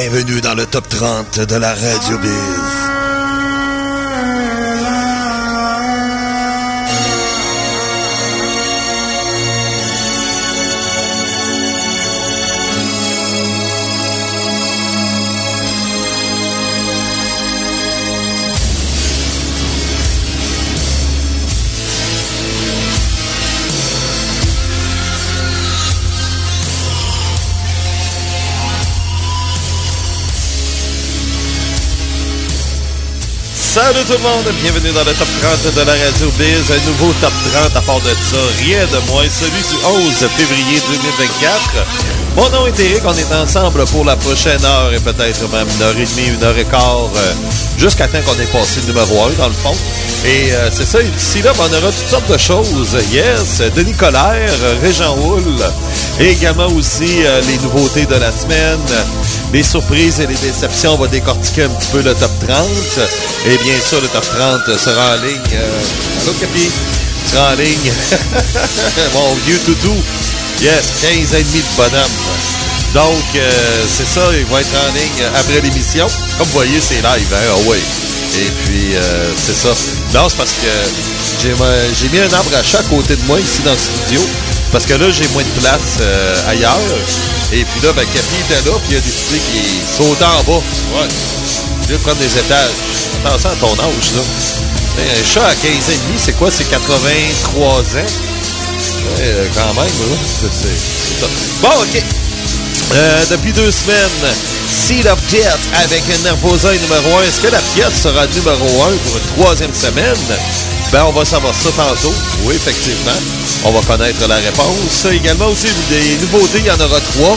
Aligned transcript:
Bienvenue 0.00 0.40
dans 0.40 0.54
le 0.54 0.64
top 0.64 0.88
30 0.88 1.40
de 1.40 1.56
la 1.56 1.74
Radio 1.74 2.18
Biz. 2.18 2.77
Salut 33.78 34.04
tout 34.08 34.12
le 34.14 34.18
monde, 34.18 34.44
bienvenue 34.60 34.90
dans 34.90 35.04
le 35.04 35.14
top 35.14 35.28
30 35.40 35.72
de 35.72 35.80
la 35.82 35.92
Radio 35.92 36.26
Biz, 36.36 36.72
un 36.72 36.84
nouveau 36.84 37.14
top 37.20 37.32
30 37.54 37.76
à 37.76 37.80
part 37.82 38.00
de 38.00 38.10
ça, 38.10 38.36
rien 38.58 38.84
de 38.86 38.98
moins, 39.08 39.22
celui 39.30 39.62
du 39.62 39.76
11 39.86 40.14
février 40.34 40.80
2024. 40.80 41.86
Mon 42.34 42.50
nom 42.50 42.66
est 42.66 42.78
Eric, 42.80 43.02
on 43.04 43.14
est 43.14 43.32
ensemble 43.40 43.84
pour 43.86 44.04
la 44.04 44.16
prochaine 44.16 44.64
heure 44.64 44.92
et 44.92 44.98
peut-être 44.98 45.48
même 45.52 45.68
une 45.76 45.82
heure 45.82 45.96
et 45.96 46.06
demie, 46.06 46.26
une 46.26 46.42
heure 46.42 46.58
et 46.58 46.64
quart, 46.64 47.08
euh, 47.14 47.32
jusqu'à 47.78 48.08
temps 48.08 48.18
qu'on 48.26 48.40
ait 48.40 48.46
passé 48.46 48.80
le 48.80 48.92
numéro 48.92 49.22
1 49.22 49.30
dans 49.38 49.46
le 49.46 49.54
fond. 49.54 49.76
Et 50.24 50.52
euh, 50.52 50.70
c'est 50.72 50.84
ça, 50.84 50.98
d'ici 51.00 51.42
là, 51.42 51.52
ben, 51.56 51.64
on 51.70 51.78
aura 51.78 51.92
toutes 51.92 52.10
sortes 52.10 52.32
de 52.32 52.38
choses. 52.38 52.96
Yes, 53.12 53.62
Denis 53.76 53.94
Colère, 53.94 54.50
Régent 54.82 55.16
Houle, 55.18 55.62
et 56.18 56.30
également 56.30 56.66
aussi 56.66 57.24
euh, 57.24 57.40
les 57.46 57.58
nouveautés 57.58 58.06
de 58.06 58.16
la 58.16 58.32
semaine, 58.32 58.78
les 59.52 59.62
surprises 59.62 60.20
et 60.20 60.26
les 60.26 60.34
déceptions. 60.34 60.94
On 60.94 60.96
va 60.96 61.08
décortiquer 61.08 61.64
un 61.64 61.68
petit 61.68 61.88
peu 61.92 62.02
le 62.02 62.14
top 62.14 62.30
30. 62.46 62.66
Et 63.46 63.56
bien 63.58 63.74
sûr, 63.86 64.00
le 64.00 64.08
top 64.08 64.24
30 64.24 64.78
sera 64.78 65.14
en 65.14 65.22
ligne. 65.24 65.38
Euh, 65.54 66.22
allô, 66.22 66.32
Capi? 66.40 66.70
Sera 67.30 67.52
en 67.52 67.56
ligne. 67.56 67.92
Mon 69.14 69.34
vieux 69.46 69.58
toutou. 69.64 69.94
Yes, 70.60 70.92
15 71.02 71.34
et 71.34 71.44
demi 71.44 71.58
de 71.58 71.76
bonhomme. 71.76 72.10
Donc, 72.94 73.24
euh, 73.36 73.84
c'est 73.86 74.06
ça, 74.08 74.22
il 74.32 74.44
va 74.46 74.60
être 74.60 74.74
en 74.74 74.94
ligne 74.94 75.24
après 75.36 75.60
l'émission. 75.60 76.06
Comme 76.38 76.46
vous 76.46 76.52
voyez, 76.54 76.80
c'est 76.80 76.96
live, 76.96 77.32
hein? 77.32 77.52
Ah 77.52 77.56
oui. 77.66 77.78
Et 78.36 78.50
puis, 78.64 78.96
euh, 78.96 79.30
c'est 79.36 79.54
ça. 79.54 79.68
Non, 80.14 80.28
c'est 80.28 80.36
parce 80.36 80.52
que 80.52 80.68
j'ai 81.42 81.54
j'ai 82.00 82.08
mis 82.08 82.18
un 82.18 82.32
arbre 82.32 82.50
à 82.56 82.62
chat 82.62 82.78
à 82.78 82.82
côté 82.84 83.14
de 83.14 83.22
moi 83.22 83.38
ici 83.38 83.60
dans 83.64 83.72
le 83.72 83.78
studio. 83.78 84.20
Parce 84.72 84.84
que 84.84 84.94
là, 84.94 85.06
j'ai 85.10 85.28
moins 85.28 85.42
de 85.42 85.60
place 85.60 85.98
euh, 86.00 86.50
ailleurs. 86.50 86.78
Et 87.52 87.64
puis 87.64 87.80
là, 87.80 87.92
ben, 87.92 88.04
Capi 88.04 88.36
était 88.44 88.68
là, 88.68 88.76
puis 88.84 88.92
il 88.92 88.96
a 88.96 89.00
décidé 89.00 89.38
qu'il 89.38 89.80
sautait 89.86 90.24
en 90.24 90.42
bas. 90.44 90.62
Ouais. 90.94 91.08
Il 91.82 91.92
veut 91.92 91.98
prendre 91.98 92.18
des 92.18 92.38
étages. 92.38 92.76
Attention 93.24 93.50
à 93.50 93.56
ton 93.56 93.72
âge, 93.72 94.12
là. 94.16 94.22
Un 94.98 95.24
chat 95.24 95.46
à 95.46 95.54
15 95.54 95.64
ans 95.64 95.92
et 95.92 96.08
demi, 96.08 96.18
c'est 96.18 96.36
quoi? 96.36 96.50
C'est 96.50 96.68
83 96.68 97.70
ans? 97.70 97.82
Ouais, 97.82 98.04
euh, 99.20 99.46
quand 99.54 99.74
même, 99.74 99.84
là. 99.84 100.16
C'est, 100.40 101.20
top. 101.20 101.30
Bon, 101.62 101.68
OK. 101.82 102.02
Euh, 102.94 103.24
depuis 103.30 103.52
deux 103.52 103.70
semaines, 103.70 104.34
Seed 104.70 105.06
of 105.06 105.18
Death 105.30 105.58
avec 105.84 106.02
Nervosa 106.24 106.72
numéro 106.72 107.18
1. 107.18 107.22
Est-ce 107.22 107.40
que 107.40 107.48
la 107.48 107.60
pièce 107.74 108.02
sera 108.02 108.26
numéro 108.26 108.82
1 108.82 108.88
pour 109.04 109.16
une 109.16 109.42
troisième 109.42 109.74
semaine? 109.74 110.16
Ben, 110.92 111.04
on 111.04 111.12
va 111.12 111.24
savoir 111.24 111.54
ça 111.54 111.68
tantôt. 111.76 112.14
Oui, 112.44 112.54
effectivement. 112.54 113.12
On 113.64 113.72
va 113.72 113.80
connaître 113.82 114.26
la 114.26 114.36
réponse. 114.36 115.04
Également 115.12 115.46
aussi 115.48 115.66
des 115.90 116.16
nouveautés, 116.22 116.60
il 116.60 116.66
y 116.66 116.70
en 116.70 116.80
aura 116.80 117.00
trois. 117.00 117.36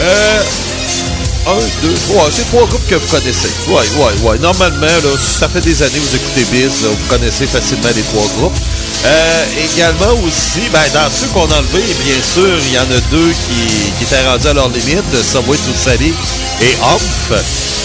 Euh, 0.00 0.42
un, 1.46 1.82
deux, 1.82 1.94
trois. 2.08 2.28
C'est 2.30 2.44
trois 2.48 2.66
groupes 2.66 2.86
que 2.86 2.96
vous 2.96 3.08
connaissez. 3.08 3.48
Oui, 3.68 3.82
oui, 3.96 4.12
oui. 4.24 4.38
Normalement, 4.40 4.86
là, 4.86 5.10
ça 5.18 5.48
fait 5.48 5.62
des 5.62 5.82
années 5.82 5.94
que 5.94 5.98
vous 6.00 6.16
écoutez 6.16 6.44
Biz, 6.52 6.84
vous 6.84 7.08
connaissez 7.08 7.46
facilement 7.46 7.88
les 7.94 8.02
trois 8.02 8.26
groupes. 8.36 8.58
Euh, 9.06 9.44
également 9.72 10.12
aussi, 10.26 10.68
ben, 10.72 10.84
dans 10.92 11.10
ceux 11.10 11.26
qu'on 11.28 11.50
a 11.50 11.58
enlevés, 11.58 11.84
bien 12.04 12.20
sûr, 12.22 12.58
il 12.66 12.72
y 12.72 12.78
en 12.78 12.82
a 12.82 13.00
deux 13.10 13.32
qui, 13.48 13.92
qui 13.98 14.04
étaient 14.04 14.26
rendus 14.26 14.48
à 14.48 14.52
leur 14.52 14.68
limite, 14.68 15.04
Subway 15.22 15.56
to 15.56 15.72
Sally 15.74 16.12
et 16.60 16.76
Humph. 16.82 17.32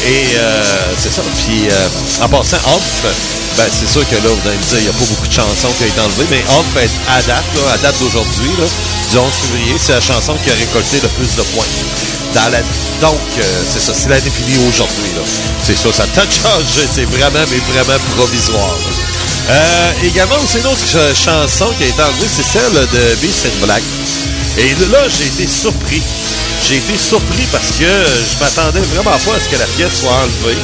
Et 0.05 0.37
euh, 0.37 0.63
c'est 0.97 1.13
ça. 1.13 1.21
Puis 1.45 1.67
euh, 1.69 2.23
en 2.23 2.29
passant, 2.29 2.57
Humph, 2.67 3.05
ben, 3.57 3.67
c'est 3.71 3.89
sûr 3.89 4.07
que 4.07 4.15
là, 4.15 4.29
vous 4.29 4.47
allez 4.47 4.57
me 4.57 4.63
dire, 4.63 4.77
il 4.79 4.83
n'y 4.83 4.89
a 4.89 4.93
pas 4.93 5.05
beaucoup 5.05 5.27
de 5.27 5.33
chansons 5.33 5.71
qui 5.77 5.83
ont 5.83 5.87
été 5.87 5.99
enlevées, 6.01 6.27
mais 6.31 6.43
Humph 6.49 6.75
est 6.79 6.91
à 7.11 7.21
date, 7.23 7.43
à 7.73 7.77
date 7.77 7.95
d'aujourd'hui, 7.99 8.51
du 9.11 9.17
11 9.17 9.25
février, 9.47 9.75
c'est 9.77 9.93
la 9.93 10.01
chanson 10.01 10.35
qui 10.43 10.51
a 10.51 10.55
récolté 10.55 10.99
le 11.01 11.09
plus 11.09 11.35
de 11.35 11.43
points. 11.55 11.65
Donc, 13.01 13.19
euh, 13.37 13.43
c'est 13.73 13.81
ça, 13.81 13.93
c'est 13.93 14.09
la 14.09 14.19
définie 14.21 14.57
aujourd'hui. 14.69 15.11
C'est 15.63 15.75
ça, 15.77 15.91
ça 15.91 16.05
t'a 16.13 16.21
changé, 16.29 16.87
c'est 16.93 17.05
vraiment, 17.05 17.43
mais 17.49 17.59
vraiment 17.73 17.99
provisoire. 18.15 18.75
Euh, 19.49 19.91
également, 20.05 20.35
aussi 20.43 20.59
une 20.59 20.67
autre 20.67 20.85
ch- 20.85 21.15
chanson 21.25 21.65
qui 21.77 21.85
a 21.85 21.87
été 21.87 22.01
enlevée, 22.01 22.27
c'est 22.29 22.45
celle 22.45 22.71
de 22.73 23.15
Beast 23.15 23.47
and 23.47 23.65
Black. 23.65 23.81
Et 24.57 24.75
là, 24.91 24.99
j'ai 25.17 25.25
été 25.25 25.47
surpris. 25.47 26.03
J'ai 26.67 26.77
été 26.77 26.97
surpris 26.97 27.47
parce 27.51 27.71
que 27.79 27.85
je 27.87 28.43
m'attendais 28.43 28.81
vraiment 28.93 29.17
pas 29.25 29.35
à 29.35 29.39
ce 29.39 29.49
que 29.49 29.55
la 29.57 29.65
pièce 29.65 30.01
soit 30.01 30.11
enlevée. 30.11 30.57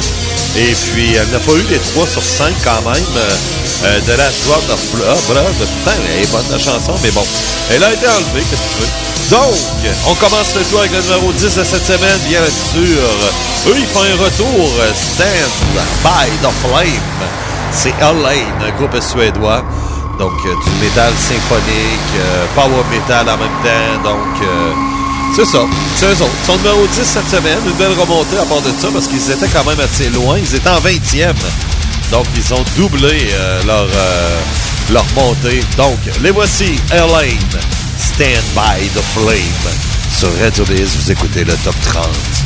Et 0.58 0.74
puis, 0.74 1.14
elle 1.14 1.28
n'a 1.28 1.38
pas 1.38 1.52
eu 1.52 1.64
les 1.68 1.78
3 1.78 2.06
sur 2.06 2.22
5 2.22 2.54
quand 2.64 2.90
même. 2.90 3.04
Euh, 3.16 3.30
euh, 3.84 4.00
de 4.00 4.12
la 4.12 4.30
Blood. 4.46 4.64
Blood. 5.28 5.54
Putain, 5.58 5.96
elle 6.16 6.22
est 6.22 6.30
bonne 6.32 6.44
la 6.50 6.58
chanson, 6.58 6.94
mais 7.02 7.10
bon. 7.10 7.24
Elle 7.70 7.84
a 7.84 7.92
été 7.92 8.06
enlevée, 8.08 8.42
qu'est-ce 8.48 8.62
que 8.62 8.76
tu 8.76 8.82
veux? 8.82 9.36
Donc, 9.36 9.56
on 10.06 10.14
commence 10.14 10.54
le 10.54 10.62
tour 10.62 10.80
avec 10.80 10.92
le 10.92 11.02
numéro 11.02 11.32
10 11.32 11.42
de 11.42 11.64
cette 11.64 11.84
semaine, 11.84 12.18
bien 12.28 12.44
sûr. 12.72 13.02
Eux, 13.68 13.74
ils 13.76 13.86
font 13.86 14.00
un 14.00 14.16
retour. 14.24 14.70
euh, 14.80 14.92
Stand 14.94 15.52
by 16.02 16.30
the 16.40 16.50
Flame. 16.62 17.28
C'est 17.72 17.92
Lane, 18.00 18.62
un 18.66 18.70
groupe 18.78 18.96
suédois. 19.02 19.62
Donc, 20.18 20.32
du 20.42 20.70
métal 20.82 21.12
symphonique, 21.20 22.14
power 22.54 22.82
metal 22.90 23.28
en 23.28 23.36
même 23.36 23.58
temps. 23.62 24.10
Donc, 24.10 24.42
euh, 24.42 24.72
c'est 25.36 25.44
ça. 25.44 25.58
C'est 25.96 26.06
eux 26.06 26.22
autres. 26.22 26.30
Ils 26.42 26.46
sont 26.46 26.56
numéro 26.56 26.86
10 26.86 27.02
cette 27.04 27.28
semaine. 27.28 27.58
Une 27.66 27.74
belle 27.74 27.92
remontée 27.92 28.38
à 28.38 28.46
part 28.46 28.62
de 28.62 28.70
ça 28.80 28.88
parce 28.90 29.06
qu'ils 29.06 29.30
étaient 29.30 29.48
quand 29.48 29.64
même 29.64 29.78
assez 29.80 30.08
loin. 30.08 30.38
Ils 30.38 30.54
étaient 30.54 30.70
en 30.70 30.80
20e. 30.80 31.34
Donc, 32.10 32.24
ils 32.34 32.54
ont 32.54 32.64
doublé 32.74 33.28
euh, 33.32 33.62
leur, 33.64 33.86
euh, 33.94 34.40
leur 34.90 35.04
montée. 35.14 35.62
Donc, 35.76 35.98
les 36.22 36.30
voici. 36.30 36.80
Lane, 36.90 37.60
Stand 37.98 38.44
by 38.54 38.88
the 38.94 39.02
Flame. 39.12 39.74
Sur 40.10 40.30
Radio 40.40 40.64
Biz, 40.64 40.96
vous 40.96 41.12
écoutez 41.12 41.44
le 41.44 41.52
top 41.56 41.74
30. 41.82 42.45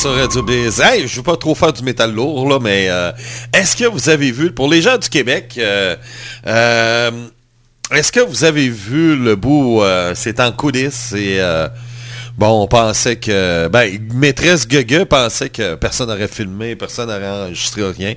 Sur 0.00 0.14
Radio 0.14 0.42
Biz. 0.42 0.80
Hey, 0.80 1.06
je 1.06 1.16
veux 1.16 1.22
pas 1.22 1.36
trop 1.36 1.54
faire 1.54 1.74
du 1.74 1.82
métal 1.82 2.14
lourd, 2.14 2.48
là, 2.48 2.58
mais 2.58 2.86
euh, 2.88 3.12
est-ce 3.52 3.76
que 3.76 3.84
vous 3.84 4.08
avez 4.08 4.30
vu, 4.30 4.50
pour 4.50 4.66
les 4.66 4.80
gens 4.80 4.96
du 4.96 5.10
Québec, 5.10 5.56
euh, 5.58 5.94
euh, 6.46 7.10
est-ce 7.92 8.10
que 8.10 8.20
vous 8.20 8.44
avez 8.44 8.70
vu 8.70 9.14
le 9.14 9.36
bout, 9.36 9.82
c'est 10.14 10.40
en 10.40 10.52
coulisses 10.52 11.12
et 11.12 11.38
bon, 12.38 12.62
on 12.62 12.66
pensait 12.66 13.16
que, 13.16 13.68
ben, 13.68 13.90
maîtresse 14.14 14.66
Guegue 14.66 15.04
pensait 15.04 15.50
que 15.50 15.74
personne 15.74 16.08
n'aurait 16.08 16.28
filmé, 16.28 16.76
personne 16.76 17.10
n'aurait 17.10 17.28
enregistré 17.28 17.82
rien. 17.90 18.14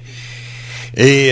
Et 0.96 1.32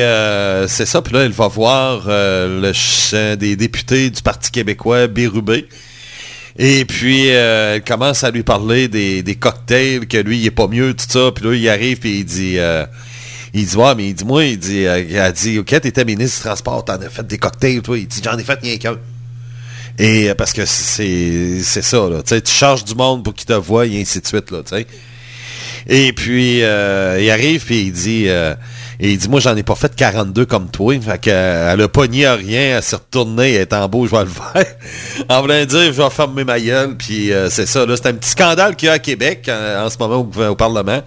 c'est 0.67 0.85
ça, 0.85 1.01
puis 1.01 1.13
là, 1.13 1.21
elle 1.21 1.31
va 1.31 1.47
voir 1.47 2.03
le 2.07 2.73
chant 2.73 3.37
des 3.37 3.55
députés 3.55 4.09
du 4.09 4.21
Parti 4.21 4.51
québécois, 4.51 5.07
Bérubé. 5.07 5.69
Et 6.57 6.85
puis, 6.85 7.29
euh, 7.29 7.75
elle 7.75 7.83
commence 7.83 8.23
à 8.23 8.31
lui 8.31 8.43
parler 8.43 8.87
des, 8.87 9.23
des 9.23 9.35
cocktails, 9.35 10.07
que 10.07 10.17
lui, 10.17 10.39
il 10.39 10.45
est 10.45 10.51
pas 10.51 10.67
mieux, 10.67 10.93
tout 10.93 11.05
ça. 11.07 11.31
Puis 11.31 11.45
là, 11.45 11.53
il 11.55 11.69
arrive, 11.69 11.97
puis 11.99 12.19
il 12.19 12.25
dit... 12.25 12.59
euh, 12.59 12.85
il 13.53 13.65
dit, 13.65 13.75
ouais, 13.75 13.95
mais 13.95 14.07
il 14.07 14.13
dit, 14.13 14.23
moi, 14.23 14.45
il 14.45 14.57
dit, 14.57 14.85
euh, 14.85 14.99
il 15.01 15.17
a 15.17 15.31
dit, 15.31 15.59
OK, 15.59 15.67
t'étais 15.67 16.05
ministre 16.05 16.37
du 16.37 16.43
Transport, 16.43 16.85
t'en 16.85 17.01
as 17.01 17.09
fait 17.09 17.25
des 17.25 17.37
cocktails, 17.37 17.81
toi. 17.81 17.97
Il 17.97 18.07
dit, 18.07 18.21
j'en 18.23 18.37
ai 18.37 18.43
fait 18.43 18.59
rien 18.61 18.77
qu'un. 18.77 18.97
Et 19.99 20.29
euh, 20.29 20.35
parce 20.35 20.53
que 20.53 20.65
c'est 20.65 21.61
ça, 21.61 22.09
là. 22.09 22.21
Tu 22.23 22.39
charges 22.45 22.85
du 22.85 22.95
monde 22.95 23.23
pour 23.23 23.33
qu'il 23.33 23.45
te 23.47 23.53
voie, 23.53 23.87
et 23.87 23.99
ainsi 24.01 24.21
de 24.21 24.27
suite, 24.27 24.51
là, 24.51 24.59
tu 24.63 24.75
sais. 24.75 24.87
Et 25.87 26.13
puis, 26.13 26.59
il 26.59 27.29
arrive, 27.29 27.65
puis 27.65 27.81
il 27.81 27.91
dit, 27.91 28.27
et 29.03 29.13
il 29.13 29.17
dit, 29.17 29.27
moi, 29.29 29.39
j'en 29.39 29.55
ai 29.57 29.63
pas 29.63 29.73
fait 29.73 29.93
42 29.95 30.45
comme 30.45 30.69
toi. 30.69 30.93
Fait 31.01 31.17
que, 31.19 31.29
euh, 31.31 31.75
a 31.75 31.87
pogné 31.87 32.27
à 32.27 32.35
rien, 32.35 32.77
elle 32.77 32.83
s'est 32.83 32.97
retournée, 32.97 33.53
elle 33.55 33.61
est 33.61 33.73
en 33.73 33.89
beau, 33.89 34.05
je 34.05 34.11
vais 34.11 34.23
le 34.23 34.29
faire. 34.53 34.65
en 35.27 35.41
voulant 35.41 35.65
dire, 35.65 35.91
je 35.91 36.01
vais 36.01 36.09
fermer 36.11 36.43
ma 36.43 36.59
gueule, 36.59 36.95
puis 36.95 37.33
euh, 37.33 37.49
c'est 37.49 37.65
ça, 37.65 37.83
là. 37.85 37.95
C'est 37.97 38.07
un 38.09 38.13
petit 38.13 38.29
scandale 38.29 38.75
qu'il 38.75 38.85
y 38.85 38.89
a 38.89 38.93
à 38.93 38.99
Québec, 38.99 39.49
en, 39.49 39.85
en 39.85 39.89
ce 39.89 39.97
moment, 39.97 40.17
au, 40.17 40.43
au 40.43 40.55
Parlement. 40.55 41.01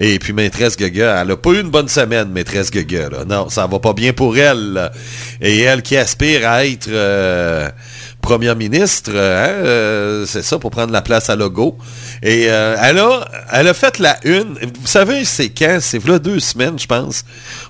Et 0.00 0.18
puis, 0.18 0.32
maîtresse 0.32 0.76
Gaga, 0.76 1.22
elle 1.22 1.30
a 1.30 1.36
pas 1.36 1.50
eu 1.50 1.60
une 1.60 1.70
bonne 1.70 1.88
semaine, 1.88 2.30
maîtresse 2.30 2.70
Gaga. 2.72 3.08
Non, 3.28 3.48
ça 3.48 3.66
va 3.68 3.78
pas 3.78 3.92
bien 3.92 4.12
pour 4.12 4.36
elle, 4.36 4.72
là. 4.72 4.90
Et 5.40 5.60
elle 5.60 5.82
qui 5.82 5.96
aspire 5.96 6.48
à 6.48 6.66
être... 6.66 6.88
euh, 6.88 7.68
première 8.20 8.56
ministre, 8.56 9.10
hein, 9.10 9.14
euh, 9.16 10.26
c'est 10.26 10.42
ça, 10.42 10.58
pour 10.58 10.70
prendre 10.70 10.92
la 10.92 11.02
place 11.02 11.30
à 11.30 11.36
Logo. 11.36 11.76
Et 12.22 12.46
euh, 12.48 12.76
elle, 12.80 12.98
a, 12.98 13.28
elle 13.52 13.68
a 13.68 13.74
fait 13.74 13.98
la 13.98 14.18
une. 14.24 14.54
Vous 14.80 14.86
savez, 14.86 15.24
c'est 15.24 15.50
quand? 15.50 15.78
C'est 15.80 16.04
là 16.06 16.18
deux 16.18 16.40
semaines, 16.40 16.78
je 16.78 16.86
pense. 16.86 17.24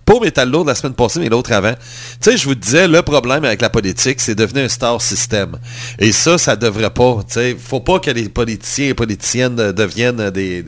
Pas 0.04 0.14
au 0.14 0.20
Métal 0.20 0.50
Lourd 0.50 0.64
la 0.64 0.74
semaine 0.74 0.94
passée, 0.94 1.20
mais 1.20 1.28
l'autre 1.28 1.52
avant. 1.52 1.72
Tu 1.72 2.30
sais, 2.30 2.36
je 2.36 2.44
vous 2.44 2.54
disais, 2.54 2.88
le 2.88 3.02
problème 3.02 3.44
avec 3.44 3.60
la 3.60 3.70
politique, 3.70 4.20
c'est 4.20 4.34
devenu 4.34 4.60
un 4.60 4.68
star 4.68 5.00
system. 5.00 5.58
Et 5.98 6.12
ça, 6.12 6.36
ça 6.38 6.56
devrait 6.56 6.90
pas. 6.90 7.18
Tu 7.26 7.34
sais, 7.34 7.56
faut 7.58 7.80
pas 7.80 7.98
que 7.98 8.10
les 8.10 8.28
politiciens 8.28 8.88
et 8.88 8.94
politiciennes 8.94 9.72
deviennent 9.72 10.30
des, 10.30 10.64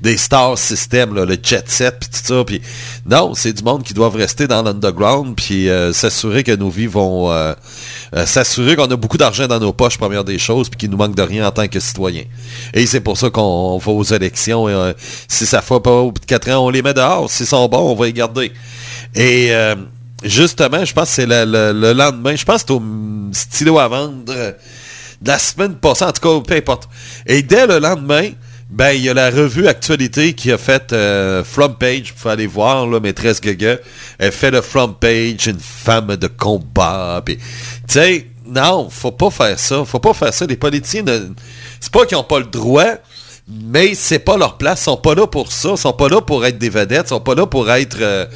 des 0.00 0.16
stars 0.16 0.58
system, 0.58 1.14
là, 1.14 1.24
le 1.24 1.36
jet 1.42 1.68
set, 1.68 1.96
puis 2.00 2.08
tout 2.08 2.26
ça. 2.26 2.44
Non, 3.06 3.34
c'est 3.34 3.52
du 3.52 3.62
monde 3.62 3.82
qui 3.82 3.94
doivent 3.94 4.16
rester 4.16 4.46
dans 4.46 4.62
l'underground, 4.62 5.34
puis 5.36 5.68
euh, 5.68 5.92
s'assurer 5.92 6.42
que 6.42 6.52
nos 6.52 6.70
vies 6.70 6.86
vont... 6.86 7.30
euh, 8.16 8.24
s'assurer 8.26 8.76
qu'on 8.76 8.90
a 8.90 8.96
beaucoup 8.96 9.18
d'argent 9.18 9.46
dans 9.46 9.58
nos 9.60 9.72
poches, 9.72 9.98
première 9.98 10.24
des 10.24 10.38
choses, 10.38 10.68
puis 10.68 10.78
qu'il 10.78 10.90
nous 10.90 10.96
manque 10.96 11.14
de 11.14 11.22
rien 11.22 11.46
en 11.46 11.50
tant 11.50 11.68
que 11.68 11.78
citoyen. 11.80 12.22
Et 12.74 12.86
c'est 12.86 13.00
pour 13.00 13.16
ça 13.18 13.30
qu'on 13.30 13.42
on 13.42 13.78
va 13.78 13.92
aux 13.92 14.02
élections. 14.04 14.68
Et, 14.68 14.72
euh, 14.72 14.92
si 15.28 15.44
ça 15.46 15.60
fait 15.62 15.80
pas 15.80 15.90
au 15.92 16.12
bout 16.12 16.20
de 16.20 16.26
4 16.26 16.50
ans, 16.50 16.66
on 16.66 16.70
les 16.70 16.82
met 16.82 16.94
dehors. 16.94 17.30
S'ils 17.30 17.46
sont 17.46 17.68
bons, 17.68 17.92
on 17.92 17.94
va 17.94 18.06
les 18.06 18.12
garder. 18.12 18.52
Et 19.14 19.48
euh, 19.50 19.74
justement, 20.24 20.84
je 20.84 20.92
pense 20.92 21.08
que 21.08 21.14
c'est 21.14 21.26
le, 21.26 21.44
le- 21.44 21.72
le 21.78 21.92
lendemain, 21.92 22.34
je 22.34 22.44
pense 22.44 22.62
que 22.62 22.68
c'est 22.68 22.74
au 22.74 22.82
stylo 23.32 23.78
à 23.78 23.88
vendre 23.88 24.24
de 24.24 24.54
la 25.24 25.38
semaine 25.38 25.74
passée, 25.74 26.04
en 26.04 26.12
tout 26.12 26.20
cas, 26.20 26.40
peu 26.46 26.54
importe. 26.54 26.88
Et 27.26 27.42
dès 27.42 27.66
le 27.66 27.78
lendemain, 27.78 28.30
ben, 28.68 28.90
il 28.90 29.02
y 29.02 29.08
a 29.08 29.14
la 29.14 29.30
revue 29.30 29.68
Actualité 29.68 30.32
qui 30.32 30.50
a 30.50 30.58
fait 30.58 30.92
euh, 30.92 31.44
Front 31.44 31.70
Page. 31.78 32.12
Vous 32.14 32.20
pouvez 32.20 32.32
aller 32.32 32.46
voir, 32.48 32.86
maîtresse 33.00 33.40
Gaga. 33.40 33.76
Elle 34.18 34.32
fait 34.32 34.50
le 34.50 34.60
Front 34.60 34.88
Page, 34.88 35.46
une 35.46 35.60
femme 35.60 36.16
de 36.16 36.26
combat. 36.26 37.22
Tu 37.86 37.94
sais, 37.94 38.26
non, 38.46 38.88
faut 38.90 39.12
pas 39.12 39.30
faire 39.30 39.58
ça. 39.58 39.84
Faut 39.84 39.98
pas 39.98 40.14
faire 40.14 40.32
ça. 40.32 40.46
Les 40.46 40.56
politiciens, 40.56 41.04
c'est 41.80 41.92
pas 41.92 42.06
qu'ils 42.06 42.16
ont 42.16 42.24
pas 42.24 42.38
le 42.38 42.46
droit, 42.46 42.94
mais 43.48 43.94
c'est 43.94 44.18
pas 44.18 44.36
leur 44.36 44.56
place. 44.56 44.82
Ils 44.82 44.84
sont 44.84 44.96
pas 44.96 45.14
là 45.14 45.26
pour 45.26 45.52
ça. 45.52 45.70
Ils 45.70 45.78
sont 45.78 45.92
pas 45.92 46.08
là 46.08 46.20
pour 46.20 46.44
être 46.44 46.58
des 46.58 46.70
vedettes. 46.70 47.06
Ils 47.06 47.10
sont 47.10 47.20
pas 47.20 47.34
là 47.34 47.46
pour 47.46 47.70
être 47.70 47.98
euh, 48.00 48.26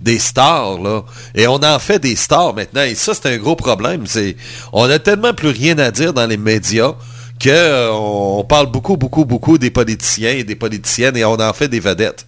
des 0.00 0.18
stars, 0.18 0.78
là. 0.80 1.04
Et 1.34 1.46
on 1.46 1.62
en 1.62 1.78
fait 1.78 1.98
des 1.98 2.16
stars 2.16 2.54
maintenant. 2.54 2.82
Et 2.82 2.94
ça, 2.94 3.14
c'est 3.14 3.26
un 3.26 3.36
gros 3.38 3.56
problème. 3.56 4.06
C'est, 4.06 4.36
on 4.72 4.88
a 4.88 4.98
tellement 4.98 5.34
plus 5.34 5.50
rien 5.50 5.78
à 5.78 5.90
dire 5.90 6.12
dans 6.12 6.26
les 6.26 6.36
médias 6.36 6.94
que 7.38 7.50
euh, 7.50 7.92
on 7.92 8.44
parle 8.44 8.66
beaucoup, 8.66 8.96
beaucoup, 8.96 9.24
beaucoup 9.24 9.58
des 9.58 9.70
politiciens 9.70 10.32
et 10.32 10.44
des 10.44 10.56
politiciennes 10.56 11.16
et 11.16 11.24
on 11.24 11.34
en 11.34 11.52
fait 11.52 11.68
des 11.68 11.80
vedettes. 11.80 12.26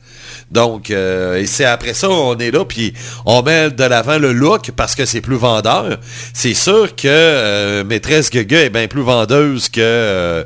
Donc, 0.51 0.91
euh, 0.91 1.37
et 1.37 1.47
c'est 1.47 1.65
après 1.65 1.95
ça, 1.95 2.11
on 2.11 2.37
est 2.39 2.51
là, 2.51 2.65
puis 2.65 2.93
on 3.25 3.43
met 3.43 3.71
de 3.71 3.85
l'avant 3.85 4.19
le 4.19 4.33
look 4.33 4.73
parce 4.77 4.95
que 4.95 5.05
c'est 5.05 5.21
plus 5.21 5.37
vendeur. 5.37 5.99
C'est 6.33 6.55
sûr 6.55 6.95
que 6.97 7.07
euh, 7.07 7.85
Maîtresse 7.85 8.31
Gaga 8.31 8.61
est 8.63 8.71
bien 8.71 8.89
plus 8.89 9.03
vendeuse 9.03 9.69
que... 9.69 10.45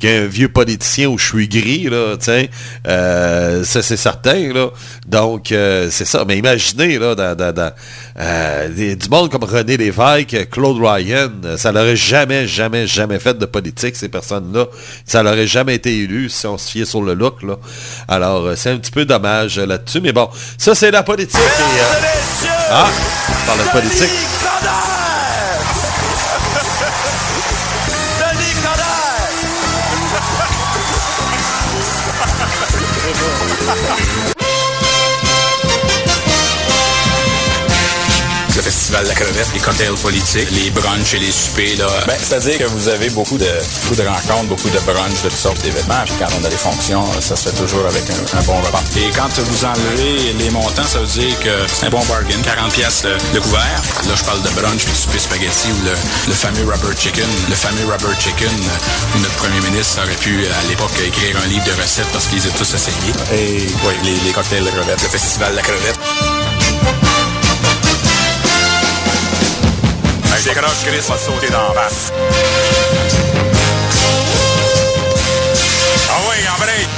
qu'un 0.00 0.26
vieux 0.26 0.48
politicien 0.48 1.08
au 1.08 1.18
cheveux 1.18 1.44
gris, 1.46 1.84
là, 1.90 2.16
sais. 2.18 2.50
Euh, 2.88 3.62
ça, 3.64 3.82
c'est 3.82 3.96
certain, 3.96 4.52
là. 4.52 4.68
Donc, 5.06 5.52
euh, 5.52 5.88
c'est 5.90 6.04
ça. 6.06 6.24
Mais 6.26 6.38
imaginez, 6.38 6.98
là, 6.98 7.14
dans, 7.14 7.36
dans- 7.36 7.52
dans, 7.54 7.70
euh, 8.18 8.68
des- 8.70 8.96
du 8.96 9.08
monde 9.08 9.30
comme 9.30 9.44
René 9.44 9.76
Lévesque, 9.76 10.48
Claude 10.50 10.78
Ryan, 10.80 11.30
ça 11.56 11.70
l'aurait 11.72 11.96
jamais, 11.96 12.46
jamais, 12.48 12.86
jamais 12.86 13.18
fait 13.18 13.36
de 13.38 13.46
politique, 13.46 13.94
ces 13.96 14.08
personnes-là. 14.08 14.66
Ça 15.04 15.22
l'aurait 15.22 15.46
jamais 15.46 15.74
été 15.76 15.96
élu 15.96 16.28
si 16.30 16.46
on 16.46 16.56
se 16.58 16.70
fiait 16.70 16.84
sur 16.86 17.02
le 17.02 17.14
look, 17.14 17.42
là. 17.42 17.56
Alors, 18.08 18.50
c'est 18.56 18.70
un 18.70 18.78
petit 18.78 18.90
peu 18.90 19.04
dommage 19.04 19.58
là-dessus. 19.58 20.00
Mais 20.00 20.12
bon, 20.12 20.28
ça, 20.58 20.74
c'est 20.74 20.90
la 20.90 21.02
politique. 21.02 21.38
et, 21.38 22.46
ah, 22.70 22.88
on 23.28 23.46
parle 23.46 23.58
de 23.66 23.70
politique. 23.72 24.69
La 39.10 39.16
crevette, 39.16 39.48
les 39.52 39.58
cocktails 39.60 39.98
politiques, 40.00 40.50
les 40.52 40.70
brunchs 40.70 41.14
et 41.14 41.18
les 41.18 41.32
soupers, 41.32 41.76
là. 41.78 41.86
Ben, 42.06 42.14
c'est-à-dire 42.16 42.58
que 42.58 42.64
vous 42.64 42.86
avez 42.88 43.10
beaucoup 43.10 43.38
de, 43.38 43.50
beaucoup 43.82 43.96
de 44.00 44.06
rencontres, 44.06 44.46
beaucoup 44.48 44.70
de 44.70 44.78
brunchs, 44.86 45.22
de 45.24 45.28
toutes 45.28 45.38
sortes 45.38 45.60
d'événements. 45.62 46.04
Puis 46.06 46.14
quand 46.18 46.30
on 46.40 46.44
a 46.44 46.48
des 46.48 46.56
fonctions, 46.56 47.02
ça 47.20 47.34
se 47.34 47.48
fait 47.48 47.56
toujours 47.56 47.84
avec 47.86 48.04
un, 48.08 48.38
un 48.38 48.42
bon 48.42 48.60
repas. 48.62 48.82
Et 48.96 49.10
quand 49.10 49.28
vous 49.42 49.64
enlevez 49.64 50.32
les 50.38 50.50
montants, 50.50 50.84
ça 50.86 51.00
veut 51.00 51.06
dire 51.06 51.36
que 51.40 51.50
c'est 51.66 51.86
un 51.86 51.90
bon 51.90 52.04
bargain. 52.06 52.38
40 52.44 52.72
pièces 52.72 53.02
le, 53.02 53.16
le 53.34 53.40
couvert. 53.40 53.82
Là, 54.06 54.14
je 54.14 54.22
parle 54.24 54.42
de 54.42 54.50
brunch 54.50 54.84
puis 54.84 54.92
de 54.92 54.98
souper 54.98 55.18
spaghetti 55.18 55.68
ou 55.72 55.84
le, 55.86 55.94
le 56.28 56.34
fameux 56.34 56.62
rubber 56.70 56.94
chicken. 56.96 57.26
Le 57.48 57.54
fameux 57.56 57.86
rubber 57.90 58.14
chicken 58.20 58.46
euh, 58.46 59.16
où 59.16 59.18
notre 59.18 59.34
premier 59.34 59.60
ministre 59.70 59.98
aurait 60.04 60.14
pu, 60.22 60.46
à 60.46 60.68
l'époque, 60.68 60.92
écrire 61.04 61.36
un 61.42 61.48
livre 61.48 61.64
de 61.64 61.72
recettes 61.82 62.10
parce 62.12 62.28
qu'ils 62.28 62.46
a 62.46 62.50
tous 62.50 62.74
essayés. 62.74 63.14
Et 63.34 63.66
oui, 63.84 63.94
les, 64.04 64.14
les 64.24 64.30
cocktails 64.32 64.64
de 64.64 64.70
crevettes. 64.70 65.02
Le 65.02 65.08
festival 65.08 65.50
de 65.50 65.56
la 65.56 65.62
crevette. 65.62 65.98
Un 70.40 70.42
décroche, 70.42 70.84
Chris 70.86 71.04
va 71.06 71.16
te 71.16 71.20
sauter 71.20 71.50
dans 71.50 71.74
la 71.74 71.80
face. 71.80 72.10
Ah 76.08 76.20
oui, 76.30 76.36
en 76.48 76.56
break! 76.58 76.88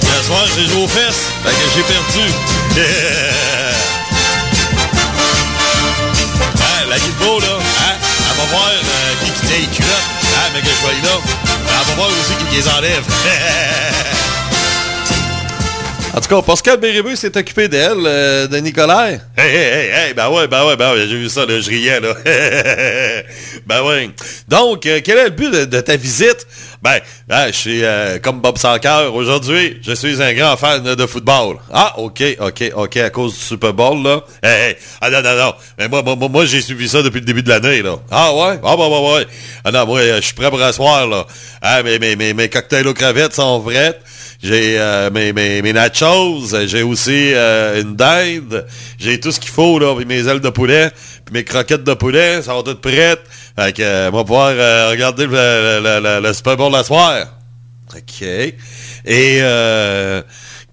Ce 0.00 0.22
soir, 0.26 0.44
j'ai 0.54 0.66
joué 0.68 0.84
aux 0.84 0.86
fesses. 0.86 1.32
Fait 1.42 1.50
que 1.50 1.56
j'ai 1.74 1.82
perdu. 1.82 2.30
hein, 6.60 6.86
la 6.88 6.98
Guilbeault, 7.00 7.40
là, 7.40 7.58
hein, 7.58 7.96
elle 8.30 8.36
va 8.36 8.44
voir 8.44 8.68
euh, 8.68 9.24
qui 9.24 9.30
qui 9.32 9.40
tient 9.40 9.58
les 9.58 9.66
culottes. 9.66 9.90
Hein, 9.90 10.50
mais 10.54 10.60
que 10.60 10.68
je 10.68 10.80
vois 10.82 10.92
là. 10.92 11.18
Elle 11.66 11.86
va 11.88 11.94
voir 11.96 12.10
aussi 12.10 12.34
qui 12.44 12.54
les 12.54 12.68
enlève. 12.68 13.04
En 16.18 16.20
tout 16.20 16.34
cas, 16.34 16.42
Pascal 16.42 16.80
Bérébeux 16.80 17.14
s'est 17.14 17.36
occupé 17.36 17.68
d'elle, 17.68 18.04
euh, 18.04 18.48
de 18.48 18.56
Nicolas. 18.56 19.10
Hey, 19.10 19.18
hey, 19.36 19.54
hey, 19.54 19.90
hey, 20.08 20.14
ben 20.14 20.28
ouais, 20.30 20.48
ben 20.48 20.66
ouais, 20.66 20.74
ben 20.74 20.92
ouais, 20.92 21.06
j'ai 21.08 21.16
vu 21.16 21.28
ça, 21.28 21.42
je 21.46 21.68
riais, 21.70 22.00
là. 22.00 22.12
ben 23.66 23.84
ouais. 23.84 24.10
Donc, 24.48 24.84
euh, 24.86 25.00
quel 25.04 25.16
est 25.16 25.24
le 25.26 25.30
but 25.30 25.52
de, 25.52 25.80
ta 25.80 25.94
visite? 25.94 26.44
Ben, 26.82 26.98
hein, 27.30 27.46
je 27.46 27.56
suis 27.56 27.84
euh, 27.84 28.18
comme 28.18 28.40
Bob 28.40 28.58
Sanker. 28.58 29.12
Aujourd'hui, 29.14 29.78
je 29.80 29.92
suis 29.92 30.20
un 30.20 30.32
grand 30.34 30.56
fan 30.56 30.82
de 30.82 31.06
football. 31.06 31.58
Ah, 31.72 31.94
OK, 31.98 32.20
OK, 32.40 32.64
OK, 32.74 32.96
à 32.96 33.10
cause 33.10 33.34
du 33.34 33.40
Super 33.40 33.72
Bowl, 33.72 34.02
là. 34.02 34.24
Hey, 34.42 34.76
ah 35.00 35.10
non, 35.10 35.22
non, 35.22 35.36
non. 35.36 35.54
Mais 35.78 35.86
moi, 35.86 36.02
moi, 36.02 36.16
moi, 36.28 36.46
j'ai 36.46 36.62
suivi 36.62 36.88
ça 36.88 37.00
depuis 37.00 37.20
le 37.20 37.26
début 37.26 37.44
de 37.44 37.48
l'année, 37.48 37.80
là. 37.80 37.94
Ah 38.10 38.34
ouais? 38.34 38.58
Ah, 38.64 38.76
bah, 38.76 38.88
bah, 38.90 39.14
ouais. 39.14 39.26
Ah 39.62 39.70
non, 39.70 39.86
moi, 39.86 40.00
euh, 40.00 40.16
je 40.16 40.22
suis 40.22 40.34
prêt 40.34 40.50
pour 40.50 40.60
asseoir, 40.60 41.06
là. 41.06 41.28
Ah, 41.62 41.84
mais 41.84 42.00
mes, 42.00 42.16
mes, 42.16 42.34
mes 42.34 42.48
cocktails 42.48 42.88
aux 42.88 42.94
crevettes 42.94 43.36
sont 43.36 43.60
vrais. 43.60 43.96
J'ai 44.40 44.78
euh, 44.78 45.10
mes, 45.10 45.72
nachos, 45.72 46.54
j'ai 46.66 46.82
aussi 46.84 47.32
euh, 47.34 47.82
une 47.82 47.96
dinde, 47.96 48.66
j'ai 48.98 49.18
tout 49.18 49.32
ce 49.32 49.40
qu'il 49.40 49.50
faut, 49.50 49.78
là, 49.80 49.94
mes 50.06 50.28
ailes 50.28 50.40
de 50.40 50.50
poulet, 50.50 50.90
puis 51.24 51.32
mes 51.34 51.44
croquettes 51.44 51.82
de 51.82 51.94
poulet, 51.94 52.40
ça 52.42 52.54
va 52.54 52.62
toutes 52.62 52.80
prêtes. 52.80 53.22
Fait 53.58 53.72
que, 53.72 53.82
euh, 53.82 54.10
on 54.12 54.16
va 54.16 54.22
pouvoir 54.22 54.50
regarder 54.90 55.26
le, 55.26 56.20
le, 56.22 56.32
Super 56.32 56.56
Bowl 56.56 56.70
la 56.70 56.84
soir. 56.84 57.26
OK. 57.96 58.22
Et 58.22 59.40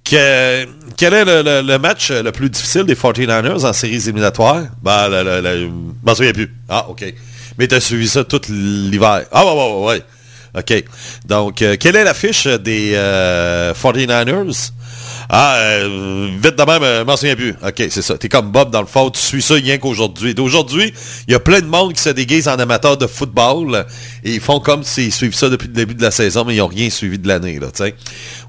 que- 0.04 0.68
quel 0.96 1.14
est 1.14 1.26
le, 1.26 1.78
match 1.78 2.12
le 2.12 2.32
plus 2.32 2.50
difficile 2.52 2.84
des 2.84 2.96
49ers 2.96 3.66
en 3.66 3.74
séries 3.74 3.96
éliminatoires? 3.96 4.64
Ben, 4.84 5.10
je 5.10 5.70
m'en 6.04 6.14
souviens 6.14 6.34
plus. 6.34 6.54
Ah, 6.70 6.86
OK. 6.90 7.04
Mais 7.58 7.68
tu 7.68 7.76
as 7.76 7.80
suivi 7.82 8.08
ça 8.08 8.24
tout 8.24 8.42
l'hiver. 8.50 9.24
Ah, 9.32 9.44
ouais, 9.46 9.52
ouais, 9.52 9.72
ouais, 9.74 9.86
ouais. 9.88 10.04
OK. 10.58 10.84
Donc, 11.26 11.62
euh, 11.62 11.76
quelle 11.80 11.96
est 11.96 12.04
l'affiche 12.04 12.48
des 12.48 12.92
euh, 12.94 13.74
49ers? 13.74 14.72
Ah, 15.30 15.56
euh, 15.58 16.30
vite 16.42 16.56
de 16.56 16.64
même, 16.64 16.84
euh, 16.84 17.00
je 17.00 17.06
m'en 17.06 17.18
souviens 17.18 17.36
plus. 17.36 17.56
OK, 17.66 17.76
c'est 17.90 18.02
ça. 18.02 18.18
T'es 18.18 18.30
comme 18.30 18.52
Bob, 18.52 18.70
dans 18.70 18.82
le 18.82 18.88
fond, 18.88 19.10
tu 19.10 19.20
suis 19.20 19.42
ça 19.42 19.56
rien 19.56 19.78
qu'aujourd'hui. 19.78 20.36
D'aujourd'hui, 20.36 20.94
il 21.28 21.32
y 21.32 21.36
a 21.36 21.40
plein 21.40 21.62
de 21.62 21.66
monde 21.66 21.94
qui 21.94 22.02
se 22.02 22.10
déguise 22.10 22.48
en 22.48 22.60
amateur 22.60 22.98
de 22.98 23.08
football 23.08 23.86
et 24.24 24.34
ils 24.34 24.40
font 24.40 24.60
comme 24.60 24.84
s'ils 24.84 25.12
suivent 25.12 25.36
ça 25.36 25.50
depuis 25.50 25.68
le 25.68 25.74
début 25.74 25.96
de 25.96 26.02
la 26.02 26.12
saison, 26.12 26.44
mais 26.46 26.56
ils 26.56 26.60
n'ont 26.60 26.68
rien 26.68 26.90
suivi 26.90 27.18
de 27.18 27.28
l'année. 27.28 27.60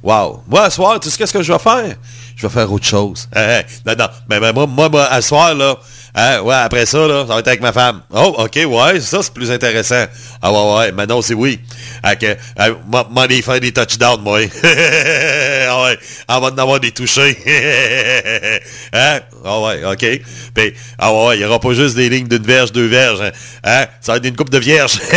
Wow. 0.02 0.42
Moi, 0.48 0.62
à 0.62 0.70
soir, 0.70 1.00
tu 1.00 1.08
sais 1.08 1.16
qu'est-ce 1.16 1.32
que 1.32 1.42
je 1.42 1.52
vais 1.52 1.58
faire? 1.58 1.96
Je 2.36 2.46
vais 2.46 2.52
faire 2.52 2.70
autre 2.70 2.84
chose. 2.84 3.28
Non, 3.34 3.94
non. 3.98 4.08
Mais, 4.28 4.40
mais 4.40 4.52
moi, 4.52 4.66
moi, 4.66 4.88
moi, 4.90 5.06
à 5.06 5.22
soir, 5.22 5.54
là, 5.54 5.74
hein, 6.14 6.40
ouais, 6.42 6.54
après 6.54 6.84
ça, 6.84 7.06
là, 7.06 7.24
ça 7.26 7.32
va 7.32 7.40
être 7.40 7.48
avec 7.48 7.62
ma 7.62 7.72
femme. 7.72 8.02
Oh, 8.10 8.34
OK, 8.38 8.58
ouais, 8.66 9.00
ça, 9.00 9.22
c'est 9.22 9.32
plus 9.32 9.50
intéressant. 9.50 10.04
Ah 10.42 10.52
ouais, 10.52 10.76
ouais, 10.76 10.92
maintenant, 10.92 11.22
c'est 11.22 11.32
oui. 11.32 11.58
Euh, 12.04 12.74
moi, 12.86 13.06
aller 13.22 13.40
faire 13.40 13.58
des 13.58 13.72
touchdowns, 13.72 14.20
moi. 14.20 14.40
ah 14.62 15.82
ouais, 15.82 15.98
on 16.28 16.40
va 16.40 16.48
en 16.48 16.58
avoir 16.58 16.78
des 16.78 16.92
touchés. 16.92 17.38
hein? 18.92 19.20
Ah 19.44 19.60
ouais, 19.60 19.84
OK. 19.84 20.06
Puis, 20.54 20.74
ah 20.98 21.12
ouais, 21.12 21.26
ouais, 21.28 21.36
il 21.36 21.38
n'y 21.38 21.44
aura 21.46 21.58
pas 21.58 21.72
juste 21.72 21.96
des 21.96 22.10
lignes 22.10 22.28
d'une 22.28 22.46
verge, 22.46 22.70
deux 22.72 22.86
verges. 22.86 23.22
Hein? 23.22 23.30
Hein? 23.64 23.86
Ça 24.00 24.12
va 24.12 24.18
être 24.18 24.26
une 24.26 24.36
coupe 24.36 24.50
de 24.50 24.58
vierges. 24.58 25.00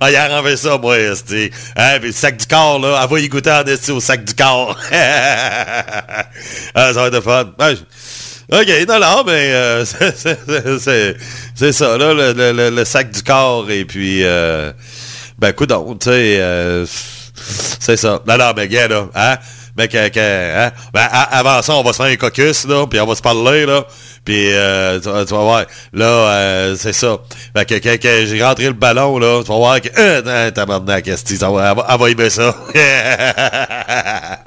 ah, 0.00 0.10
il 0.10 0.16
a 0.16 0.28
renversé 0.28 0.68
ça, 0.68 0.78
moi, 0.78 0.96
c'était. 1.14 1.50
Hein? 1.76 1.98
Puis 1.98 2.08
le 2.08 2.14
sac 2.14 2.36
du 2.36 2.46
corps, 2.46 2.78
là, 2.78 3.00
elle 3.02 3.10
va 3.10 3.20
y 3.20 3.28
goûter 3.28 3.50
en 3.50 3.64
esti 3.64 3.90
au 3.90 4.00
sac 4.00 4.24
du 4.24 4.34
corps. 4.34 4.76
ah, 4.92 6.24
ça 6.74 6.92
va 6.92 7.06
être 7.06 7.14
de 7.14 7.20
fun. 7.20 7.52
OK, 8.52 8.68
non, 8.88 8.98
non, 8.98 9.22
mais 9.24 9.52
euh, 9.52 9.84
c'est- 11.54 11.72
ça, 11.72 11.98
là, 11.98 12.14
le, 12.14 12.84
sac 12.84 13.10
du 13.12 13.22
corps, 13.22 13.70
et 13.70 13.84
puis, 13.84 14.24
euh, 14.24 14.72
ben, 15.38 15.50
écoute 15.50 15.68
donc, 15.68 16.00
tu 16.00 16.10
sais, 16.10 16.38
euh, 16.40 16.84
c'est 17.78 17.96
ça. 17.96 18.20
Non, 18.26 18.36
non, 18.36 18.52
mais 18.56 18.66
gars, 18.66 18.88
là, 18.88 19.08
hein, 19.14 19.36
ben, 19.76 19.86
que, 19.88 20.08
que- 20.08 20.18
hein, 20.66 20.70
ben, 20.92 21.06
avant 21.10 21.62
ça, 21.62 21.74
on 21.74 21.82
va 21.82 21.92
se 21.92 21.96
faire 21.98 22.06
un 22.12 22.16
caucus, 22.16 22.66
là, 22.66 22.86
puis 22.86 23.00
on 23.00 23.06
va 23.06 23.14
se 23.14 23.22
parler, 23.22 23.66
là, 23.66 23.84
puis 24.24 24.52
euh, 24.52 25.00
tu, 25.00 25.08
vas- 25.08 25.24
voir, 25.24 25.64
là, 25.92 26.04
euh, 26.06 26.76
c'est 26.78 26.92
ça. 26.92 27.18
Ben, 27.54 27.64
que, 27.64 27.74
que, 27.78 27.96
que 27.96 28.26
j'ai 28.26 28.42
rentré 28.44 28.64
le 28.66 28.72
ballon, 28.72 29.18
là, 29.18 29.42
tu 29.42 29.48
vas 29.48 29.56
voir 29.56 29.80
que, 29.80 29.88
euh, 29.98 30.50
tabarnak, 30.50 31.06
esti, 31.08 31.36
ça 31.36 31.50
va, 31.50 31.70
elle 31.70 31.76
va, 31.76 31.96
va 31.96 32.10
aimer 32.10 32.30
ça. 32.30 32.54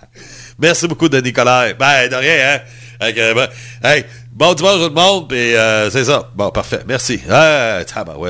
Merci 0.60 0.88
beaucoup, 0.88 1.10
Denis 1.10 1.34
Colère. 1.34 1.76
Ben, 1.78 2.10
de 2.10 2.16
rien, 2.16 2.56
hein? 2.56 2.60
Fait 3.02 3.34
ben, 3.34 3.48
hey, 3.84 4.06
bon 4.36 4.54
dimanche 4.54 4.76
tout 4.78 4.90
le 4.90 4.90
monde, 4.90 5.28
puis 5.28 5.56
euh, 5.56 5.90
c'est 5.90 6.06
ça. 6.06 6.30
Bon, 6.36 6.50
parfait, 6.50 6.82
merci. 6.88 7.20
Ah. 7.30 7.80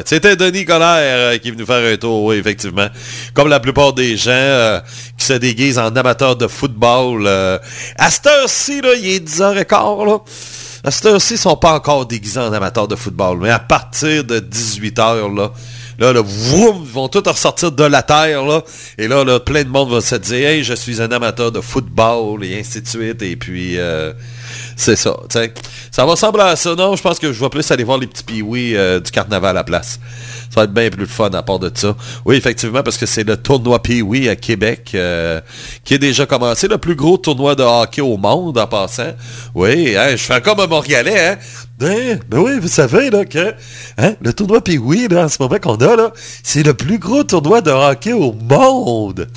C'était 0.06 0.36
Denis 0.36 0.66
Colère 0.66 0.98
euh, 1.00 1.38
qui 1.38 1.48
est 1.48 1.52
venu 1.52 1.66
faire 1.66 1.94
un 1.94 1.98
tour, 1.98 2.24
oui, 2.24 2.38
effectivement. 2.38 2.88
Comme 3.34 3.48
la 3.48 3.60
plupart 3.60 3.94
des 3.94 4.18
gens 4.18 4.32
euh, 4.32 4.80
qui 5.18 5.26
se 5.26 5.34
déguisent 5.34 5.80
en 5.80 5.96
amateurs 5.96 6.36
de 6.36 6.48
football. 6.48 7.24
euh, 7.26 7.58
à 7.98 8.12
cette 8.12 8.28
heure-ci, 8.28 8.82
il 8.84 9.10
est 9.10 9.28
10h15, 9.28 10.06
là. 10.06 10.18
À 10.86 10.92
cette 10.92 11.06
heure-ci, 11.06 11.36
ils 11.36 11.40
sont 11.40 11.56
pas 11.56 11.74
encore 11.74 12.06
déguisés 12.06 12.42
en 12.42 12.52
amateurs 12.52 12.90
de 12.90 12.96
football. 12.96 13.40
Mais 13.42 13.50
à 13.50 13.60
partir 13.60 14.26
de 14.26 14.40
18h, 14.40 15.34
là, 15.34 15.52
Là, 16.04 16.12
là, 16.12 16.22
vroom, 16.22 16.84
ils 16.84 16.92
vont 16.92 17.08
tous 17.08 17.26
ressortir 17.26 17.72
de 17.72 17.86
la 17.86 18.04
terre, 18.04 18.44
là. 18.44 18.62
Et 18.98 19.08
là, 19.08 19.40
plein 19.40 19.64
de 19.64 19.70
monde 19.70 19.90
va 19.90 20.02
se 20.02 20.16
dire, 20.16 20.50
hey, 20.50 20.62
je 20.62 20.74
suis 20.74 21.02
un 21.02 21.10
amateur 21.10 21.50
de 21.50 21.62
football, 21.62 22.44
et 22.44 22.60
ainsi 22.60 22.82
de 22.82 22.88
suite. 22.90 23.22
Et 23.22 23.38
puis, 23.38 23.80
euh, 23.80 24.12
c'est 24.76 24.98
ça. 24.98 25.16
Ça 25.30 26.06
va 26.06 26.12
ressembler 26.12 26.44
à 26.44 26.58
ça. 26.58 26.76
Non, 26.76 26.98
je 26.98 27.02
pense 27.02 27.20
que 27.20 27.32
je 27.32 27.40
vais 27.40 27.48
plus 27.48 27.72
aller 27.72 27.86
voir 27.86 28.00
les 28.00 28.08
petits 28.08 28.24
piouis 28.26 28.76
euh, 28.76 29.00
du 29.00 29.12
carnaval 29.12 29.52
à 29.52 29.54
la 29.54 29.64
place. 29.64 29.98
Ça 30.50 30.60
va 30.60 30.64
être 30.66 30.74
bien 30.74 30.90
plus 30.90 31.08
fun 31.08 31.30
à 31.30 31.42
part 31.42 31.60
de 31.60 31.72
ça. 31.74 31.96
Oui, 32.26 32.36
effectivement, 32.36 32.84
parce 32.84 32.98
que 32.98 33.06
c'est 33.06 33.24
le 33.24 33.38
tournoi 33.38 33.82
Pee-Wee 33.82 34.28
à 34.28 34.36
Québec 34.36 34.92
euh, 34.96 35.40
qui 35.86 35.94
est 35.94 36.00
déjà 36.00 36.26
commencé. 36.26 36.68
Le 36.68 36.80
plus 36.80 36.96
gros 36.96 37.18
tournoi 37.18 37.56
de 37.56 37.64
hockey 37.64 38.02
au 38.02 38.18
monde, 38.18 38.58
en 38.58 38.68
passant. 38.68 39.14
Oui, 39.56 39.96
hein, 39.96 40.10
je 40.12 40.24
fais 40.24 40.42
comme 40.42 40.60
un 40.60 40.68
Montréalais, 40.68 41.28
hein. 41.30 41.38
Ben, 41.80 42.20
oui, 42.32 42.60
vous 42.60 42.68
savez, 42.68 43.10
là, 43.10 43.26
que 43.26 43.56
hein, 43.98 44.14
le 44.22 44.32
tournoi 44.32 44.64
Pee-Wee, 44.64 45.08
en 45.18 45.28
ce 45.28 45.38
moment 45.42 45.58
qu'on 45.58 45.76
a, 45.76 46.12
c'est 46.44 46.62
le 46.62 46.76
plus 46.76 47.00
gros 47.00 47.24
tournoi 47.24 47.62
de 47.62 47.72
hockey 47.72 48.14
au 48.14 48.32
monde. 48.32 49.28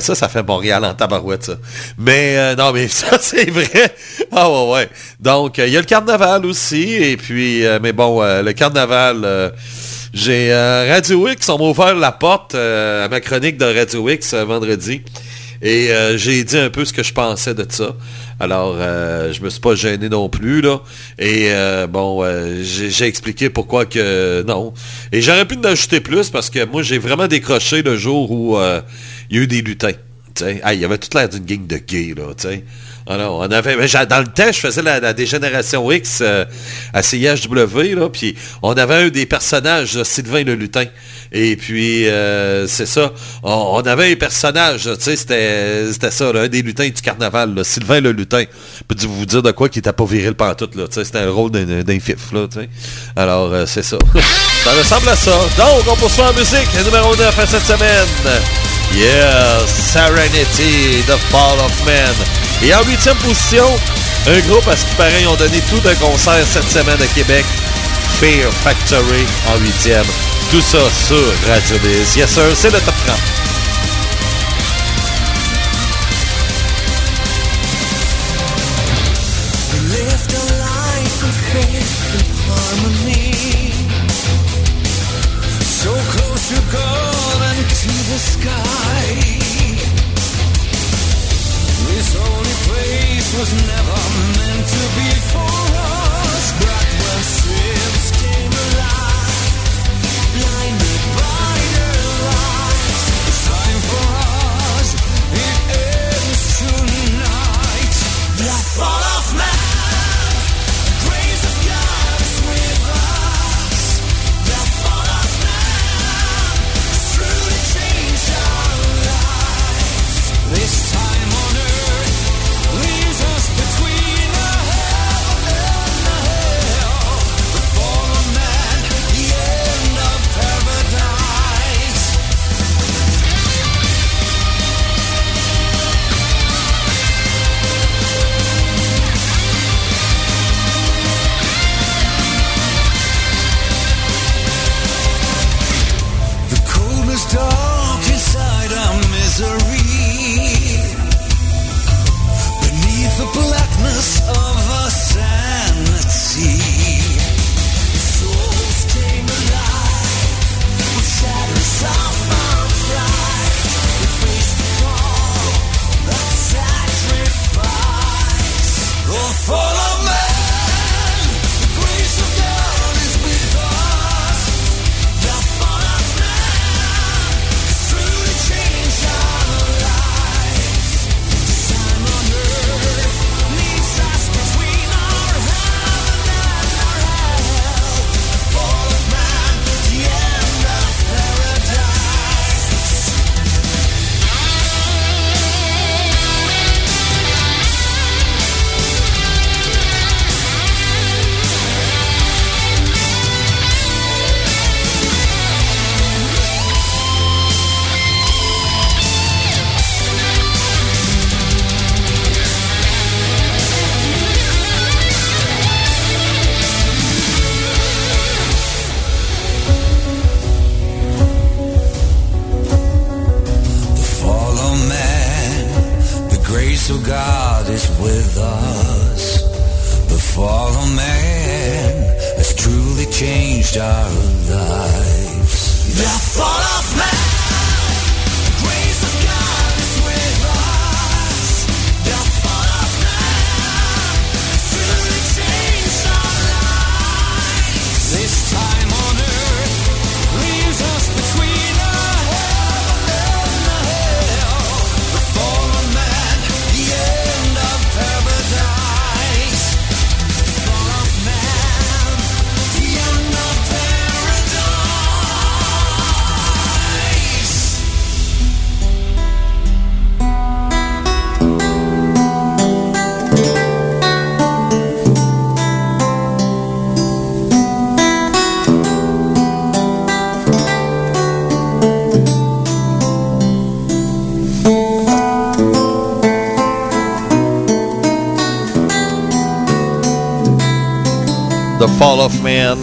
Ça, 0.00 0.14
ça 0.14 0.28
fait 0.30 0.42
Montréal 0.42 0.82
en 0.82 0.94
tabarouette, 0.94 1.44
ça. 1.44 1.56
Mais, 1.98 2.38
euh, 2.38 2.56
non, 2.56 2.72
mais 2.72 2.88
ça, 2.88 3.18
c'est 3.20 3.50
vrai. 3.50 3.94
Ah 4.32 4.50
ouais. 4.50 4.88
Donc, 5.20 5.58
euh, 5.58 5.66
il 5.66 5.74
y 5.74 5.76
a 5.76 5.80
le 5.80 5.86
carnaval 5.86 6.46
aussi, 6.46 6.94
et 6.94 7.18
puis, 7.18 7.66
euh, 7.66 7.78
mais 7.82 7.92
bon, 7.92 8.22
le 8.22 8.52
carnaval... 8.52 9.52
j'ai 10.14 10.54
Radio 10.54 11.28
X, 11.28 11.48
on 11.50 11.58
m'a 11.58 11.64
ouvert 11.64 11.94
la 11.96 12.12
porte 12.12 12.54
à 12.54 13.08
ma 13.08 13.20
chronique 13.20 13.58
de 13.58 13.66
Radio 13.66 14.08
X 14.08 14.32
vendredi. 14.32 15.02
Et 15.60 15.90
j'ai 16.16 16.44
dit 16.44 16.56
un 16.56 16.70
peu 16.70 16.84
ce 16.84 16.92
que 16.92 17.02
je 17.02 17.12
pensais 17.12 17.52
de 17.52 17.66
ça. 17.68 17.94
Alors, 18.40 18.76
euh, 18.78 19.32
je 19.32 19.42
me 19.42 19.50
suis 19.50 19.60
pas 19.60 19.74
gêné 19.74 20.08
non 20.08 20.28
plus, 20.28 20.60
là. 20.60 20.80
Et 21.18 21.46
euh, 21.50 21.86
bon, 21.86 22.22
euh, 22.22 22.62
j'ai 22.62 23.06
expliqué 23.06 23.50
pourquoi 23.50 23.86
que 23.86 24.42
non. 24.46 24.74
Et 25.12 25.22
j'aurais 25.22 25.44
pu 25.44 25.56
en 25.56 25.64
ajouter 25.64 26.00
plus 26.00 26.30
parce 26.30 26.50
que 26.50 26.64
moi, 26.64 26.82
j'ai 26.82 26.98
vraiment 26.98 27.28
décroché 27.28 27.82
le 27.82 27.96
jour 27.96 28.30
où 28.30 28.58
euh, 28.58 28.80
il 29.30 29.36
y 29.36 29.40
a 29.40 29.42
eu 29.42 29.46
des 29.46 29.62
lutins. 29.62 29.92
Il 30.40 30.80
y 30.80 30.84
avait 30.84 30.98
toute 30.98 31.14
l'air 31.14 31.28
d'une 31.28 31.44
gang 31.44 31.66
de 31.66 31.76
gays, 31.76 32.14
là. 32.16 32.32
Ah 33.06 33.30
on 33.30 33.42
avait, 33.50 33.76
dans 34.06 34.20
le 34.20 34.26
temps, 34.28 34.50
je 34.50 34.60
faisais 34.60 34.80
la, 34.80 35.12
Dégénération 35.12 35.90
X 35.92 36.20
euh, 36.22 36.46
à 36.94 37.02
CIHW, 37.02 37.94
là, 37.94 38.08
puis 38.08 38.34
on 38.62 38.72
avait 38.72 38.94
un 38.94 39.08
des 39.08 39.26
personnages, 39.26 40.02
Sylvain 40.04 40.42
le 40.42 40.54
lutin. 40.54 40.86
Et 41.30 41.56
puis, 41.56 42.08
euh, 42.08 42.66
c'est 42.66 42.86
ça, 42.86 43.12
on, 43.42 43.82
avait 43.82 44.12
un 44.12 44.16
personnage, 44.16 44.84
tu 44.84 45.00
sais, 45.00 45.16
c'était 45.16 46.10
ça, 46.10 46.32
là, 46.32 46.42
un 46.42 46.48
des 46.48 46.62
lutins 46.62 46.88
du 46.88 47.02
carnaval, 47.02 47.62
Sylvain 47.62 48.00
le 48.00 48.12
lutin. 48.12 48.44
Peux-tu 48.88 49.06
vous 49.06 49.26
dire 49.26 49.42
de 49.42 49.50
quoi 49.50 49.68
qui 49.68 49.80
était 49.80 49.92
pas 49.92 50.06
viril 50.06 50.34
pantoute, 50.34 50.74
là, 50.74 50.84
c'était 50.90 51.18
un 51.18 51.30
rôle 51.30 51.50
d'un 51.50 52.00
fif, 52.00 52.32
là, 52.32 52.46
tu. 52.50 52.60
Alors, 53.16 53.52
euh, 53.52 53.66
c'est 53.66 53.82
ça. 53.82 53.98
ça 54.64 54.72
ressemble 54.72 55.10
à 55.10 55.16
ça. 55.16 55.38
Donc, 55.58 55.84
on 55.88 55.96
poursuit 55.96 56.22
en 56.22 56.32
musique, 56.32 56.68
le 56.78 56.84
numéro 56.84 57.14
9 57.14 57.38
à 57.38 57.46
cette 57.46 57.64
semaine. 57.64 58.42
Yeah, 58.96 59.66
Serenity, 59.66 61.02
The 61.06 61.18
Fall 61.30 61.58
of 61.58 61.72
Man. 61.84 62.14
Et 62.62 62.72
en 62.72 62.82
huitième 62.84 63.16
position, 63.16 63.66
un 64.28 64.38
groupe 64.48 64.68
à 64.68 64.76
ce 64.76 64.84
qui 64.84 64.94
paraît, 64.94 65.22
ils 65.22 65.26
ont 65.26 65.34
donné 65.34 65.60
tout 65.68 65.80
un 65.84 65.94
concert 65.96 66.46
cette 66.48 66.70
semaine 66.70 67.02
à 67.02 67.06
Québec. 67.08 67.44
Fear 68.20 68.52
Factory 68.62 69.26
en 69.48 69.58
huitième. 69.58 70.06
Tout 70.50 70.60
ça 70.60 70.78
sur 71.08 71.26
Radio 71.48 71.76
Biz. 71.82 72.16
Yes 72.16 72.30
sir, 72.30 72.44
c'est 72.54 72.70
le 72.70 72.78
top 72.80 72.94
30. 73.06 73.53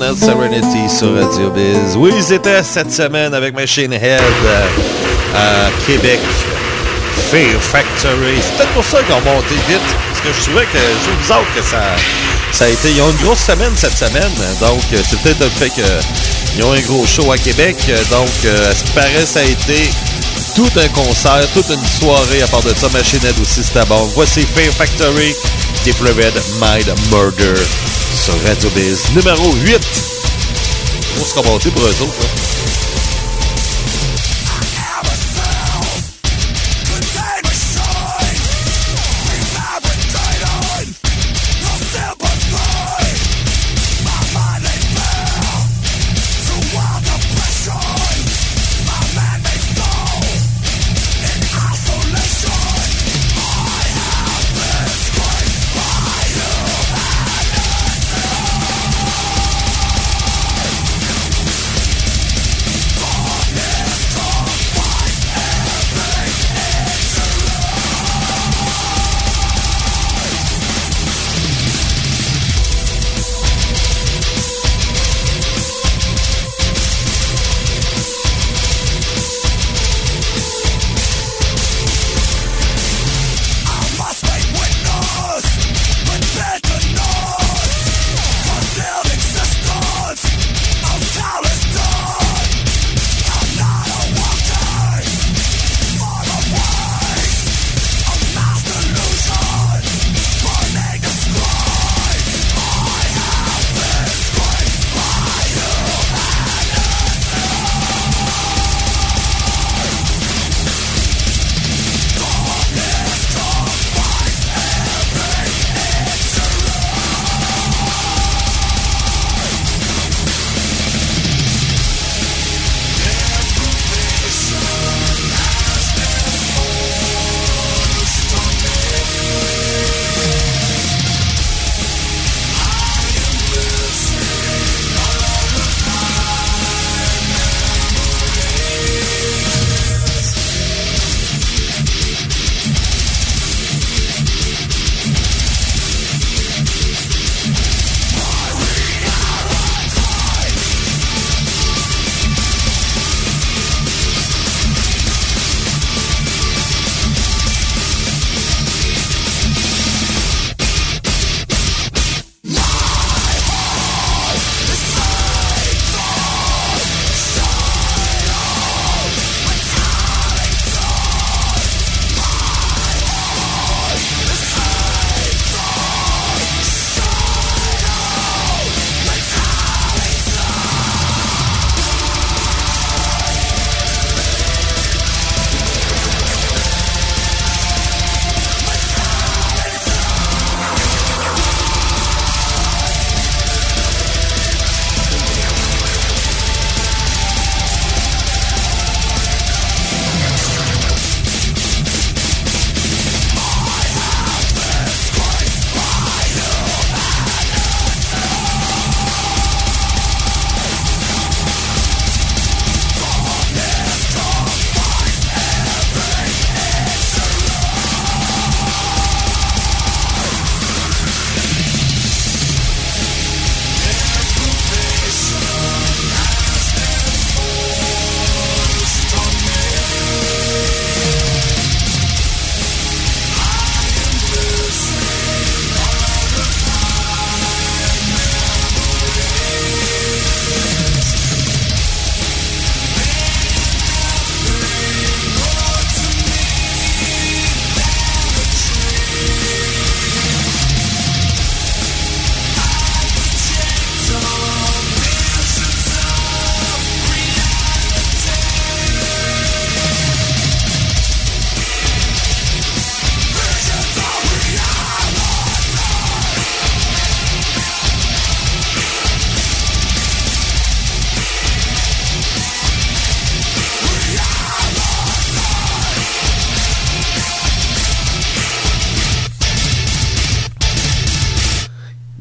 Man, 0.02 0.18
Serenity 0.18 0.90
sur 0.90 1.14
Radio 1.14 1.52
Biz. 1.52 1.96
Oui, 1.96 2.12
ils 2.18 2.34
étaient 2.34 2.64
cette 2.64 2.92
semaine 2.92 3.36
avec 3.36 3.54
Machine 3.54 3.94
Head 3.94 4.20
euh, 4.20 4.66
à 5.36 5.70
Québec. 5.86 6.20
Fear 7.30 7.62
Factory. 7.62 8.42
C'est 8.42 8.58
peut-être 8.58 8.74
pour 8.74 8.84
ça 8.84 9.04
qu'ils 9.04 9.14
ont 9.14 9.22
monté 9.22 9.54
vite. 9.70 9.80
Parce 10.10 10.22
que 10.22 10.34
je 10.34 10.50
trouvais 10.50 10.66
que 10.66 10.80
je 10.80 11.06
trouve 11.06 11.22
bizarre 11.22 11.46
que 11.56 11.62
ça, 11.62 11.84
ça 12.52 12.66
a 12.66 12.70
été. 12.70 12.90
Ils 12.90 13.02
ont 13.04 13.12
une 13.12 13.24
grosse 13.24 13.42
semaine 13.42 13.74
cette 13.76 13.96
semaine. 13.96 14.32
Donc, 14.60 14.82
euh, 14.92 14.98
c'est 15.08 15.20
peut-être 15.22 15.40
le 15.40 15.50
fait 15.50 15.70
qu'ils 15.70 16.64
ont 16.64 16.72
un 16.72 16.82
gros 16.82 17.06
show 17.06 17.32
à 17.32 17.38
Québec. 17.38 17.78
Donc, 18.10 18.30
euh, 18.46 18.72
à 18.72 18.74
ce 18.74 18.84
qui 18.84 18.92
paraît, 18.94 19.26
ça 19.28 19.42
a 19.42 19.44
été 19.44 19.88
tout 20.56 20.72
un 20.78 20.88
concert, 20.88 21.46
toute 21.54 21.70
une 21.70 21.86
soirée 22.00 22.42
à 22.42 22.48
part 22.48 22.64
de 22.64 22.74
ça. 22.74 22.90
Machine 22.92 23.24
Head 23.24 23.36
aussi, 23.40 23.64
c'était 23.64 23.86
bon. 23.86 24.10
Voici 24.16 24.48
Fear 24.56 24.74
Factory, 24.74 25.36
Deployed 25.86 26.34
Mind 26.60 26.92
Murder 27.12 27.54
sur 28.22 28.40
Radio 28.44 28.70
Biz. 28.76 29.16
Numéro 29.16 29.52
8. 29.64 29.80
On 31.20 31.24
se 31.24 31.34
remonter 31.40 31.72
pour 31.72 31.84
eux 31.86 32.02
autres. 32.04 32.22
là. 32.22 32.51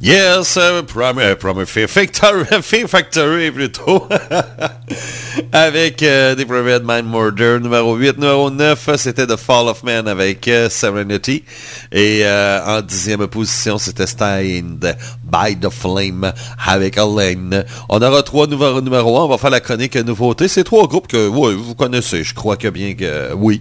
Yes, 0.02 0.56
uh, 0.56 0.82
Fear 0.86 1.86
Factory, 1.86 2.44
Factory 2.88 3.50
plutôt. 3.50 4.08
avec 5.52 6.02
euh, 6.02 6.34
Depraved 6.34 6.82
Mind 6.84 7.06
Murder 7.06 7.58
numéro 7.60 7.94
8. 7.96 8.18
Numéro 8.18 8.50
9, 8.50 8.96
c'était 8.96 9.26
The 9.26 9.36
Fall 9.36 9.68
of 9.68 9.82
Man 9.82 10.08
avec 10.08 10.46
euh, 10.48 10.68
Serenity. 10.70 11.44
Et 11.92 12.20
euh, 12.22 12.78
en 12.78 12.82
dixième 12.82 13.26
position, 13.26 13.78
c'était 13.78 14.06
Stained 14.06 14.96
by 15.24 15.56
the 15.56 15.70
Flame 15.70 16.32
avec 16.66 16.98
Alain. 16.98 17.64
On 17.88 18.00
aura 18.00 18.22
trois 18.22 18.46
nouveaux 18.46 18.80
numéros 18.80 19.18
1. 19.18 19.24
On 19.24 19.28
va 19.28 19.38
faire 19.38 19.50
la 19.50 19.60
chronique 19.60 19.96
nouveauté. 19.96 20.48
C'est 20.48 20.64
trois 20.64 20.86
groupes 20.86 21.08
que 21.08 21.26
vous 21.26 21.74
connaissez. 21.74 22.24
Je 22.24 22.34
crois 22.34 22.56
que 22.56 22.68
bien 22.68 22.94
que 22.94 23.32
oui. 23.34 23.60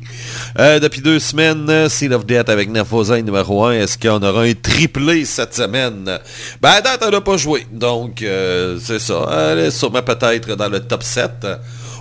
Euh, 0.58 0.80
depuis 0.80 1.02
deux 1.02 1.20
semaines, 1.20 1.90
Seed 1.90 2.14
of 2.14 2.26
Death 2.26 2.50
avec 2.50 2.70
Nervosa 2.70 3.22
numéro 3.22 3.66
1. 3.66 3.74
Est-ce 3.74 3.98
qu'on 3.98 4.24
aura 4.24 4.44
un 4.44 4.54
triplé 4.54 5.26
cette 5.26 5.56
semaine? 5.56 6.20
Ben, 6.62 6.70
à 6.70 6.82
date, 6.82 7.02
elle 7.06 7.12
n'a 7.12 7.22
pas 7.22 7.38
joué. 7.38 7.66
Donc, 7.72 8.22
euh, 8.22 8.78
c'est 8.84 9.00
ça. 9.00 9.28
Elle 9.52 9.60
est 9.60 9.72
sûrement 9.72 10.02
peut-être 10.02 10.56
dans 10.56 10.70
le 10.70 10.80
top 10.80 11.04
7. 11.04 11.48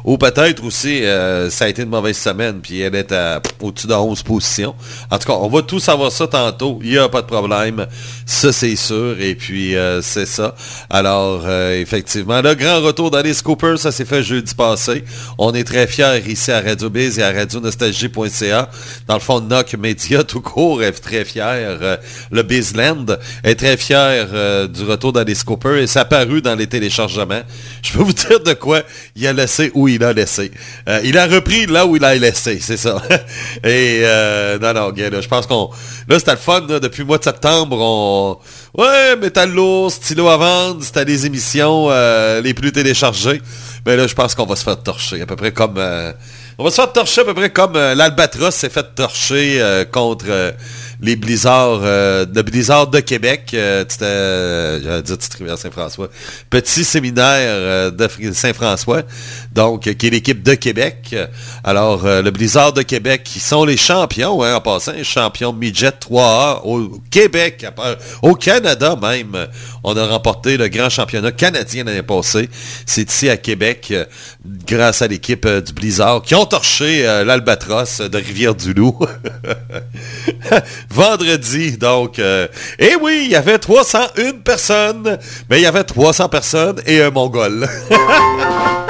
Ou 0.08 0.16
peut-être 0.16 0.64
aussi, 0.64 1.04
euh, 1.04 1.50
ça 1.50 1.66
a 1.66 1.68
été 1.68 1.82
une 1.82 1.90
mauvaise 1.90 2.16
semaine, 2.16 2.60
puis 2.62 2.80
elle 2.80 2.94
est 2.94 3.12
au-dessus 3.60 3.86
de 3.86 3.92
11 3.92 4.22
positions. 4.22 4.74
En 5.10 5.18
tout 5.18 5.26
cas, 5.26 5.34
on 5.34 5.48
va 5.50 5.60
tout 5.60 5.80
savoir 5.80 6.10
ça 6.10 6.26
tantôt. 6.26 6.78
Il 6.82 6.92
n'y 6.92 6.96
a 6.96 7.10
pas 7.10 7.20
de 7.20 7.26
problème. 7.26 7.86
Ça, 8.24 8.50
c'est 8.50 8.74
sûr. 8.74 9.20
Et 9.20 9.34
puis, 9.34 9.76
euh, 9.76 10.00
c'est 10.00 10.24
ça. 10.24 10.54
Alors, 10.88 11.42
euh, 11.44 11.78
effectivement, 11.78 12.40
le 12.40 12.54
grand 12.54 12.80
retour 12.80 13.10
d'Alice 13.10 13.42
Cooper, 13.42 13.74
ça 13.76 13.92
s'est 13.92 14.06
fait 14.06 14.22
jeudi 14.22 14.54
passé. 14.54 15.04
On 15.36 15.52
est 15.52 15.64
très 15.64 15.86
fiers 15.86 16.22
ici 16.26 16.52
à 16.52 16.62
Radio 16.62 16.88
Biz 16.88 17.18
et 17.18 17.22
à 17.22 17.30
radionostalgie.ca. 17.30 18.70
Dans 19.08 19.14
le 19.14 19.20
fond, 19.20 19.42
NOC 19.42 19.74
Media 19.74 20.24
tout 20.24 20.40
court 20.40 20.82
est 20.82 20.92
très 20.92 21.26
fier. 21.26 21.98
Le 22.30 22.42
Bizland 22.42 23.18
est 23.44 23.56
très 23.56 23.76
fier 23.76 24.68
du 24.68 24.84
retour 24.84 25.12
d'Alice 25.12 25.44
Cooper 25.44 25.82
et 25.82 25.86
ça 25.86 26.00
a 26.00 26.04
paru 26.06 26.40
dans 26.40 26.54
les 26.54 26.66
téléchargements. 26.66 27.42
Je 27.82 27.92
peux 27.92 28.02
vous 28.02 28.14
dire 28.14 28.40
de 28.40 28.54
quoi 28.54 28.80
il 29.14 29.26
a 29.26 29.34
laissé 29.34 29.70
où 29.74 29.86
il 29.86 29.97
a 30.04 30.12
laissé. 30.12 30.50
Euh, 30.88 31.00
il 31.04 31.16
a 31.18 31.26
repris 31.26 31.66
là 31.66 31.86
où 31.86 31.96
il 31.96 32.04
a 32.04 32.14
laissé, 32.14 32.58
c'est 32.62 32.76
ça. 32.76 33.02
et 33.64 34.00
euh, 34.02 34.58
non, 34.58 34.72
non, 34.72 34.92
je 34.96 35.28
pense 35.28 35.46
qu'on... 35.46 35.70
Là, 36.08 36.18
c'était 36.18 36.32
le 36.32 36.36
fun, 36.38 36.60
depuis 36.62 37.00
le 37.00 37.06
mois 37.06 37.18
de 37.18 37.24
septembre, 37.24 37.76
on... 37.80 38.38
Ouais, 38.80 39.16
métal 39.16 39.50
lourd, 39.50 39.90
stylo 39.90 40.28
à 40.28 40.36
vendre, 40.36 40.82
c'était 40.82 41.04
les 41.04 41.26
émissions 41.26 41.88
euh, 41.90 42.40
les 42.40 42.54
plus 42.54 42.72
téléchargées. 42.72 43.40
Mais 43.86 43.96
là, 43.96 44.06
je 44.06 44.14
pense 44.14 44.34
qu'on 44.34 44.46
va 44.46 44.56
se 44.56 44.64
faire 44.64 44.82
torcher, 44.82 45.20
à 45.22 45.26
peu 45.26 45.36
près 45.36 45.52
comme... 45.52 45.78
euh, 45.78 46.12
on 46.58 46.64
va 46.64 46.70
se 46.70 46.76
faire 46.76 46.92
torcher 46.92 47.20
à 47.20 47.24
peu 47.24 47.34
près 47.34 47.50
comme 47.50 47.74
l'Albatros 47.74 48.52
s'est 48.52 48.68
fait 48.68 48.94
torcher 48.96 49.84
contre 49.92 50.54
les 51.00 51.16
blizzards, 51.16 51.80
euh, 51.82 52.26
le 52.34 52.42
blizzard 52.42 52.88
de 52.88 53.00
Québec. 53.00 53.50
Euh, 53.54 53.84
j'allais 54.82 55.02
dire 55.02 55.58
Saint-François. 55.58 56.08
Petit 56.50 56.84
séminaire 56.84 57.24
euh, 57.24 57.90
de 57.90 58.06
Fr- 58.06 58.32
Saint-François, 58.32 59.02
donc 59.52 59.82
qui 59.94 60.06
est 60.06 60.10
l'équipe 60.10 60.42
de 60.42 60.54
Québec. 60.54 61.14
Alors, 61.62 62.04
le 62.04 62.30
blizzard 62.30 62.72
de 62.72 62.82
Québec, 62.82 63.22
qui 63.24 63.40
sont 63.40 63.64
les 63.64 63.76
champions, 63.76 64.42
hein, 64.42 64.56
en 64.56 64.60
passant, 64.60 64.92
champions 65.02 65.52
midget 65.52 65.90
3A 65.90 66.60
au 66.64 67.00
Québec, 67.10 67.66
au 68.22 68.34
Canada 68.34 68.96
même. 69.00 69.46
On 69.84 69.96
a 69.96 70.06
remporté 70.06 70.56
le 70.56 70.68
grand 70.68 70.90
championnat 70.90 71.32
canadien 71.32 71.84
l'année 71.84 72.02
passée. 72.02 72.48
C'est 72.86 73.10
ici 73.10 73.28
à 73.28 73.36
Québec, 73.36 73.92
grâce 74.66 75.02
à 75.02 75.06
l'équipe 75.06 75.46
du 75.46 75.72
Blizzard, 75.72 76.22
qui 76.22 76.34
ont 76.34 76.46
torché 76.46 77.02
l'Albatros 77.24 78.00
de 78.00 78.18
Rivière-du-Loup. 78.18 78.98
Vendredi, 80.90 81.76
donc. 81.76 82.18
euh, 82.18 82.48
et 82.78 82.94
oui, 83.00 83.22
il 83.24 83.30
y 83.30 83.36
avait 83.36 83.58
301 83.58 84.32
personnes, 84.44 85.18
mais 85.50 85.58
il 85.60 85.62
y 85.62 85.66
avait 85.66 85.84
300 85.84 86.28
personnes 86.28 86.80
et 86.86 87.02
un 87.02 87.10
Mongol. 87.10 87.68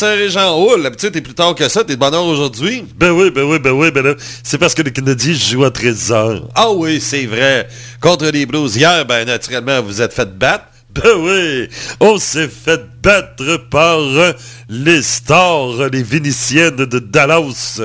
Yes, 0.00 0.16
Régent 0.16 0.56
Hull, 0.56 0.82
l'habitude 0.82 1.10
t'es 1.10 1.20
plus 1.20 1.34
tard 1.34 1.56
que 1.56 1.68
ça, 1.68 1.82
t'es 1.82 1.94
de 1.94 1.98
bonne 1.98 2.14
heure 2.14 2.24
aujourd'hui. 2.24 2.84
Ben 2.96 3.10
oui, 3.10 3.32
ben 3.32 3.42
oui, 3.42 3.58
ben 3.58 3.72
oui, 3.72 3.90
ben 3.90 4.04
là, 4.04 4.14
c'est 4.44 4.56
parce 4.56 4.72
que 4.72 4.82
les 4.82 4.92
Canadiens 4.92 5.34
jouent 5.34 5.64
à 5.64 5.72
13 5.72 6.12
heures. 6.12 6.48
Ah 6.54 6.70
oui, 6.70 7.00
c'est 7.00 7.26
vrai. 7.26 7.68
Contre 8.00 8.26
les 8.26 8.46
Blues 8.46 8.76
hier, 8.76 9.04
ben 9.06 9.24
naturellement, 9.24 9.82
vous 9.82 10.00
êtes 10.00 10.12
fait 10.12 10.38
battre. 10.38 10.66
Ben 10.90 11.02
oui, 11.18 11.68
on 12.00 12.16
s'est 12.16 12.48
fait 12.48 12.80
battre 13.02 13.58
par 13.68 13.98
euh, 13.98 14.32
les 14.70 15.02
stars, 15.02 15.90
les 15.92 16.02
Vénitiennes 16.02 16.76
de 16.76 16.98
Dallas. 16.98 17.78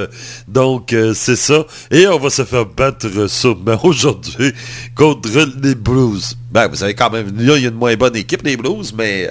Donc, 0.48 0.94
euh, 0.94 1.14
c'est 1.14 1.36
ça. 1.36 1.66
Et 1.92 2.08
on 2.08 2.18
va 2.18 2.30
se 2.30 2.46
faire 2.46 2.66
battre 2.66 3.08
euh, 3.14 3.28
sûrement 3.28 3.78
aujourd'hui 3.84 4.54
contre 4.96 5.30
les 5.62 5.76
Blues. 5.76 6.38
Ben, 6.50 6.68
vous 6.68 6.78
savez 6.78 6.94
quand 6.94 7.10
même, 7.10 7.28
là, 7.38 7.58
il 7.58 7.64
y 7.64 7.66
a 7.66 7.70
une 7.70 7.76
moins 7.76 7.96
bonne 7.98 8.16
équipe, 8.16 8.42
les 8.44 8.56
Blues, 8.56 8.94
mais 8.98 9.30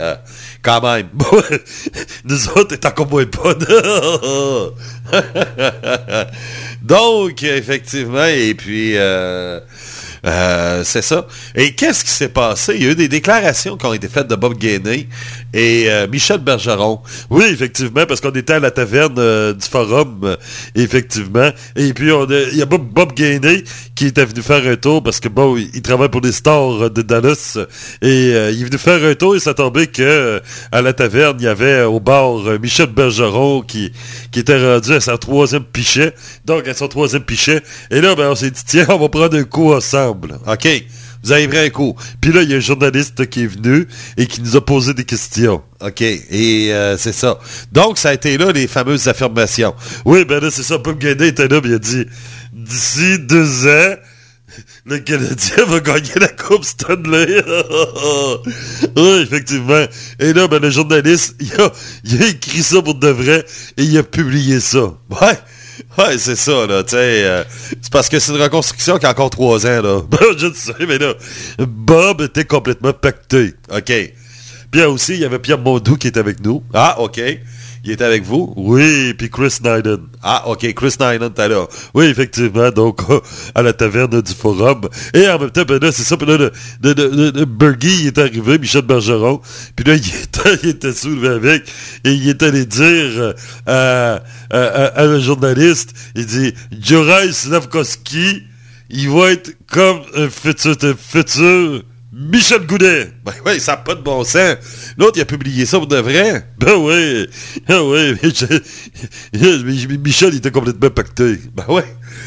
quand 0.60 0.82
même. 0.82 1.08
Nous 2.24 2.48
autres, 2.50 2.74
est 2.74 2.84
encore 2.84 3.08
moins 3.08 3.24
bonne. 3.24 3.64
Donc, 6.82 7.42
effectivement, 7.42 8.26
et 8.26 8.54
puis... 8.54 8.96
euh, 8.96 9.60
euh, 10.24 10.82
c'est 10.84 11.02
ça. 11.02 11.26
Et 11.54 11.74
qu'est-ce 11.74 12.04
qui 12.04 12.10
s'est 12.10 12.28
passé? 12.28 12.74
Il 12.76 12.84
y 12.84 12.86
a 12.86 12.92
eu 12.92 12.94
des 12.94 13.08
déclarations 13.08 13.76
qui 13.76 13.86
ont 13.86 13.92
été 13.92 14.08
faites 14.08 14.28
de 14.28 14.36
Bob 14.36 14.56
Gainey 14.56 15.08
et 15.52 15.86
euh, 15.88 16.06
Michel 16.06 16.38
Bergeron. 16.38 17.00
Oui, 17.28 17.44
effectivement, 17.50 18.06
parce 18.06 18.20
qu'on 18.20 18.30
était 18.30 18.54
à 18.54 18.60
la 18.60 18.70
taverne 18.70 19.16
euh, 19.18 19.52
du 19.52 19.66
forum, 19.66 20.36
effectivement. 20.74 21.50
Et 21.76 21.92
puis, 21.92 22.10
il 22.52 22.58
y 22.58 22.62
a 22.62 22.66
Bob, 22.66 22.88
Bob 22.92 23.14
qui 23.14 24.06
était 24.06 24.24
venu 24.24 24.42
faire 24.42 24.66
un 24.66 24.76
tour 24.76 25.02
parce 25.02 25.18
que, 25.18 25.28
bon, 25.28 25.56
il, 25.56 25.70
il 25.74 25.82
travaille 25.82 26.08
pour 26.08 26.20
les 26.20 26.32
stars 26.32 26.90
de 26.90 27.02
Dallas. 27.02 27.58
Et 28.00 28.28
il 28.28 28.62
est 28.62 28.64
venu 28.64 28.78
faire 28.78 29.04
un 29.04 29.14
tour 29.14 29.34
et 29.36 29.40
ça 29.40 29.54
tombait 29.54 29.88
que 29.88 30.40
à 30.70 30.82
la 30.82 30.92
taverne, 30.92 31.36
il 31.40 31.44
y 31.44 31.48
avait 31.48 31.82
au 31.82 32.00
bar 32.00 32.38
Michel 32.60 32.86
Bergeron 32.86 33.62
qui, 33.62 33.92
qui 34.32 34.40
était 34.40 34.58
rendu 34.58 34.92
à 34.92 35.00
son 35.00 35.16
troisième 35.18 35.64
pichet. 35.64 36.14
Donc, 36.44 36.66
à 36.66 36.74
son 36.74 36.88
troisième 36.88 37.22
pichet. 37.22 37.62
Et 37.90 38.00
là, 38.00 38.16
ben, 38.16 38.30
on 38.30 38.34
s'est 38.34 38.50
dit, 38.50 38.62
tiens, 38.66 38.86
on 38.88 38.98
va 38.98 39.08
prendre 39.08 39.36
un 39.36 39.44
coup 39.44 39.72
ensemble. 39.72 40.38
OK? 40.46 40.68
Vous 41.22 41.30
avez 41.30 41.46
pris 41.46 41.58
un 41.58 41.70
coup. 41.70 41.94
Puis 42.20 42.32
là, 42.32 42.42
il 42.42 42.50
y 42.50 42.54
a 42.54 42.56
un 42.56 42.60
journaliste 42.60 43.28
qui 43.28 43.44
est 43.44 43.46
venu 43.46 43.86
et 44.16 44.26
qui 44.26 44.40
nous 44.40 44.56
a 44.56 44.64
posé 44.64 44.94
des 44.94 45.04
questions. 45.04 45.62
OK? 45.80 46.00
Et 46.00 46.72
euh, 46.72 46.96
c'est 46.96 47.12
ça. 47.12 47.38
Donc, 47.70 47.98
ça 47.98 48.08
a 48.08 48.14
été 48.14 48.36
là 48.38 48.50
les 48.50 48.66
fameuses 48.66 49.06
affirmations. 49.06 49.74
Oui, 50.04 50.24
ben 50.24 50.42
là, 50.42 50.50
c'est 50.50 50.64
ça. 50.64 50.78
Bob 50.78 50.98
Gainey 50.98 51.28
était 51.28 51.46
là, 51.46 51.60
puis 51.60 51.70
il 51.70 51.74
a 51.74 51.78
dit, 51.78 52.06
d'ici 52.52 53.18
deux 53.20 53.68
ans, 53.68 53.94
le 54.84 54.98
Canadien 54.98 55.64
va 55.66 55.80
gagner 55.80 56.14
la 56.16 56.28
Coupe 56.28 56.64
Stanley. 56.64 57.26
oui, 58.96 59.20
effectivement. 59.22 59.84
Et 60.18 60.32
là, 60.32 60.48
ben, 60.48 60.60
le 60.60 60.70
journaliste, 60.70 61.36
il 61.40 61.52
a, 61.60 61.66
a 61.66 62.28
écrit 62.28 62.62
ça 62.62 62.82
pour 62.82 62.96
de 62.96 63.08
vrai 63.08 63.44
et 63.76 63.84
il 63.84 63.96
a 63.96 64.02
publié 64.02 64.60
ça. 64.60 64.94
Ouais. 65.10 65.38
Ouais, 65.98 66.18
c'est 66.18 66.36
ça, 66.36 66.66
là, 66.66 66.82
tu 66.84 66.96
euh, 66.96 67.44
c'est 67.80 67.90
parce 67.90 68.08
que 68.08 68.18
c'est 68.18 68.32
une 68.32 68.40
reconstruction 68.40 68.98
qui 68.98 69.06
a 69.06 69.10
encore 69.10 69.30
trois 69.30 69.66
ans, 69.66 69.82
là. 69.82 70.00
Ben, 70.10 70.18
je 70.36 70.46
ne 70.46 70.54
sais, 70.54 70.86
mais 70.86 70.98
là, 70.98 71.14
Bob 71.58 72.20
était 72.20 72.44
complètement 72.44 72.92
pacté. 72.92 73.54
OK. 73.70 73.92
Puis 74.70 74.82
aussi, 74.82 75.14
il 75.14 75.20
y 75.20 75.24
avait 75.24 75.38
Pierre 75.38 75.58
Mondou 75.58 75.96
qui 75.96 76.08
était 76.08 76.20
avec 76.20 76.40
nous. 76.40 76.62
Ah, 76.72 77.00
OK. 77.00 77.20
Il 77.84 77.90
était 77.90 78.04
avec 78.04 78.22
vous? 78.22 78.52
Oui, 78.56 79.12
puis 79.14 79.28
Chris 79.28 79.58
Nyden. 79.60 79.98
Ah, 80.22 80.44
OK, 80.46 80.72
Chris 80.72 80.94
Nyden 81.00 81.30
était 81.30 81.48
là. 81.48 81.66
Oui, 81.94 82.06
effectivement, 82.06 82.70
donc, 82.70 83.00
à 83.56 83.62
la 83.62 83.72
taverne 83.72 84.22
du 84.22 84.32
Forum. 84.32 84.82
Et 85.14 85.28
en 85.28 85.38
même 85.40 85.50
temps, 85.50 85.64
ben 85.66 85.80
là, 85.80 85.90
c'est 85.90 86.04
ça, 86.04 86.16
puis 86.16 86.26
là, 86.26 86.36
le, 86.36 86.52
le, 86.82 87.32
le, 87.32 88.06
est 88.06 88.18
arrivé, 88.18 88.58
Michel 88.58 88.82
Bergeron, 88.82 89.40
puis 89.74 89.84
là, 89.84 89.94
il 89.96 90.06
était, 90.06 90.58
il 90.62 90.68
était 90.68 90.92
soulevé 90.92 91.28
avec, 91.28 91.64
et 92.04 92.12
il 92.12 92.28
est 92.28 92.42
allé 92.44 92.66
dire 92.66 92.84
euh, 92.86 93.32
à, 93.66 94.22
à, 94.50 94.86
à 95.00 95.04
un 95.04 95.18
journaliste, 95.18 95.92
il 96.14 96.26
dit, 96.26 96.54
Juraj 96.80 97.32
Slavkovski, 97.32 98.44
il 98.90 99.10
va 99.10 99.32
être 99.32 99.56
comme 99.66 100.02
un 100.14 100.28
futur, 100.28 100.76
un 100.82 100.94
futur 100.94 101.82
Michel 102.14 102.66
Goudet. 102.66 103.10
Ben 103.24 103.32
oui, 103.46 103.58
ça 103.58 103.72
n'a 103.72 103.78
pas 103.78 103.94
de 103.94 104.02
bon 104.02 104.22
sens. 104.22 104.56
L'autre, 104.98 105.16
il 105.16 105.22
a 105.22 105.24
publié 105.24 105.64
ça 105.64 105.78
pour 105.78 105.86
de 105.86 105.96
vrai. 105.96 106.46
Ben 106.58 106.74
oui. 106.74 107.26
Ben 107.66 107.80
oui. 107.80 108.14
Michel, 108.22 109.98
Michel, 109.98 110.28
il 110.34 110.36
était 110.36 110.50
complètement 110.50 110.90
pacté. 110.90 111.38
Ben 111.54 111.64
oui. 111.68 111.80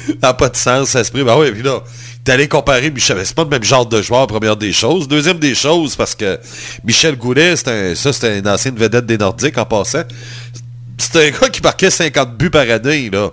Ça 0.08 0.16
n'a 0.24 0.34
pas 0.34 0.50
de 0.50 0.56
sens, 0.56 0.90
ça 0.90 1.04
se 1.04 1.12
prie. 1.12 1.24
Ben 1.24 1.38
oui, 1.38 1.52
puis 1.52 1.62
là, 1.62 1.84
d'aller 2.26 2.48
comparer 2.48 2.90
Michel. 2.90 3.20
C'est 3.24 3.36
pas 3.36 3.44
le 3.44 3.50
même 3.50 3.64
genre 3.64 3.86
de 3.86 4.02
joueur, 4.02 4.26
première 4.26 4.58
des 4.58 4.74
choses. 4.74 5.08
Deuxième 5.08 5.38
des 5.38 5.54
choses, 5.54 5.96
parce 5.96 6.16
que 6.16 6.40
Michel 6.84 7.16
Goulet, 7.16 7.56
c'est 7.56 7.68
un, 7.68 7.94
ça, 7.94 8.12
c'était 8.12 8.40
une 8.40 8.48
ancienne 8.48 8.76
vedette 8.76 9.06
des 9.06 9.20
Nordiques 9.20 9.60
en 9.60 9.66
passant. 9.66 10.04
C'est 10.98 11.28
un 11.28 11.30
gars 11.30 11.50
qui 11.50 11.62
marquait 11.62 11.92
50 11.92 12.36
buts 12.38 12.50
par 12.50 12.68
année, 12.68 13.12
là. 13.12 13.30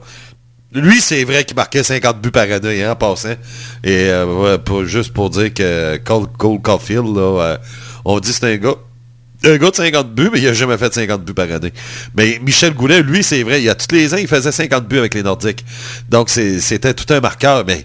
Lui, 0.74 1.00
c'est 1.00 1.24
vrai 1.24 1.44
qu'il 1.44 1.56
marquait 1.56 1.82
50 1.82 2.20
buts 2.20 2.30
par 2.30 2.50
année, 2.50 2.82
hein, 2.82 2.92
en 2.92 2.96
passant. 2.96 3.34
Et 3.84 4.08
euh, 4.08 4.24
ouais, 4.24 4.58
pas 4.58 4.84
juste 4.84 5.12
pour 5.12 5.28
dire 5.28 5.52
que 5.52 5.98
Cole, 5.98 6.26
Cole 6.38 6.60
Caulfield, 6.62 7.14
là, 7.14 7.20
euh, 7.20 7.56
on 8.04 8.20
dit 8.20 8.30
que 8.30 8.36
c'est 8.36 8.54
un 8.54 8.56
gars. 8.56 8.76
Un 9.44 9.56
gars 9.56 9.70
de 9.70 9.76
50 9.76 10.14
buts, 10.14 10.30
mais 10.32 10.40
il 10.40 10.48
a 10.48 10.52
jamais 10.52 10.78
fait 10.78 10.94
50 10.94 11.24
buts 11.24 11.34
par 11.34 11.50
année. 11.50 11.72
Mais 12.16 12.38
Michel 12.42 12.74
Goulet, 12.74 13.02
lui, 13.02 13.24
c'est 13.24 13.42
vrai, 13.42 13.60
il 13.60 13.64
y 13.64 13.68
a 13.68 13.74
tous 13.74 13.92
les 13.94 14.14
ans, 14.14 14.18
il 14.18 14.28
faisait 14.28 14.52
50 14.52 14.86
buts 14.86 14.98
avec 14.98 15.14
les 15.14 15.22
Nordiques. 15.22 15.64
Donc, 16.08 16.30
c'était 16.30 16.94
tout 16.94 17.12
un 17.12 17.20
marqueur, 17.20 17.64
mais 17.66 17.84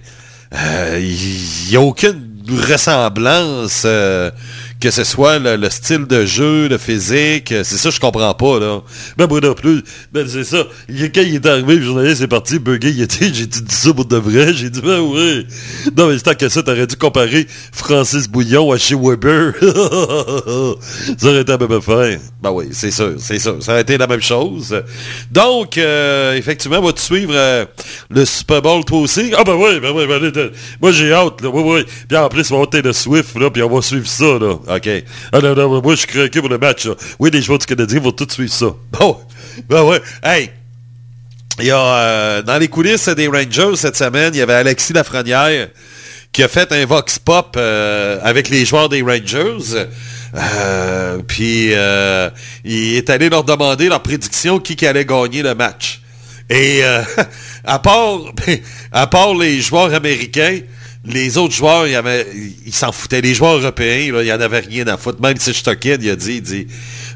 euh, 0.54 1.00
il 1.02 1.70
n'y 1.70 1.76
a 1.76 1.82
aucune 1.82 2.38
ressemblance, 2.50 3.84
euh, 3.86 4.32
que 4.80 4.92
ce 4.92 5.04
soit 5.04 5.40
le, 5.40 5.56
le 5.56 5.70
style 5.70 6.06
de 6.06 6.26
jeu, 6.26 6.68
le 6.68 6.78
physique, 6.78 7.52
euh, 7.52 7.64
c'est 7.64 7.78
ça 7.78 7.90
je 7.90 8.00
comprends 8.00 8.34
pas, 8.34 8.60
là. 8.60 8.82
Ben, 9.18 9.28
moi 9.28 9.40
non 9.42 9.54
plus. 9.54 9.84
Ben, 10.12 10.28
c'est 10.28 10.44
ça. 10.44 10.66
Quand 10.88 11.22
il 11.22 11.36
est 11.36 11.46
arrivé, 11.46 11.76
le 11.78 11.82
journaliste 11.82 12.22
est 12.22 12.28
parti, 12.28 12.60
bugué, 12.60 12.90
il 12.90 13.08
dit, 13.08 13.18
j'ai 13.34 13.46
dit 13.48 13.62
ça 13.70 13.94
pour 13.94 14.06
de 14.06 14.18
vrai. 14.18 14.54
J'ai 14.54 14.70
dit, 14.70 14.82
ben 14.82 15.00
oui. 15.00 15.48
Non, 15.98 16.08
mais 16.10 16.20
tant 16.20 16.36
que 16.36 16.48
ça, 16.50 16.62
t'aurais 16.62 16.86
dû 16.88 16.96
comparer 16.96 17.48
Francis 17.72 18.28
Bouillon 18.28 18.72
à 18.72 18.78
chez 18.78 18.96
Weber. 18.96 19.54
ça 21.18 21.28
aurait 21.28 21.42
été 21.42 21.52
la 21.52 21.58
même 21.58 21.72
affaire. 21.72 22.20
Ben 22.42 22.52
oui, 22.52 22.68
c'est 22.72 22.92
sûr, 22.92 23.14
c'est 23.18 23.40
sûr. 23.40 23.58
Ça 23.62 23.72
aurait 23.74 23.82
été 23.82 23.98
la 23.98 24.08
même 24.08 24.22
chose. 24.22 24.80
Donc, 25.32 25.78
euh, 25.78 26.36
effectivement, 26.36 26.82
vas-tu 26.82 27.02
suivre 27.02 27.34
euh, 27.36 27.66
le 28.10 28.26
Super 28.26 28.62
Bowl 28.62 28.86
toi 28.86 29.00
aussi? 29.00 29.32
Ah 29.36 29.44
ben 29.44 29.56
oui, 29.56 29.80
ben 29.80 29.92
oui, 29.96 30.06
ben, 30.08 30.16
allez, 30.16 30.32
t'as- 30.32 30.50
moi 30.82 30.92
j'ai 30.92 31.12
hâte, 31.12 31.42
là, 31.42 31.50
oui, 31.50 31.64
oui. 31.66 31.86
Puis 32.08 32.18
en 32.18 32.30
plus, 32.30 32.52
on 32.52 32.60
va 32.62 32.68
le 32.82 32.94
Swift, 32.94 33.36
là, 33.40 33.50
puis 33.50 33.64
on 33.64 33.70
va 33.74 33.82
suivre 33.82 34.08
ça, 34.08 34.38
là. 34.40 34.56
OK. 34.68 34.90
Ah 35.32 35.40
non, 35.40 35.56
non, 35.56 35.82
moi 35.82 35.94
je 35.96 36.00
suis 36.00 36.08
craqué 36.08 36.40
pour 36.40 36.50
le 36.50 36.58
match, 36.58 36.86
là. 36.86 36.96
Oui, 37.20 37.30
les 37.32 37.42
joueurs 37.42 37.60
du 37.60 37.66
Canadien 37.66 38.00
vont 38.00 38.12
tous 38.12 38.32
suivre 38.32 38.54
ça. 38.54 38.68
Bon, 38.92 39.18
ben 39.70 39.84
ouais. 39.84 40.02
Hey, 40.24 40.52
il 41.60 41.66
y 41.66 41.72
a, 41.72 41.80
euh, 41.80 42.42
dans 42.42 42.58
les 42.58 42.68
coulisses 42.68 43.10
des 43.10 43.28
Rangers 43.28 43.76
cette 43.76 43.96
semaine, 43.96 44.34
il 44.34 44.38
y 44.38 44.42
avait 44.42 44.54
Alexis 44.54 44.94
Lafrenière 44.94 45.70
qui 46.32 46.44
a 46.44 46.48
fait 46.48 46.72
un 46.72 46.86
vox 46.86 47.18
pop 47.18 47.56
euh, 47.58 48.20
avec 48.22 48.50
les 48.50 48.66
joueurs 48.66 48.90
des 48.90 49.02
Rangers. 49.02 49.88
Euh, 50.36 51.18
puis 51.28 51.72
il 52.64 52.96
est 52.96 53.10
allé 53.10 53.30
leur 53.30 53.44
demander 53.44 53.90
leur 53.90 54.04
prédiction 54.04 54.60
qui, 54.60 54.76
qui 54.76 54.86
allait 54.86 55.06
gagner 55.06 55.42
le 55.42 55.56
match. 55.56 56.02
Et 56.50 56.82
à 57.64 57.80
part 57.80 58.20
à 58.92 59.08
part 59.08 59.34
les 59.34 59.60
joueurs 59.60 59.94
américains, 59.94 60.60
les 61.08 61.38
autres 61.38 61.54
joueurs, 61.54 61.86
ils 61.88 62.74
s'en 62.74 62.92
foutaient. 62.92 63.22
Les 63.22 63.34
joueurs 63.34 63.58
européens, 63.58 64.20
il 64.20 64.26
n'y 64.26 64.32
en 64.32 64.42
avait 64.42 64.60
rien 64.60 64.88
à 64.88 64.98
foutre. 64.98 65.22
Même 65.22 65.38
si 65.38 65.54
Stockhead, 65.54 66.04
il 66.04 66.10
a 66.10 66.16
dit, 66.16 66.36
il 66.36 66.42
dit, 66.42 66.68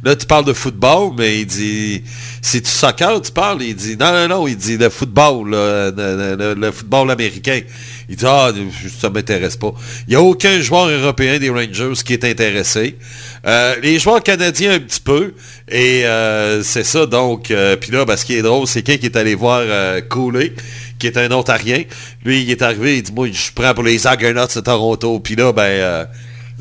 là, 0.04 0.16
tu 0.16 0.26
parles 0.26 0.46
de 0.46 0.54
football, 0.54 1.12
mais 1.18 1.42
il 1.42 1.46
dit, 1.46 2.04
c'est 2.42 2.62
du 2.62 2.70
soccer, 2.70 3.22
tu 3.22 3.32
parles? 3.32 3.62
Il 3.62 3.76
dit, 3.76 3.98
non, 3.98 4.14
non, 4.14 4.28
non, 4.28 4.48
il 4.48 4.56
dit 4.56 4.78
le 4.78 4.90
football, 4.90 5.50
le, 5.52 6.72
football 6.72 7.12
américain. 7.12 7.60
Il 8.08 8.16
dit, 8.16 8.26
ah, 8.26 8.52
ça 9.00 9.10
m'intéresse 9.10 9.58
pas. 9.58 9.74
Il 10.08 10.12
n'y 10.12 10.16
a 10.16 10.22
aucun 10.22 10.62
joueur 10.62 10.88
européen 10.88 11.38
des 11.38 11.50
Rangers 11.50 11.94
qui 12.06 12.14
est 12.14 12.24
intéressé. 12.24 12.98
Euh, 13.46 13.76
les 13.82 13.98
joueurs 14.00 14.22
canadiens 14.22 14.74
un 14.74 14.80
petit 14.80 15.00
peu. 15.00 15.34
Et 15.70 16.06
euh, 16.06 16.62
c'est 16.64 16.84
ça, 16.84 17.06
donc. 17.06 17.52
euh, 17.52 17.76
Puis 17.76 17.92
là, 17.92 18.06
ben, 18.06 18.16
ce 18.18 18.26
qui 18.26 18.36
est 18.36 18.42
drôle, 18.42 18.68
c'est 18.68 18.82
quelqu'un 18.84 19.00
qui 19.02 19.06
est 19.08 19.18
allé 19.18 19.36
voir 19.36 19.62
euh, 19.64 20.02
Cooley, 20.02 20.54
qui 21.00 21.08
est 21.08 21.18
un 21.18 21.32
Ontarien. 21.32 21.84
Lui, 22.24 22.44
il 22.44 22.52
est 22.52 22.62
arrivé, 22.62 22.98
il 22.98 23.04
dit, 23.04 23.12
moi, 23.12 23.28
je 23.32 23.52
prends 23.54 23.74
pour 23.74 23.84
les 23.84 24.06
Argonauts 24.06 24.48
de 24.54 24.60
Toronto. 24.60 25.20
Puis 25.20 25.36
là, 25.36 25.52
ben... 25.54 26.08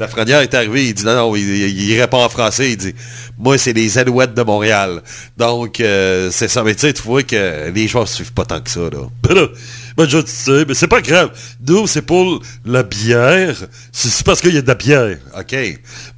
la 0.00 0.08
Frenière 0.08 0.40
est 0.40 0.54
arrivé, 0.54 0.86
il 0.88 0.94
dit 0.94 1.04
non, 1.04 1.14
non, 1.14 1.36
il, 1.36 2.00
répond 2.00 2.24
en 2.24 2.30
français, 2.30 2.72
il 2.72 2.76
dit 2.78 2.94
Moi, 3.38 3.58
c'est 3.58 3.74
les 3.74 3.98
Alouettes 3.98 4.32
de 4.32 4.42
Montréal. 4.42 5.02
Donc, 5.36 5.78
euh, 5.78 6.30
c'est 6.32 6.48
ça. 6.48 6.64
Mais 6.64 6.74
tu 6.74 6.80
sais, 6.80 6.94
tu 6.94 7.02
vois 7.02 7.22
que 7.22 7.70
les 7.70 7.86
joueurs 7.86 8.04
ne 8.04 8.08
suivent 8.08 8.32
pas 8.32 8.46
tant 8.46 8.62
que 8.62 8.70
ça, 8.70 8.80
là. 8.80 9.06
Ben 9.22 9.48
ben, 9.96 10.08
je 10.08 10.18
sais, 10.24 10.64
mais 10.66 10.72
c'est 10.72 10.88
pas 10.88 11.02
grave. 11.02 11.30
Nous, 11.66 11.86
c'est 11.86 12.00
pour 12.00 12.40
la 12.64 12.82
bière. 12.82 13.54
C'est 13.92 14.08
c'est 14.08 14.24
parce 14.24 14.40
qu'il 14.40 14.54
y 14.54 14.58
a 14.58 14.62
de 14.62 14.68
la 14.68 14.74
bière. 14.74 15.18
OK. 15.38 15.54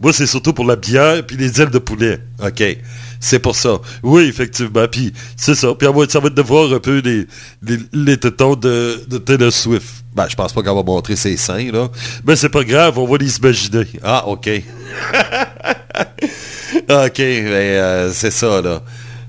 Moi, 0.01 0.13
c'est 0.13 0.27
surtout 0.27 0.53
pour 0.53 0.65
la 0.65 0.77
bière 0.77 1.27
puis 1.27 1.37
les 1.37 1.61
ailes 1.61 1.71
de 1.71 1.79
poulet. 1.79 2.21
OK. 2.41 2.63
C'est 3.25 3.39
pour 3.39 3.55
ça. 3.55 3.79
Oui, 4.03 4.25
effectivement. 4.25 4.89
Puis, 4.91 5.13
c'est 5.37 5.55
ça. 5.55 5.73
Puis, 5.77 5.87
ça 6.09 6.19
va 6.19 6.29
de 6.29 6.43
voir 6.43 6.73
un 6.73 6.81
peu 6.81 6.99
les, 6.99 7.29
les, 7.63 7.79
les 7.93 8.17
tétons 8.17 8.57
de, 8.57 9.01
de 9.09 9.19
Taylor 9.19 9.53
Swift. 9.53 10.03
Ben, 10.13 10.27
je 10.29 10.35
pense 10.35 10.53
pas 10.53 10.61
qu'elle 10.61 10.75
va 10.75 10.83
montrer 10.83 11.15
ses 11.15 11.37
seins, 11.37 11.71
là. 11.71 11.89
Mais 12.27 12.35
c'est 12.35 12.49
pas 12.49 12.65
grave, 12.65 12.99
on 12.99 13.07
va 13.07 13.19
les 13.19 13.37
imaginer. 13.37 13.87
Ah, 14.03 14.27
OK. 14.27 14.49
OK, 16.91 17.19
mais 17.19 17.79
euh, 17.79 18.13
c'est 18.13 18.33
ça, 18.33 18.61
là. 18.61 18.83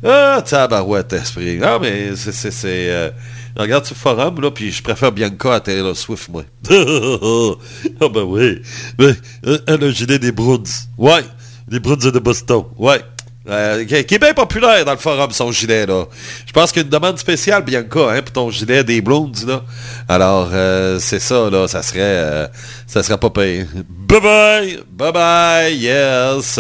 Ah, 0.04 0.42
tabarouette, 0.44 1.14
esprit. 1.14 1.60
Ah, 1.62 1.78
mais 1.80 2.16
c'est... 2.16 2.34
c'est, 2.34 2.90
euh, 2.90 3.12
regarde 3.56 3.86
sur 3.86 3.96
le 3.96 4.00
forum, 4.00 4.42
là, 4.42 4.50
puis 4.50 4.72
je 4.72 4.82
préfère 4.82 5.12
Bianca 5.12 5.54
à 5.54 5.60
Taylor 5.60 5.96
Swift, 5.96 6.30
moi. 6.30 6.46
ah, 6.72 8.10
ben 8.12 8.24
oui. 8.24 8.60
Mais, 8.98 9.14
euh, 9.46 9.60
elle 9.68 9.84
a 9.84 10.18
des 10.18 10.32
Bruins. 10.32 10.64
Ouais, 10.98 11.22
les 11.70 11.80
Bruins 11.80 11.96
de 11.96 12.20
Boston. 12.20 12.64
Ouais. 12.80 13.04
Euh, 13.46 13.84
qui, 13.84 13.96
est 13.96 14.20
bien 14.20 14.34
populaire 14.34 14.86
dans 14.86 14.94
le 14.94 14.98
forum, 14.98 15.32
son 15.32 15.52
gilet, 15.52 15.86
là. 15.86 16.06
Je 16.46 16.54
pense 16.54 16.72
qu'il 16.72 16.82
y 16.82 16.84
a 16.84 16.86
une 16.86 16.90
demande 16.90 17.20
spéciale, 17.20 17.62
Bianca, 17.62 18.12
hein, 18.12 18.22
pour 18.22 18.32
ton 18.32 18.50
gilet 18.50 18.86
des 18.86 19.02
Bruins, 19.02 19.34
là. 19.46 19.64
Alors, 20.08 20.50
euh, 20.54 20.98
c'est 21.00 21.20
ça, 21.20 21.50
là, 21.50 21.68
ça 21.68 21.82
serait... 21.82 22.00
euh, 22.02 22.48
ça 22.88 23.04
serait 23.04 23.18
pas 23.18 23.30
payé. 23.30 23.66
Bye-bye! 24.08 24.84
Bye-bye! 24.98 25.76
Yes! 25.76 26.58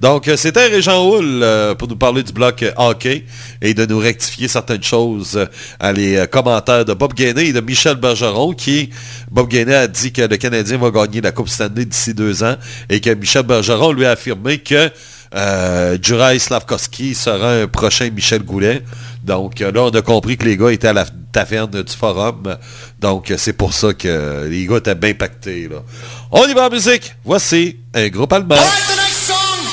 Donc, 0.00 0.26
euh, 0.26 0.38
c'était 0.38 0.68
Régent 0.68 1.06
Houle 1.06 1.44
pour 1.76 1.86
nous 1.88 1.96
parler 1.96 2.22
du 2.22 2.32
bloc 2.32 2.64
hockey 2.78 3.26
et 3.60 3.74
de 3.74 3.84
nous 3.84 3.98
rectifier 3.98 4.48
certaines 4.48 4.82
choses 4.82 5.46
à 5.80 5.92
les 5.92 6.26
commentaires 6.30 6.86
de 6.86 6.94
Bob 6.94 7.12
Gainé 7.12 7.48
et 7.48 7.52
de 7.52 7.60
Michel 7.60 7.96
Bergeron, 7.96 8.54
qui, 8.54 8.88
Bob 9.30 9.48
Gainé 9.48 9.74
a 9.74 9.86
dit 9.86 10.12
que 10.12 10.22
le 10.22 10.36
Canadien 10.38 10.78
va 10.78 10.90
gagner 10.90 11.20
la 11.20 11.32
Coupe 11.32 11.50
Stanley 11.50 11.84
d'ici 11.84 12.14
deux 12.14 12.42
ans 12.42 12.56
et 12.88 13.02
que 13.02 13.10
Michel 13.10 13.42
Bergeron 13.42 13.92
lui 13.92 14.06
a 14.06 14.12
affirmé 14.12 14.56
que 14.56 14.90
euh, 15.34 15.96
Juraj 16.00 16.38
Slavkovski 16.38 17.14
sera 17.14 17.52
un 17.52 17.66
prochain 17.66 18.10
Michel 18.10 18.42
Goulet. 18.42 18.82
Donc 19.24 19.60
euh, 19.60 19.72
là, 19.72 19.82
on 19.82 19.90
a 19.90 20.02
compris 20.02 20.36
que 20.36 20.44
les 20.44 20.56
gars 20.56 20.70
étaient 20.70 20.88
à 20.88 20.92
la 20.92 21.06
taverne 21.32 21.82
du 21.82 21.92
forum. 21.92 22.56
Donc 23.00 23.30
euh, 23.30 23.36
c'est 23.38 23.52
pour 23.52 23.72
ça 23.72 23.94
que 23.94 24.46
les 24.48 24.66
gars 24.66 24.76
étaient 24.76 24.94
bien 24.94 25.14
pactés. 25.14 25.68
Là. 25.68 25.78
On 26.30 26.46
y 26.46 26.54
va 26.54 26.66
en 26.66 26.70
musique. 26.70 27.14
Voici 27.24 27.76
un 27.94 28.08
groupe 28.08 28.32
allemand. 28.32 28.56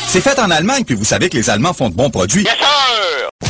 C'est 0.08 0.22
fait 0.22 0.40
en 0.40 0.50
Allemagne, 0.50 0.84
puis 0.86 0.96
vous 0.96 1.06
savez 1.06 1.30
que 1.30 1.38
les 1.38 1.50
Allemands 1.50 1.74
font 1.74 1.90
de 1.90 1.96
bons 1.96 2.10
produits. 2.10 2.44
Yes, 2.44 3.49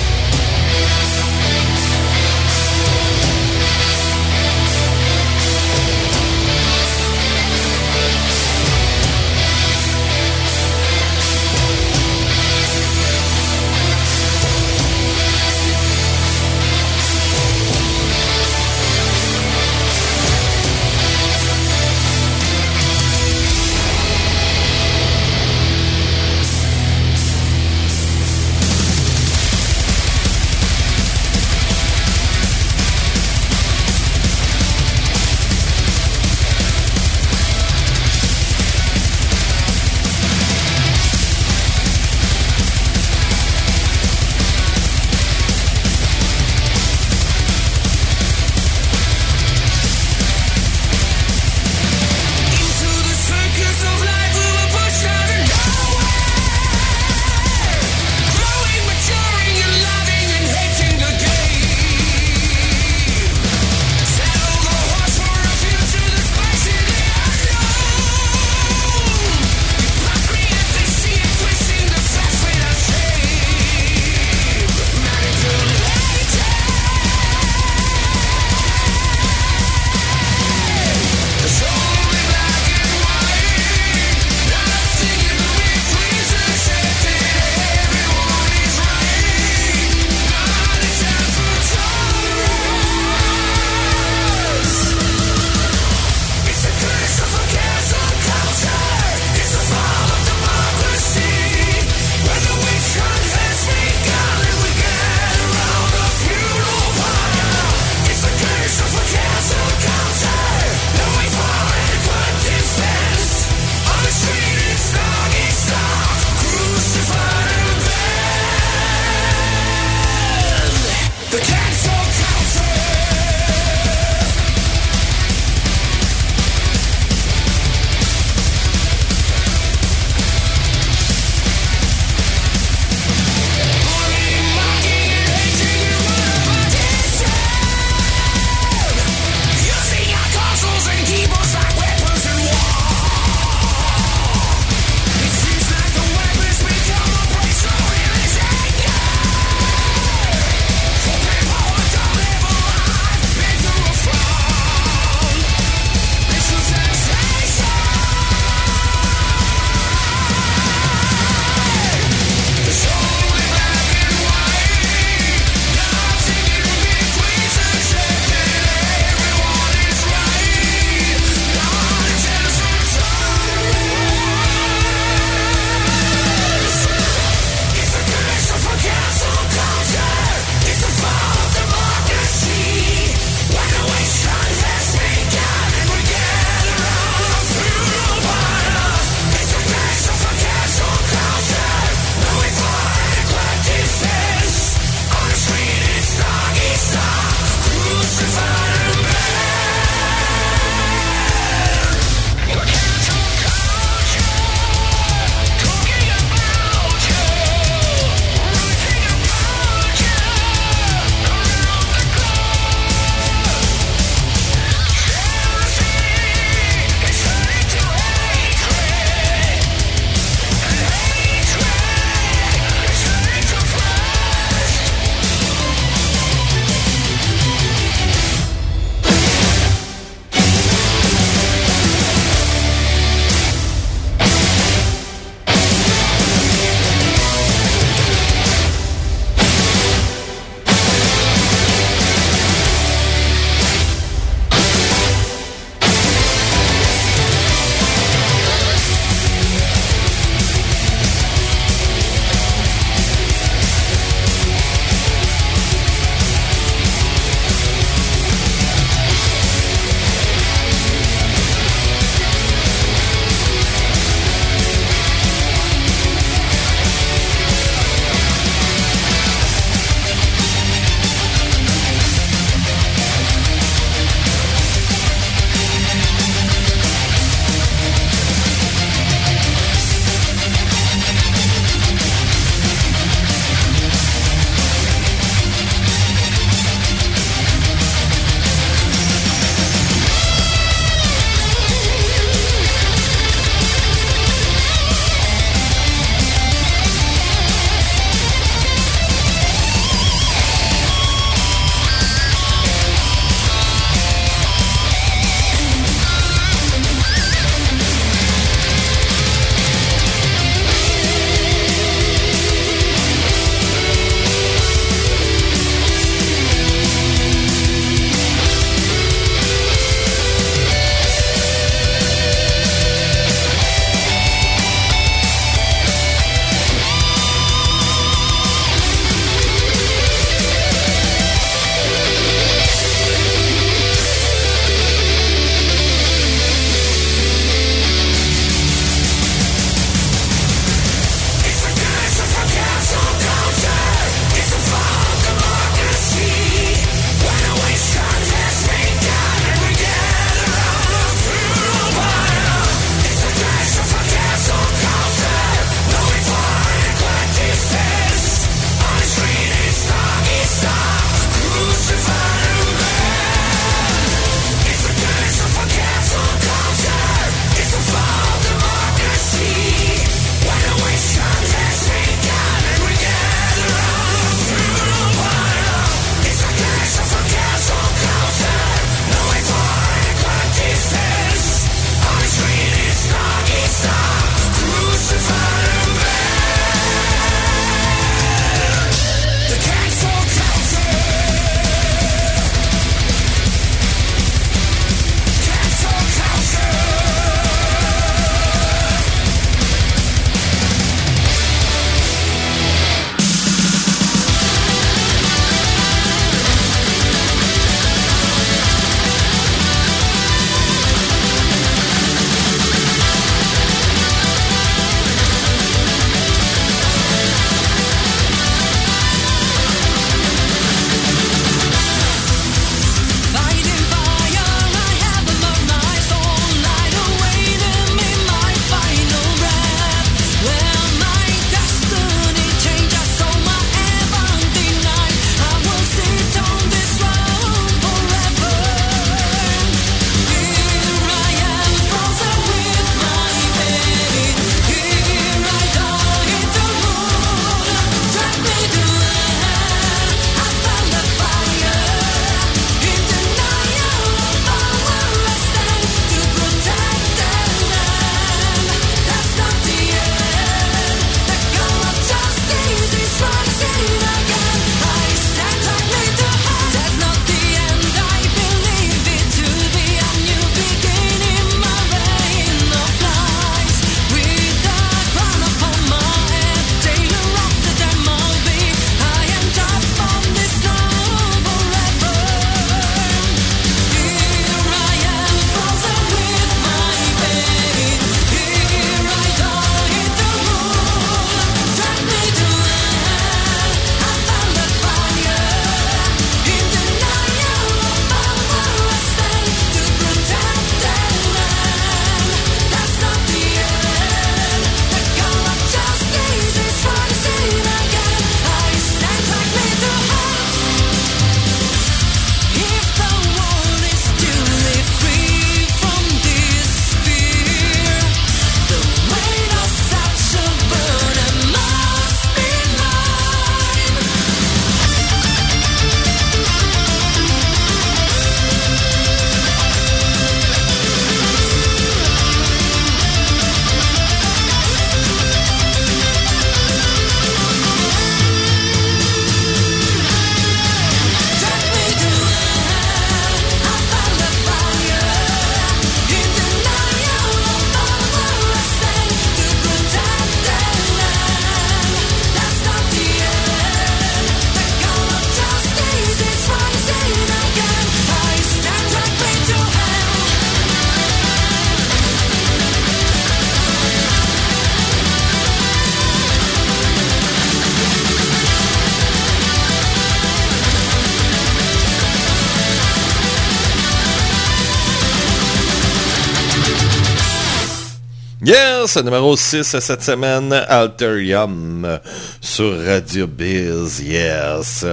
numéro 578.41 579.35
6 579.35 579.79
cette 579.79 580.01
semaine, 580.01 580.53
Alterium 580.53 581.99
sur 582.39 582.85
Radio 582.85 583.27
Biz, 583.27 583.99
yes. 584.01 584.85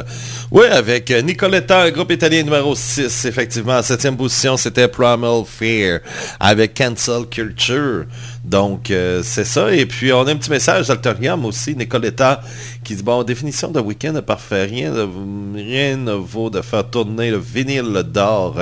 Oui, 0.51 0.66
avec 0.66 1.11
Nicoletta, 1.11 1.88
groupe 1.92 2.11
italien 2.11 2.42
numéro 2.42 2.74
6, 2.74 3.24
effectivement. 3.24 3.78
En 3.78 3.82
septième 3.82 4.16
position, 4.16 4.57
c'était 4.57 4.88
Primal 4.88 5.44
Fear 5.47 6.01
avec 6.40 6.76
Cancel 6.76 7.26
Culture. 7.30 8.07
Donc, 8.47 8.92
euh, 8.92 9.22
c'est 9.24 9.44
ça. 9.44 9.74
Et 9.74 9.86
puis, 9.86 10.12
on 10.12 10.20
a 10.20 10.30
un 10.30 10.36
petit 10.36 10.51
message 10.51 10.86
d'Alterium 10.86 11.44
aussi, 11.44 11.74
Nicoletta, 11.74 12.40
qui 12.84 12.94
dit, 12.94 13.03
bon, 13.03 13.24
définition 13.24 13.72
de 13.72 13.80
week-end 13.80 14.20
parfait, 14.24 14.64
rien, 14.64 14.92
de, 14.92 15.09
rien 15.57 15.97
ne 15.97 16.12
vaut 16.12 16.49
de 16.49 16.61
faire 16.61 16.88
tourner 16.88 17.32
le 17.32 17.38
vinyle 17.38 18.05
d'or 18.05 18.57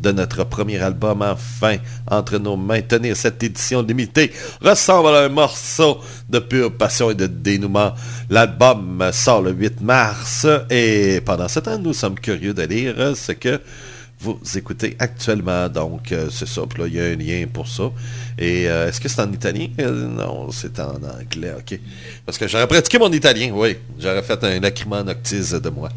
de 0.00 0.12
notre 0.12 0.44
premier 0.44 0.78
album 0.80 1.22
enfin 1.22 1.76
entre 2.10 2.36
nos 2.36 2.58
mains. 2.58 2.82
Tenir 2.82 3.16
cette 3.16 3.42
édition 3.42 3.80
limitée 3.80 4.32
ressemble 4.60 5.08
à 5.08 5.24
un 5.24 5.28
morceau 5.30 6.00
de 6.28 6.38
pure 6.38 6.76
passion 6.76 7.10
et 7.10 7.14
de 7.14 7.26
dénouement. 7.26 7.94
L'album 8.28 9.02
sort 9.12 9.40
le 9.40 9.52
8 9.52 9.80
mars 9.80 10.46
et 10.68 11.22
pendant 11.24 11.48
ce 11.48 11.60
temps, 11.60 11.78
nous 11.78 11.94
sommes 11.94 12.18
curieux 12.18 12.52
de 12.52 12.62
lire 12.64 13.16
ce 13.16 13.32
que 13.32 13.60
vous 14.22 14.38
écoutez 14.56 14.96
actuellement. 15.00 15.68
Donc, 15.68 16.12
euh, 16.12 16.28
c'est 16.30 16.46
ça. 16.46 16.62
Puis 16.68 16.82
là, 16.82 16.88
il 16.88 16.94
y 16.94 17.00
a 17.00 17.04
un 17.04 17.16
lien 17.16 17.46
pour 17.52 17.66
ça. 17.66 17.90
Et 18.38 18.68
euh, 18.68 18.88
est-ce 18.88 19.00
que 19.00 19.08
c'est 19.08 19.20
en 19.20 19.32
italien? 19.32 19.66
Euh, 19.80 20.06
non, 20.06 20.50
c'est 20.52 20.78
en 20.78 20.94
anglais, 20.94 21.52
OK. 21.58 21.78
Parce 22.24 22.38
que 22.38 22.46
j'aurais 22.46 22.68
pratiqué 22.68 22.98
mon 22.98 23.10
italien, 23.10 23.50
oui. 23.52 23.76
J'aurais 23.98 24.22
fait 24.22 24.42
un 24.44 24.60
lacryment 24.60 25.02
noctis 25.02 25.52
de 25.60 25.68
moi. 25.70 25.88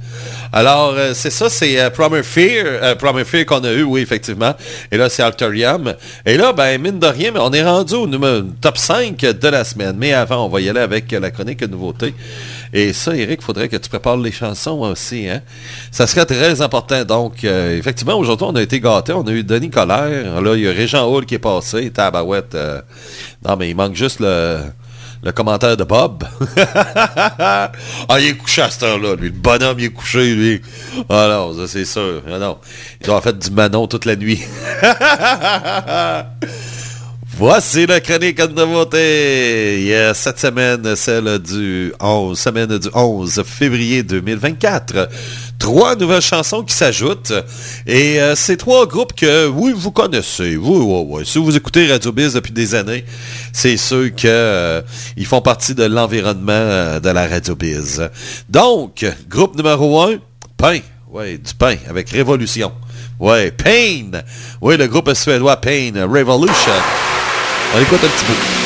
Alors, 0.52 0.96
c'est 1.14 1.30
ça, 1.30 1.50
c'est 1.50 1.92
Promer 1.92 2.24
Fear. 2.24 2.98
Promer 2.98 3.26
Fear 3.26 3.46
qu'on 3.46 3.64
a 3.64 3.72
eu, 3.72 3.84
oui, 3.84 4.02
effectivement. 4.02 4.56
Et 4.92 4.98
là, 4.98 5.08
c'est 5.10 5.22
Alterium. 5.22 5.94
Et 6.26 6.38
là, 6.38 6.52
ben, 6.52 6.82
mine 6.82 7.00
de 7.00 7.08
rien, 7.08 7.32
on 7.36 7.54
est 7.54 7.64
rendu 7.64 7.94
au 7.94 8.08
numéro, 8.08 8.42
top 8.60 8.78
5 8.78 9.20
de 9.20 9.48
la 9.48 9.64
semaine. 9.64 9.96
Mais 9.98 10.14
avant, 10.14 10.46
on 10.46 10.50
va 10.50 10.62
y 10.62 10.70
aller 10.70 10.80
avec 10.80 11.12
la 11.12 11.30
chronique 11.30 11.62
nouveauté. 11.62 12.14
Et 12.74 12.94
ça, 12.94 13.16
Eric, 13.16 13.40
il 13.42 13.46
faudrait 13.46 13.70
que 13.70 13.78
tu 13.78 13.90
prépares 13.90 14.18
les 14.18 14.32
chansons 14.32 14.80
aussi. 14.82 15.28
Hein? 15.30 15.42
Ça 15.92 16.08
serait 16.08 16.26
très 16.26 16.62
important. 16.62 17.04
Donc, 17.06 17.44
euh, 17.44 17.78
effectivement, 17.78 18.18
aujourd'hui, 18.18 18.48
on 18.50 18.56
a 18.56 18.62
été 18.62 18.80
gâtés. 18.80 19.14
On 19.14 19.24
a 19.28 19.32
eu 19.32 19.44
Denis 19.44 19.70
Colère. 19.70 20.42
Là, 20.42 20.56
il 20.56 20.62
y 20.62 20.68
a 20.68 20.72
Régent 20.72 21.06
Hall 21.08 21.26
qui 21.26 21.36
est 21.36 21.40
passé. 21.40 21.90
Tabarouette. 21.92 22.56
euh, 22.56 22.82
Non, 23.48 23.56
mais 23.58 23.70
il 23.70 23.76
manque 23.76 23.96
juste 23.96 24.20
le, 24.20 24.60
le 25.24 25.32
commentaire 25.32 25.78
de 25.78 25.84
Bob. 25.84 26.24
ah, 27.40 27.72
il 28.20 28.28
est 28.28 28.38
couché 28.38 28.62
à 28.62 28.70
cette 28.70 28.84
heure-là, 28.84 29.16
lui. 29.16 29.30
Le 29.30 29.36
bonhomme, 29.36 29.80
il 29.80 29.86
est 29.86 29.90
couché, 29.90 30.34
lui. 30.36 30.62
Ah 31.10 31.28
non, 31.30 31.54
ça, 31.58 31.68
c'est 31.68 31.86
sûr. 31.86 32.22
Ah 32.28 32.40
non. 32.40 32.58
Il 33.02 33.06
doit 33.06 33.18
avoir 33.18 33.24
fait 33.24 33.38
du 33.38 33.52
Manon 33.52 33.88
toute 33.88 34.06
la 34.06 34.16
nuit. 34.16 34.42
Voici 37.38 37.86
la 37.86 38.00
chronique 38.00 38.38
de 38.38 38.48
nouveauté. 38.66 39.94
Cette 40.14 40.40
semaine, 40.40 40.96
celle 40.96 41.38
du 41.40 41.92
11, 42.00 42.40
semaine 42.40 42.78
du 42.78 42.88
11 42.94 43.44
février 43.46 44.04
2024. 44.04 45.10
Trois 45.60 45.98
nouvelles 45.98 46.22
chansons 46.22 46.64
qui 46.64 46.74
s'ajoutent. 46.74 47.34
Et 47.86 48.22
euh, 48.22 48.36
c'est 48.36 48.56
trois 48.56 48.88
groupes 48.88 49.14
que, 49.14 49.48
oui, 49.48 49.74
vous 49.76 49.92
connaissez. 49.92 50.56
Oui, 50.56 50.78
oui, 50.80 51.06
oui. 51.10 51.26
Si 51.26 51.38
vous 51.38 51.54
écoutez 51.54 51.92
Radio 51.92 52.14
Biz 52.14 52.36
depuis 52.36 52.54
des 52.54 52.74
années, 52.74 53.04
c'est 53.52 53.76
sûr 53.76 54.16
que 54.16 54.28
euh, 54.28 54.82
font 55.26 55.42
partie 55.42 55.76
de 55.76 55.84
l'environnement 55.84 56.54
euh, 56.54 57.00
de 57.02 57.10
la 57.10 57.28
Radio 57.28 57.54
Biz. 57.54 58.10
Donc, 58.48 59.06
groupe 59.30 59.58
numéro 59.58 60.02
un, 60.04 60.20
Pain. 60.56 60.80
Oui, 61.12 61.38
du 61.38 61.54
pain 61.54 61.76
avec 61.90 62.10
Révolution. 62.12 62.72
Ouais, 63.20 63.52
Pain. 63.52 64.22
Oui, 64.62 64.78
le 64.78 64.88
groupe 64.88 65.14
suédois 65.14 65.58
Pain, 65.58 65.92
Revolution. 66.08 66.72
On 67.74 67.80
écoute 67.80 68.04
un 68.04 68.08
petit 68.08 68.65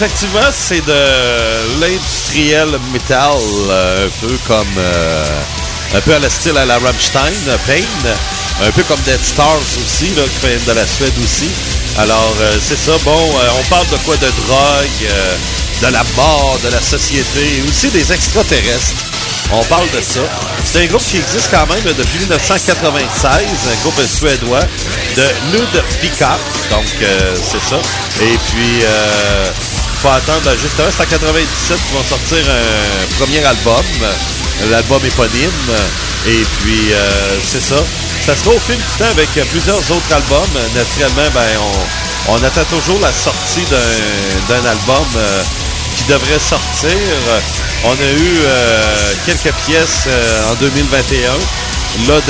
effectivement, 0.00 0.48
c'est 0.52 0.84
de 0.86 1.80
l'industriel 1.80 2.68
metal, 2.92 3.32
euh, 3.68 4.06
un 4.06 4.10
peu 4.20 4.32
comme... 4.46 4.78
euh, 4.78 5.40
un 5.96 6.00
peu 6.02 6.14
à 6.14 6.20
la 6.20 6.30
style 6.30 6.56
à 6.56 6.64
la 6.64 6.78
Rammstein, 6.78 7.32
euh, 7.48 7.56
Pain. 7.66 7.82
Un 8.64 8.70
peu 8.70 8.84
comme 8.84 9.00
Dead 9.00 9.18
Stars 9.24 9.58
aussi, 9.84 10.14
là, 10.14 10.22
qui 10.22 10.46
fait 10.46 10.64
de 10.66 10.72
la 10.72 10.86
Suède 10.86 11.12
aussi. 11.22 11.48
Alors, 11.98 12.34
c'est 12.60 12.76
ça. 12.76 12.92
Bon, 13.04 13.30
on 13.58 13.64
parle 13.70 13.86
de 13.88 13.96
quoi? 13.98 14.16
De 14.16 14.26
drogue, 14.26 15.08
de 15.82 15.86
la 15.86 16.02
mort, 16.16 16.58
de 16.64 16.68
la 16.68 16.80
société, 16.80 17.62
aussi 17.68 17.88
des 17.88 18.12
extraterrestres. 18.12 18.94
On 19.52 19.62
parle 19.64 19.88
de 19.90 20.00
ça. 20.00 20.20
C'est 20.64 20.82
un 20.82 20.86
groupe 20.86 21.04
qui 21.08 21.18
existe 21.18 21.50
quand 21.52 21.66
même 21.68 21.84
depuis 21.84 22.18
1996, 22.18 23.30
un 23.32 23.82
groupe 23.82 24.04
suédois 24.06 24.60
de 25.16 25.22
Ludvika. 25.52 26.36
Donc, 26.70 26.84
c'est 27.36 27.62
ça. 27.70 27.80
Et 28.22 28.36
puis, 28.50 28.82
faut 30.02 30.08
attendre, 30.08 30.50
justement, 30.62 30.88
c'est 30.94 31.02
en 31.02 31.06
97 31.06 31.76
qu'ils 31.76 31.96
vont 31.96 32.04
sortir 32.04 32.38
un 32.48 33.16
premier 33.18 33.44
album, 33.44 33.84
l'album 34.70 35.04
éponyme. 35.04 35.50
Et 36.26 36.44
puis, 36.60 36.92
euh, 36.92 37.38
c'est 37.44 37.60
ça. 37.62 37.82
Ça 38.26 38.36
sera 38.36 38.54
au 38.54 38.58
fil 38.58 38.76
du 38.76 38.98
temps 38.98 39.10
avec 39.10 39.28
plusieurs 39.50 39.78
autres 39.78 40.12
albums. 40.12 40.54
Naturellement, 40.74 41.30
ben, 41.34 41.48
on, 42.28 42.42
attend 42.42 42.64
toujours 42.64 43.00
la 43.00 43.12
sortie 43.12 43.64
d'un 44.48 44.64
album 44.70 45.06
euh, 45.16 45.42
qui 45.96 46.04
devrait 46.04 46.38
sortir. 46.38 46.98
On 47.84 47.92
a 47.92 48.10
eu 48.12 48.38
euh, 48.44 49.14
quelques 49.26 49.54
pièces 49.66 50.08
en 50.50 50.54
2021. 50.54 51.32
Là, 52.06 52.20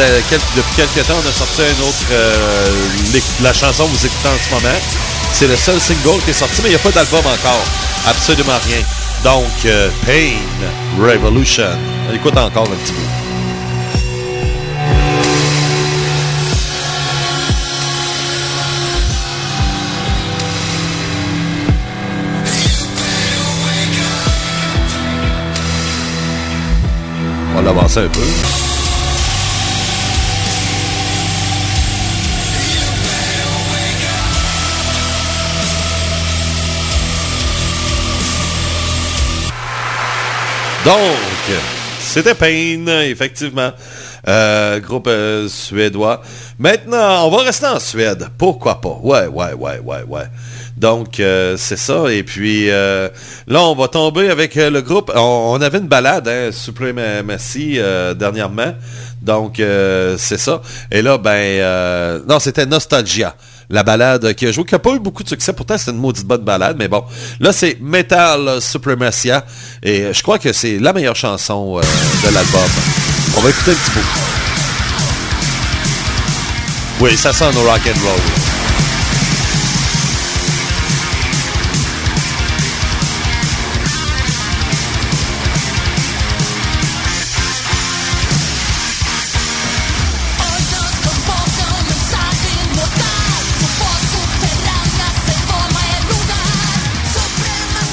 depuis 0.57 0.75
quelques 0.77 1.07
temps, 1.07 1.16
on 1.23 1.29
a 1.29 1.33
sorti 1.33 1.62
un 1.62 1.83
autre, 1.83 3.23
la 3.43 3.53
chanson 3.53 3.87
que 3.87 3.91
vous 3.91 4.07
écoutez 4.07 4.29
en 4.29 4.39
ce 4.39 4.55
moment. 4.55 4.79
C'est 5.33 5.47
le 5.47 5.57
seul 5.57 5.79
single 5.81 6.20
qui 6.24 6.31
est 6.31 6.33
sorti, 6.33 6.61
mais 6.62 6.68
il 6.68 6.72
n'y 6.72 6.76
a 6.76 6.81
pas 6.81 6.91
d'album 6.91 7.20
encore. 7.20 7.64
Absolument 8.07 8.59
rien. 8.66 8.83
Donc, 9.24 9.45
euh, 9.66 9.89
Pain 10.07 10.37
Revolution. 11.01 11.64
On 12.11 12.14
écoute 12.14 12.37
encore 12.37 12.64
un 12.64 12.76
petit 12.76 12.93
peu. 12.93 12.99
On 27.53 27.57
va 27.57 27.62
l'avancer 27.62 28.01
un 28.01 28.09
peu. 28.09 28.78
Donc, 40.89 41.59
c'était 42.01 42.32
Pain, 42.32 42.86
effectivement. 43.03 43.72
Euh, 44.26 44.80
groupe 44.80 45.07
euh, 45.07 45.47
suédois. 45.47 46.22
Maintenant, 46.59 47.26
on 47.26 47.30
va 47.30 47.43
rester 47.43 47.66
en 47.66 47.78
Suède. 47.78 48.26
Pourquoi 48.39 48.80
pas? 48.80 48.99
Ouais, 49.03 49.26
ouais, 49.26 49.53
ouais, 49.53 49.80
ouais, 49.84 50.03
ouais. 50.09 50.22
Donc, 50.78 51.20
euh, 51.20 51.59
c'est 51.59 51.76
ça. 51.76 52.11
Et 52.11 52.22
puis, 52.22 52.68
là, 52.68 53.11
on 53.49 53.74
va 53.74 53.89
tomber 53.89 54.30
avec 54.30 54.55
le 54.55 54.80
groupe. 54.80 55.12
On, 55.14 55.61
avait 55.61 55.76
une 55.76 55.89
balade, 55.89 56.26
hein, 56.26 56.49
Supremacy, 56.53 57.78
dernièrement. 58.16 58.72
Donc, 59.20 59.57
c'est 59.59 60.39
ça. 60.39 60.62
Et 60.91 61.03
là, 61.03 61.18
ben... 61.18 62.22
non, 62.26 62.39
c'était 62.39 62.64
Nostalgia. 62.64 63.34
La 63.71 63.83
balade 63.83 64.33
qui 64.35 64.47
a 64.47 64.53
joué, 64.53 64.64
qui 64.64 64.75
n'a 64.75 64.79
pas 64.79 64.95
eu 64.95 64.99
beaucoup 64.99 65.23
de 65.23 65.29
succès. 65.29 65.53
Pourtant, 65.53 65.77
c'est 65.77 65.91
une 65.91 65.99
maudite 65.99 66.27
bonne 66.27 66.43
balade. 66.43 66.77
Mais 66.79 66.89
bon, 66.89 67.05
là, 67.41 67.53
c'est 67.53 67.79
Metal 67.81 68.62
Supremacia. 68.62 69.45
Et 69.83 70.12
je 70.12 70.23
crois 70.23 70.39
que 70.39 70.53
c'est 70.53 70.79
la 70.79 70.93
meilleure 70.93 71.16
chanson 71.16 71.79
euh, 71.79 71.83
de 72.27 72.35
l'album. 72.35 72.61
On 73.37 73.41
va 73.41 73.51
écouter 73.51 73.73
un 73.73 73.75
petit 73.75 73.91
peu. 73.91 74.01
Oui, 77.01 77.16
ça 77.16 77.33
sonne 77.33 77.57
au 77.57 77.62
rock 77.62 77.81
and 77.87 78.01
roll. 78.05 78.48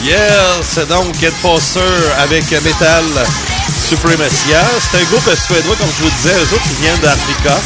Yes, 0.06 0.78
donc 0.88 1.16
Enforcer 1.24 1.80
avec 2.20 2.50
Metal 2.64 3.04
Supremacia. 3.90 4.62
C'est 4.80 4.98
un 5.00 5.04
groupe 5.06 5.26
suédois, 5.36 5.76
comme 5.78 5.90
je 5.98 6.04
vous 6.04 6.12
disais, 6.22 6.36
eux 6.36 6.54
autres 6.54 6.64
qui 6.64 6.82
viennent 6.82 7.00
d'Africa. 7.02 7.58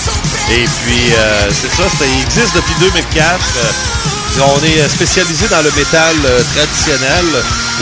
Et 0.51 0.63
puis, 0.83 1.13
euh, 1.17 1.49
c'est 1.51 1.69
ça, 1.75 1.83
c'est- 1.97 2.07
il 2.07 2.21
existe 2.23 2.55
depuis 2.55 2.75
2004. 2.79 3.39
Euh, 3.57 4.41
on 4.41 4.63
est 4.63 4.87
spécialisé 4.87 5.47
dans 5.49 5.61
le 5.61 5.71
métal 5.75 6.15
euh, 6.25 6.41
traditionnel, 6.55 7.25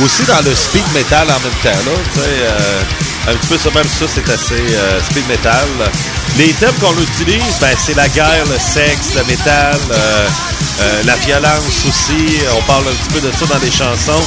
aussi 0.03 0.23
dans 0.23 0.41
le 0.41 0.55
speed 0.55 0.83
metal 0.93 1.27
en 1.29 1.39
même 1.39 1.59
temps. 1.61 1.83
Là, 1.85 2.21
euh, 2.25 2.81
un 3.31 3.33
petit 3.35 3.47
peu 3.47 3.57
ça, 3.59 3.69
même 3.75 3.87
ça, 3.87 4.05
c'est 4.13 4.27
assez 4.31 4.55
euh, 4.75 4.99
speed 5.11 5.27
metal. 5.27 5.67
Les 6.37 6.53
thèmes 6.53 6.75
qu'on 6.75 6.93
utilise, 6.93 7.57
ben, 7.59 7.75
c'est 7.75 7.95
la 7.95 8.07
guerre, 8.09 8.45
le 8.45 8.59
sexe, 8.59 9.15
le 9.15 9.23
métal, 9.23 9.75
euh, 9.89 10.27
euh, 10.81 11.01
la 11.05 11.15
violence 11.15 11.81
aussi. 11.87 12.37
On 12.55 12.61
parle 12.61 12.83
un 12.87 12.93
petit 12.93 13.13
peu 13.13 13.21
de 13.21 13.31
ça 13.33 13.45
dans 13.47 13.57
les 13.57 13.71
chansons. 13.71 14.23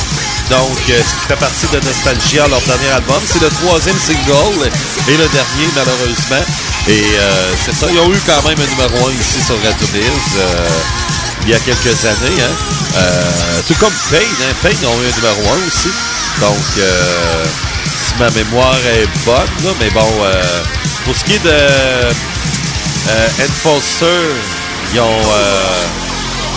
Donc, 0.50 0.78
euh, 0.90 0.98
ce 0.98 1.14
qui 1.14 1.26
fait 1.28 1.36
partie 1.36 1.66
de 1.72 1.78
Nostalgia, 1.86 2.48
leur 2.48 2.60
dernier 2.62 2.88
album. 2.88 3.22
C'est 3.24 3.40
le 3.40 3.48
troisième 3.48 3.96
single 3.96 4.66
et 5.06 5.16
le 5.16 5.28
dernier, 5.28 5.70
malheureusement. 5.76 6.44
Et 6.88 7.04
c'est 7.64 7.74
ça, 7.76 7.86
ils 7.92 7.98
ont 8.00 8.10
eu 8.12 8.18
quand 8.26 8.42
même 8.42 8.58
un 8.58 8.66
numéro 8.66 9.06
1 9.06 9.12
ici 9.12 9.38
sur 9.44 9.54
Radio 9.62 9.86
Biz 9.92 10.42
il 11.44 11.50
y 11.50 11.54
a 11.54 11.58
quelques 11.60 12.04
années. 12.04 12.42
Hein. 12.42 13.00
Tout 13.68 13.74
comme 13.74 13.94
Pain, 14.10 14.16
hein. 14.18 14.54
Pain 14.62 14.70
ont 14.88 15.00
eu 15.00 15.06
un 15.06 15.16
numéro 15.16 15.54
1 15.54 15.68
aussi. 15.68 15.90
Donc, 16.40 16.58
ma 18.18 18.30
mémoire 18.30 18.78
est 18.94 19.08
bonne, 19.24 19.74
mais 19.80 19.90
bon, 19.90 20.08
euh, 20.22 20.62
pour 21.04 21.14
ce 21.16 21.24
qui 21.24 21.34
est 21.34 21.44
de 21.44 21.50
euh, 21.50 23.44
Enforcer, 23.44 24.04
ils 24.92 25.00
ont, 25.00 25.04
euh, 25.04 25.86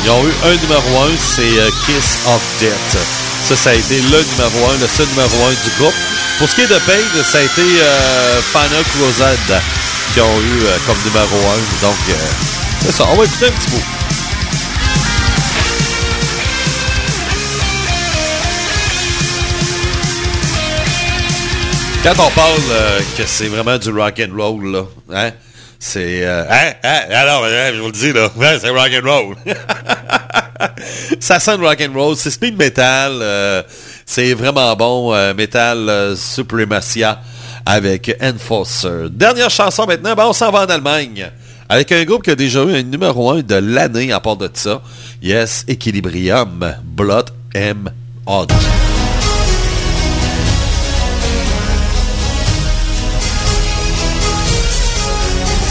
ils 0.03 0.09
ont 0.11 0.23
eu 0.25 0.33
un 0.45 0.55
numéro 0.55 1.03
1, 1.03 1.09
c'est 1.17 1.41
euh, 1.41 1.69
Kiss 1.85 2.17
of 2.27 2.41
Death. 2.59 2.97
Ça, 3.47 3.55
ça 3.55 3.69
a 3.71 3.73
été 3.73 3.95
le 3.95 4.03
numéro 4.03 4.71
1, 4.71 4.79
le 4.79 4.87
seul 4.87 5.07
numéro 5.07 5.47
1 5.47 5.49
du 5.51 5.71
groupe. 5.79 5.93
Pour 6.39 6.49
ce 6.49 6.55
qui 6.55 6.61
est 6.61 6.67
de 6.67 6.79
Pain, 6.79 7.23
ça 7.23 7.37
a 7.37 7.41
été 7.41 7.61
Final 8.51 8.83
Crusade 8.95 9.61
qui 10.13 10.21
ont 10.21 10.39
eu 10.39 10.65
comme 10.87 10.97
numéro 11.05 11.37
1. 11.81 11.85
Donc, 11.85 11.95
c'est 12.85 12.91
ça. 12.91 13.05
On 13.11 13.15
va 13.15 13.25
écouter 13.25 13.47
un 13.47 13.51
petit 13.51 13.69
bout. 13.69 13.92
Quand 22.03 22.19
on 22.19 22.29
parle 22.31 22.59
euh, 22.69 22.99
que 23.17 23.23
c'est 23.25 23.47
vraiment 23.47 23.77
du 23.77 23.89
rock 23.89 24.19
and 24.19 24.35
roll, 24.37 24.73
là, 24.73 24.83
hein, 25.09 25.31
c'est... 25.79 26.25
euh, 26.25 26.43
hein, 26.49 26.73
hein, 26.83 26.99
alors, 27.09 27.45
hein, 27.45 27.71
je 27.73 27.79
vous 27.79 27.87
le 27.87 27.93
dis, 27.93 28.11
là, 28.11 28.29
ouais, 28.35 28.59
c'est 28.61 28.71
rock 28.71 28.91
and 29.01 29.09
roll. 29.09 29.35
ça 31.21 31.39
sonne 31.39 31.61
rock 31.63 31.81
and 31.81 31.97
roll, 31.97 32.17
c'est 32.17 32.29
speed 32.29 32.57
metal, 32.57 33.13
euh, 33.21 33.63
c'est 34.05 34.33
vraiment 34.33 34.75
bon, 34.75 35.13
euh, 35.13 35.33
metal 35.33 36.17
supremacia 36.17 37.21
avec 37.65 38.13
Enforcer. 38.21 39.07
Dernière 39.09 39.49
chanson 39.49 39.85
maintenant, 39.85 40.13
ben, 40.13 40.25
on 40.25 40.33
s'en 40.33 40.51
va 40.51 40.63
en 40.63 40.69
Allemagne. 40.69 41.31
Avec 41.69 41.93
un 41.93 42.03
groupe 42.03 42.23
qui 42.23 42.31
a 42.31 42.35
déjà 42.35 42.63
eu 42.63 42.75
un 42.75 42.83
numéro 42.83 43.31
1 43.31 43.43
de 43.43 43.55
l'année 43.55 44.11
à 44.11 44.19
part 44.19 44.35
de 44.35 44.49
ça. 44.53 44.81
Yes, 45.21 45.63
Equilibrium, 45.69 46.75
Blood 46.83 47.29
M. 47.53 47.89
Odd. 48.25 48.51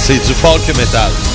C'est 0.05 0.19
du 0.19 0.35
folk 0.35 0.67
metal. 0.77 1.32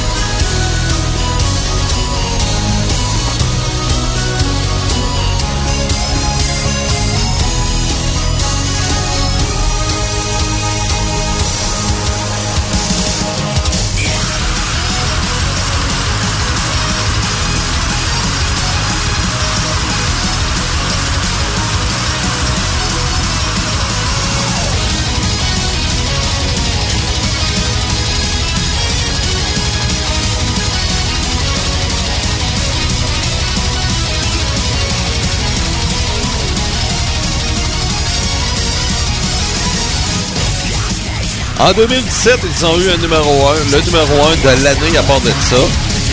En 41.59 41.73
2017, 41.73 42.39
ils 42.43 42.65
ont 42.65 42.79
eu 42.79 42.91
un 42.91 42.97
numéro 42.97 43.47
1, 43.47 43.71
le 43.71 43.81
numéro 43.81 44.27
1 44.27 44.57
de 44.57 44.63
l'année 44.63 44.97
à 44.97 45.01
part 45.03 45.19
de 45.21 45.31
ça. 45.41 45.55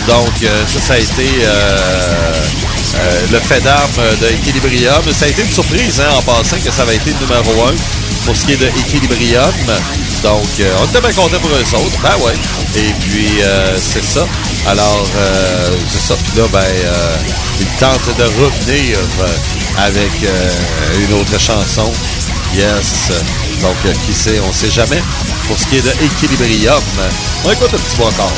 Donc, 0.07 0.33
euh, 0.43 0.63
ça, 0.65 0.79
ça 0.79 0.93
a 0.93 0.97
été 0.97 1.27
euh, 1.43 2.43
euh, 2.95 3.21
le 3.31 3.39
fait 3.39 3.61
d'armes 3.61 3.91
de 4.21 4.27
Equilibrium. 4.27 5.03
Ça 5.13 5.25
a 5.25 5.27
été 5.27 5.43
une 5.43 5.51
surprise, 5.51 6.01
hein, 6.01 6.09
en 6.17 6.21
passant, 6.23 6.57
que 6.57 6.71
ça 6.71 6.81
avait 6.81 6.95
été 6.95 7.11
le 7.11 7.27
numéro 7.27 7.67
1 7.67 7.73
pour 8.25 8.35
ce 8.35 8.45
qui 8.45 8.53
est 8.53 8.57
de 8.57 8.65
Equilibrium. 8.65 9.51
Donc, 10.23 10.47
on 10.81 10.85
était 10.85 11.01
bien 11.01 11.13
contents 11.13 11.39
pour 11.39 11.51
eux 11.51 11.79
autres. 11.79 11.99
Ben 12.01 12.25
ouais. 12.25 12.33
Et 12.75 12.93
puis, 13.01 13.29
c'est 13.77 14.03
ça. 14.03 14.25
Alors, 14.67 15.05
c'est 15.91 16.01
ça. 16.07 16.15
Puis 16.15 16.41
là, 16.41 16.47
ben, 16.51 16.65
ils 17.59 17.67
tentent 17.79 18.17
de 18.17 18.23
revenir 18.23 18.97
avec 19.77 20.11
une 21.07 21.13
autre 21.13 21.39
chanson. 21.39 21.91
Yes. 22.55 23.11
Donc, 23.61 23.75
euh, 23.85 23.93
qui 24.05 24.13
sait, 24.13 24.39
on 24.39 24.53
sait 24.53 24.69
jamais. 24.69 25.01
Pour 25.47 25.59
ce 25.59 25.67
qui 25.67 25.77
est 25.77 25.81
de 25.81 25.91
Equilibrium, 26.05 26.81
on 27.43 27.51
écoute 27.51 27.73
un 27.73 27.77
petit 27.77 27.97
bout 27.97 28.03
encore. 28.03 28.31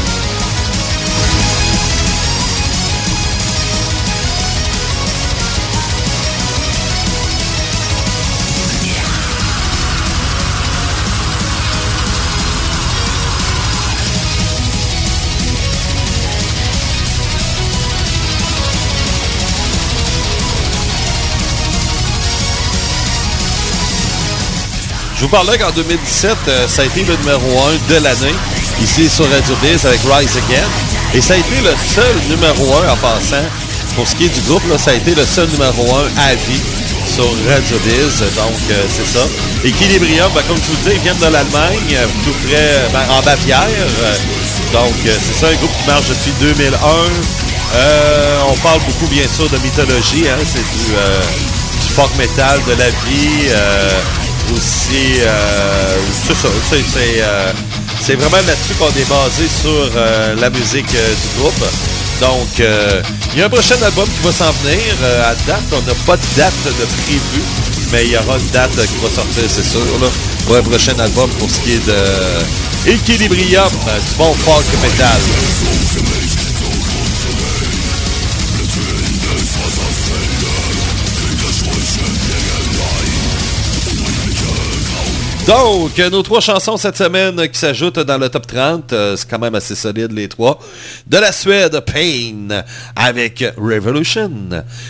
Je 25.17 25.23
vous 25.23 25.29
parlais 25.29 25.57
qu'en 25.57 25.71
2017, 25.71 26.37
euh, 26.47 26.67
ça 26.67 26.83
a 26.83 26.85
été 26.85 27.03
le 27.03 27.15
numéro 27.17 27.63
1 27.89 27.91
de 27.91 28.03
l'année, 28.03 28.35
ici 28.79 29.09
sur 29.09 29.27
Radio 29.31 29.55
Biz 29.63 29.83
avec 29.87 29.99
Rise 30.01 30.37
Again. 30.37 30.67
Et 31.15 31.21
ça 31.21 31.33
a 31.33 31.37
été 31.37 31.55
le 31.63 31.73
seul 31.91 32.15
numéro 32.29 32.75
1 32.85 32.91
en 32.91 32.97
passant. 32.97 33.41
Pour 33.95 34.07
ce 34.07 34.13
qui 34.13 34.25
est 34.25 34.29
du 34.29 34.41
groupe, 34.41 34.61
ça 34.77 34.91
a 34.91 34.93
été 34.93 35.15
le 35.15 35.25
seul 35.25 35.47
numéro 35.47 35.87
1 35.91 36.21
à 36.21 36.35
vie 36.35 36.61
sur 37.11 37.25
Radio 37.49 37.79
Biz. 37.83 38.19
Donc, 38.35 38.53
euh, 38.69 38.83
c'est 38.95 39.07
ça. 39.07 39.25
Equilibrium, 39.65 40.31
ben, 40.35 40.43
comme 40.47 40.57
je 40.57 40.67
vous 40.67 40.73
le 40.73 40.77
disais, 40.83 40.95
ils 40.97 41.01
viennent 41.01 41.17
de 41.17 41.33
l'Allemagne, 41.33 41.93
euh, 41.93 42.05
tout 42.23 42.35
près, 42.45 42.87
ben, 42.93 43.01
en 43.09 43.23
Bavière. 43.23 43.65
Donc, 44.71 44.93
c'est 45.03 45.33
ça, 45.33 45.47
un 45.47 45.55
groupe 45.55 45.75
qui 45.81 45.87
marche 45.89 46.09
depuis 46.09 46.33
2001. 46.39 46.77
Euh, 47.73 48.39
on 48.51 48.55
parle 48.57 48.81
beaucoup, 48.81 49.07
bien 49.07 49.27
sûr, 49.27 49.49
de 49.49 49.57
mythologie. 49.57 50.29
Hein, 50.29 50.37
c'est 50.45 50.59
du, 50.59 50.93
du 50.93 51.93
folk 51.95 52.15
metal, 52.19 52.61
de 52.67 52.73
la 52.73 52.89
vie. 53.09 53.49
Aussi, 54.53 55.19
euh, 55.21 55.97
c'est 56.25 56.35
c'est, 57.99 58.13
euh, 58.13 58.15
vraiment 58.15 58.37
là-dessus 58.37 58.73
qu'on 58.79 58.87
est 58.89 59.09
basé 59.09 59.47
sur 59.61 59.89
euh, 59.95 60.35
la 60.39 60.49
musique 60.49 60.89
du 60.89 61.39
groupe. 61.39 61.65
Donc, 62.21 62.47
il 62.57 63.39
y 63.39 63.41
a 63.41 63.45
un 63.45 63.49
prochain 63.49 63.75
album 63.83 64.05
qui 64.05 64.25
va 64.25 64.31
s'en 64.31 64.51
venir. 64.63 64.95
À 65.23 65.35
date, 65.45 65.61
on 65.71 65.81
n'a 65.81 65.93
pas 66.05 66.17
de 66.17 66.23
date 66.35 66.53
de 66.65 66.85
prévu, 67.03 67.41
mais 67.91 68.05
il 68.05 68.11
y 68.11 68.17
aura 68.17 68.37
une 68.37 68.49
date 68.49 68.71
qui 68.71 68.97
va 69.03 69.09
sortir, 69.13 69.43
c'est 69.47 69.63
sûr, 69.63 69.81
pour 70.45 70.55
un 70.55 70.63
prochain 70.63 70.97
album 70.99 71.29
pour 71.37 71.49
ce 71.49 71.59
qui 71.59 71.73
est 71.73 71.85
de 71.85 72.91
Equilibrium, 72.91 73.69
du 73.69 74.15
bon 74.17 74.33
folk 74.33 74.65
metal. 74.81 76.46
Donc, 85.47 85.97
nos 85.97 86.23
trois 86.23 86.41
chansons 86.41 86.75
cette 86.75 86.97
semaine 86.97 87.47
qui 87.47 87.57
s'ajoutent 87.57 87.99
dans 87.99 88.17
le 88.17 88.27
top 88.27 88.45
30, 88.47 88.91
euh, 88.91 89.15
c'est 89.15 89.29
quand 89.29 89.39
même 89.39 89.55
assez 89.55 89.75
solide 89.75 90.11
les 90.11 90.27
trois. 90.27 90.59
De 91.05 91.17
la 91.17 91.31
Suède, 91.31 91.79
Pain 91.85 92.63
avec 92.97 93.45
Revolution. 93.55 94.29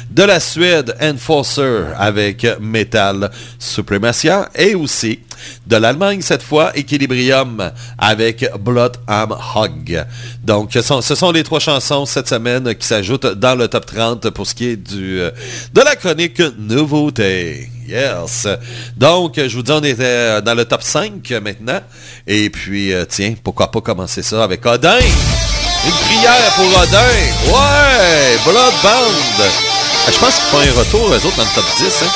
De 0.09 0.23
la 0.23 0.39
Suède, 0.39 0.95
Enforcer 0.99 1.83
avec 1.95 2.47
Metal 2.59 3.29
Supremacia. 3.59 4.49
Et 4.55 4.73
aussi 4.73 5.19
de 5.67 5.75
l'Allemagne 5.75 6.23
cette 6.23 6.41
fois, 6.41 6.71
Equilibrium 6.75 7.71
avec 7.99 8.49
Blood 8.59 8.97
Am 9.05 9.35
Hog. 9.53 10.05
Donc, 10.43 10.71
ce 10.73 10.81
sont, 10.81 11.31
les 11.31 11.43
trois 11.43 11.59
chansons 11.59 12.07
cette 12.07 12.29
semaine 12.29 12.73
qui 12.73 12.87
s'ajoutent 12.87 13.27
dans 13.27 13.53
le 13.53 13.67
top 13.67 13.85
30 13.85 14.31
pour 14.31 14.47
ce 14.47 14.55
qui 14.55 14.69
est 14.69 14.93
euh, 14.95 15.29
de 15.71 15.81
la 15.81 15.95
chronique 15.95 16.41
Nouveauté. 16.57 17.69
Yes. 17.87 18.47
Donc, 18.97 19.33
je 19.37 19.55
vous 19.55 19.63
dis, 19.63 19.71
on 19.71 19.83
était 19.83 20.03
euh, 20.03 20.41
dans 20.41 20.53
le 20.53 20.65
top 20.65 20.83
5 20.83 21.29
maintenant. 21.41 21.79
Et 22.27 22.49
puis, 22.49 22.91
euh, 22.93 23.05
tiens, 23.07 23.33
pourquoi 23.43 23.71
pas 23.71 23.79
commencer 23.81 24.21
ça 24.21 24.43
avec 24.43 24.65
Odin? 24.65 24.97
Une 24.99 25.91
prière 26.05 26.51
pour 26.55 26.65
Odin. 26.81 26.99
Ouais, 27.47 28.37
Bloodbound. 28.43 29.39
Euh, 29.39 29.49
Je 30.11 30.17
pense 30.19 30.35
qu'ils 30.35 30.43
font 30.51 30.59
un 30.59 30.79
retour, 30.79 31.07
eux 31.13 31.15
autres, 31.25 31.37
dans 31.37 31.43
le 31.43 31.55
top 31.55 31.65
10. 31.77 31.85
Hein? 32.03 32.07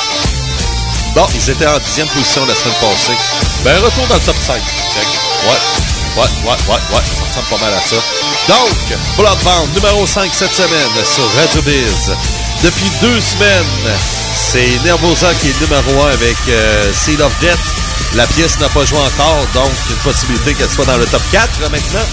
Bon, 1.15 1.25
ils 1.35 1.49
étaient 1.49 1.67
en 1.67 1.77
dixième 1.77 2.07
position 2.07 2.45
la 2.45 2.55
semaine 2.55 2.75
passée. 2.81 3.17
Ben, 3.63 3.75
retour 3.77 4.07
dans 4.07 4.15
le 4.15 4.21
top 4.21 4.35
5. 4.45 4.55
Check. 4.93 5.07
Ouais. 5.47 5.57
Ouais, 6.17 6.27
ouais, 6.43 6.57
ouais, 6.67 6.75
ouais. 6.75 7.03
Ça 7.15 7.39
ressemble 7.39 7.47
pas 7.61 7.65
mal 7.65 7.73
à 7.73 7.81
ça. 7.81 7.95
Donc, 8.49 8.97
Bloodbound, 9.17 9.73
numéro 9.75 10.05
5 10.05 10.29
cette 10.33 10.53
semaine 10.53 11.05
sur 11.05 11.23
Radio 11.39 11.61
Biz. 11.61 12.11
Depuis 12.63 12.91
deux 13.01 13.21
semaines, 13.21 13.63
c'est 14.41 14.83
Nervosa 14.83 15.33
qui 15.35 15.49
est 15.49 15.61
numéro 15.61 16.03
1 16.05 16.11
avec 16.11 16.35
euh, 16.49 16.91
Seal 16.93 17.21
of 17.21 17.31
Death. 17.39 17.59
La 18.15 18.25
pièce 18.27 18.59
n'a 18.59 18.67
pas 18.69 18.83
joué 18.83 18.97
encore, 18.97 19.45
donc 19.53 19.71
une 19.89 19.95
possibilité 19.97 20.53
qu'elle 20.53 20.69
soit 20.69 20.85
dans 20.85 20.97
le 20.97 21.05
top 21.05 21.21
4 21.31 21.61
maintenant. 21.69 22.05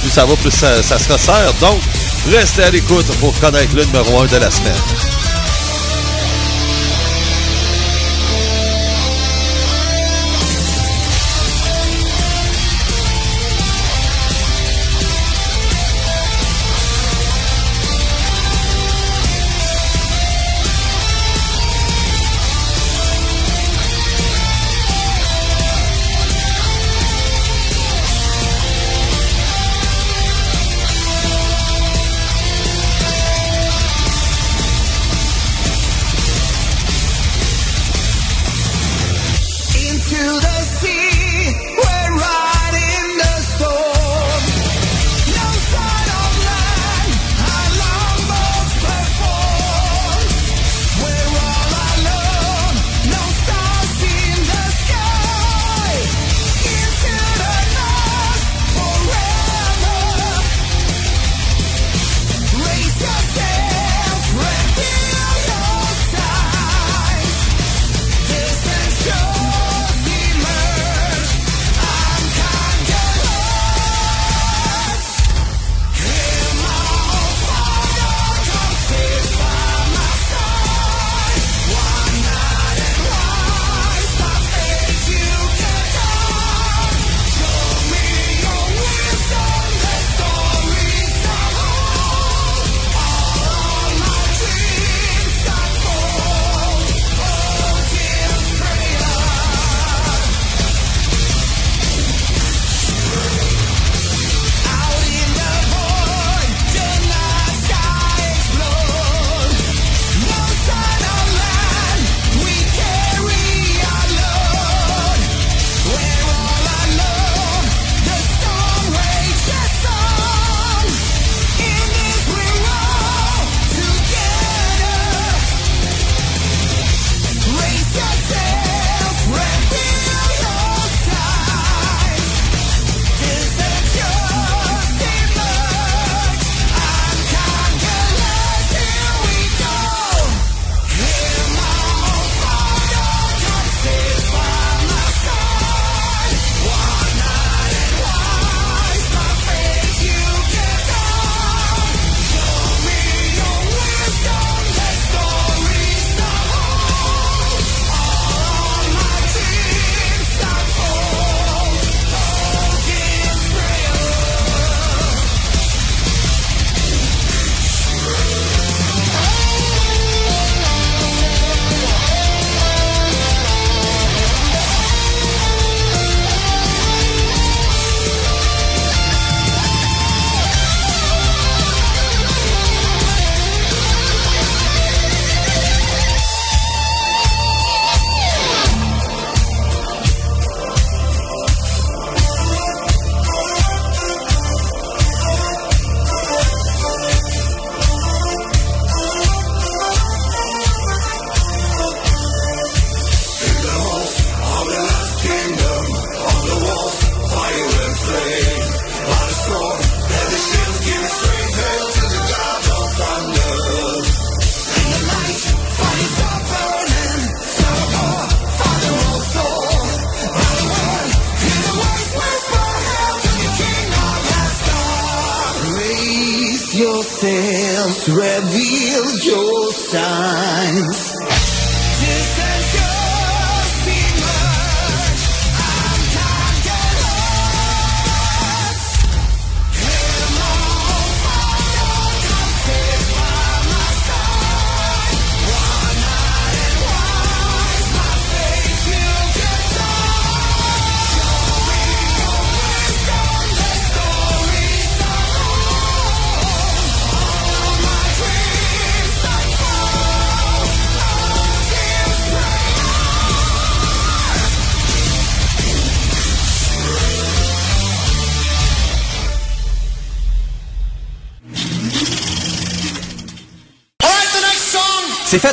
Plus 0.00 0.10
ça 0.10 0.24
va, 0.24 0.34
plus 0.36 0.50
ça, 0.50 0.82
ça 0.82 0.98
se 0.98 1.12
resserre. 1.12 1.52
Donc, 1.60 1.80
restez 2.30 2.64
à 2.64 2.70
l'écoute 2.70 3.06
pour 3.20 3.38
connaître 3.38 3.74
le 3.76 3.84
numéro 3.84 4.20
1 4.22 4.26
de 4.26 4.36
la 4.38 4.50
semaine. 4.50 5.25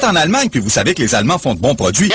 Fait 0.03 0.09
en 0.09 0.15
Allemagne, 0.17 0.49
puis 0.49 0.59
vous 0.59 0.69
savez 0.69 0.93
que 0.93 1.01
les 1.01 1.15
Allemands 1.15 1.37
font 1.39 1.53
de 1.53 1.59
bons 1.61 1.75
produits. 1.75 2.11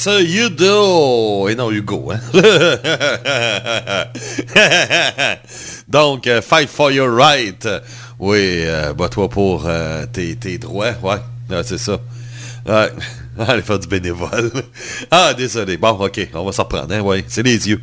Yes, 0.00 0.26
you 0.26 0.48
do. 0.48 1.46
Et 1.48 1.54
non, 1.54 1.70
Hugo, 1.70 2.10
hein? 2.10 2.20
Donc, 5.88 6.26
euh, 6.26 6.40
fight 6.40 6.70
for 6.70 6.90
your 6.90 7.10
right. 7.10 7.68
Oui, 8.18 8.62
euh, 8.64 8.94
bats-toi 8.94 9.28
pour 9.28 9.64
euh, 9.66 10.06
tes, 10.06 10.56
droits, 10.56 10.94
ouais. 11.02 11.18
C'est 11.64 11.76
ça. 11.76 12.00
Ouais. 12.66 12.88
Aller 13.38 13.62
faire 13.62 13.78
du 13.78 13.88
bénévole. 13.88 14.50
Ah, 15.10 15.34
désolé. 15.34 15.76
Bon, 15.76 15.90
ok, 15.90 16.28
on 16.34 16.44
va 16.44 16.52
s'en 16.52 16.62
reprendre, 16.62 16.94
hein, 16.94 17.00
ouais, 17.00 17.24
c'est 17.28 17.42
les 17.42 17.68
yeux. 17.68 17.80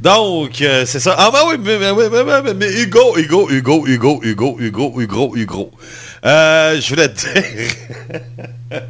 Donc, 0.00 0.60
euh, 0.62 0.84
c'est 0.86 1.00
ça. 1.00 1.14
Ah, 1.18 1.30
bah 1.32 1.42
oui, 1.48 1.56
mais, 1.58 1.78
mais, 1.78 1.92
mais, 2.42 2.54
mais 2.54 2.82
Hugo, 2.82 3.16
Hugo, 3.16 3.48
Hugo, 3.50 3.86
Hugo, 3.86 4.20
Hugo, 4.22 4.56
Hugo, 4.58 4.92
Hugo, 4.96 5.36
Hugo. 5.36 5.70
Euh, 6.24 6.80
je 6.80 6.88
voulais 6.88 7.08
te 7.08 7.20
dire... 7.20 7.70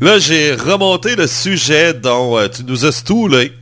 Là, 0.00 0.18
j'ai 0.18 0.54
remonté 0.54 1.16
le 1.16 1.26
sujet 1.26 1.94
dont 1.94 2.38
euh, 2.38 2.48
tu 2.48 2.64
nous 2.64 2.86
as 2.86 2.92
stoulé 2.92 3.52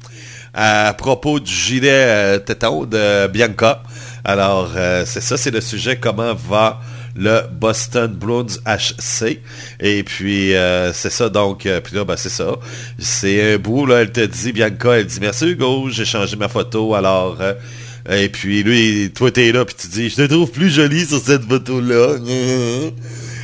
à 0.55 0.93
propos 0.95 1.41
du 1.41 1.53
gilet 1.53 1.91
euh, 1.91 2.39
téton 2.39 2.85
de 2.85 3.29
Bianca. 3.29 3.83
Alors, 4.25 4.73
euh, 4.77 5.05
c'est 5.07 5.21
ça, 5.21 5.37
c'est 5.37 5.51
le 5.51 5.61
sujet 5.61 5.97
comment 5.97 6.35
va 6.35 6.81
le 7.15 7.43
Boston 7.51 8.13
Bruins 8.13 8.47
HC. 8.67 9.41
Et 9.81 10.03
puis, 10.03 10.55
euh, 10.55 10.93
c'est 10.93 11.11
ça, 11.11 11.29
donc, 11.29 11.69
puis 11.85 11.97
là, 11.97 12.05
ben, 12.05 12.17
c'est 12.17 12.29
ça. 12.29 12.57
C'est 12.99 13.55
un 13.55 13.59
bout, 13.59 13.87
là, 13.87 14.03
elle 14.03 14.13
te 14.13 14.25
dit, 14.25 14.53
Bianca, 14.53 14.99
elle 14.99 15.07
dit, 15.07 15.19
merci 15.21 15.47
Hugo, 15.47 15.89
j'ai 15.91 16.05
changé 16.05 16.37
ma 16.37 16.49
photo, 16.49 16.95
alors... 16.95 17.39
et 18.11 18.29
puis, 18.29 18.63
lui, 18.63 19.13
toi, 19.15 19.31
t'es 19.31 19.53
là, 19.53 19.65
puis 19.65 19.75
tu 19.79 19.89
dis, 19.89 20.09
je 20.09 20.17
te 20.17 20.23
trouve 20.23 20.51
plus 20.51 20.71
jolie 20.71 21.05
sur 21.05 21.21
cette 21.21 21.45
photo-là. 21.49 22.17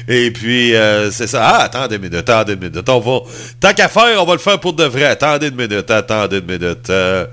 Et 0.08 0.30
puis, 0.30 0.74
euh, 0.74 1.10
c'est 1.10 1.26
ça. 1.26 1.42
Ah, 1.42 1.62
attendez 1.64 1.96
une 1.96 2.02
minute, 2.02 2.16
attendez 2.28 2.54
une 2.54 2.60
minute. 2.60 2.88
On 2.88 3.00
va... 3.00 3.20
Tant 3.60 3.72
qu'à 3.72 3.88
faire, 3.88 4.22
on 4.22 4.24
va 4.24 4.32
le 4.34 4.38
faire 4.38 4.60
pour 4.60 4.72
de 4.74 4.84
vrai. 4.84 5.04
Attendez 5.04 5.48
une 5.48 5.56
minute, 5.56 5.90
attendez 5.90 6.38
une 6.38 6.46
minute. 6.46 6.90
Euh... 6.90 7.26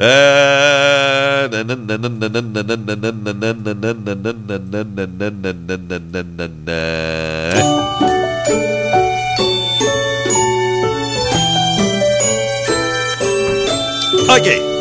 Euh... 0.00 1.48
OK. 14.28 14.71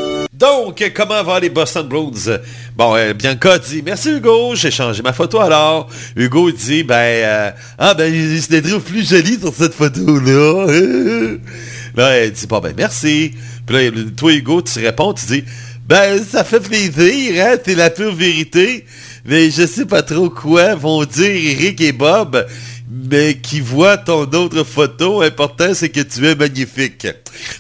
Donc, 0.41 0.91
comment 0.95 1.21
va 1.21 1.39
les 1.39 1.51
Boston 1.51 1.87
Bruins? 1.87 2.39
Bon, 2.75 2.95
euh, 2.95 3.13
Bianca 3.13 3.59
dit, 3.59 3.83
merci 3.85 4.09
Hugo, 4.09 4.55
j'ai 4.55 4.71
changé 4.71 5.03
ma 5.03 5.13
photo 5.13 5.39
alors. 5.39 5.87
Hugo 6.15 6.49
dit, 6.49 6.81
ben, 6.81 6.95
euh, 6.95 7.51
ah 7.77 7.93
ben, 7.93 8.11
je 8.11 8.47
te 8.47 8.67
trouve 8.67 8.81
plus 8.81 9.07
jolie 9.07 9.39
sur 9.39 9.53
cette 9.53 9.75
photo-là. 9.75 10.65
là, 11.95 12.09
elle 12.15 12.31
dit, 12.31 12.47
bon 12.47 12.57
ben, 12.57 12.73
merci. 12.75 13.33
Puis 13.67 13.91
là, 13.91 13.91
toi 14.17 14.33
Hugo, 14.33 14.63
tu 14.63 14.79
réponds, 14.79 15.13
tu 15.13 15.27
dis, 15.27 15.43
ben, 15.87 16.19
ça 16.27 16.43
fait 16.43 16.59
plaisir, 16.59 17.45
hein, 17.45 17.57
c'est 17.63 17.75
la 17.75 17.91
pure 17.91 18.15
vérité. 18.15 18.87
Mais 19.25 19.51
je 19.51 19.67
sais 19.67 19.85
pas 19.85 20.01
trop 20.01 20.31
quoi 20.31 20.73
vont 20.73 21.05
dire 21.05 21.29
Eric 21.29 21.81
et 21.81 21.91
Bob, 21.91 22.47
mais 22.89 23.35
qui 23.35 23.59
voient 23.59 23.97
ton 23.97 24.23
autre 24.23 24.63
photo. 24.63 25.21
Important, 25.21 25.75
c'est 25.75 25.89
que 25.89 26.01
tu 26.01 26.25
es 26.25 26.33
magnifique. 26.33 27.05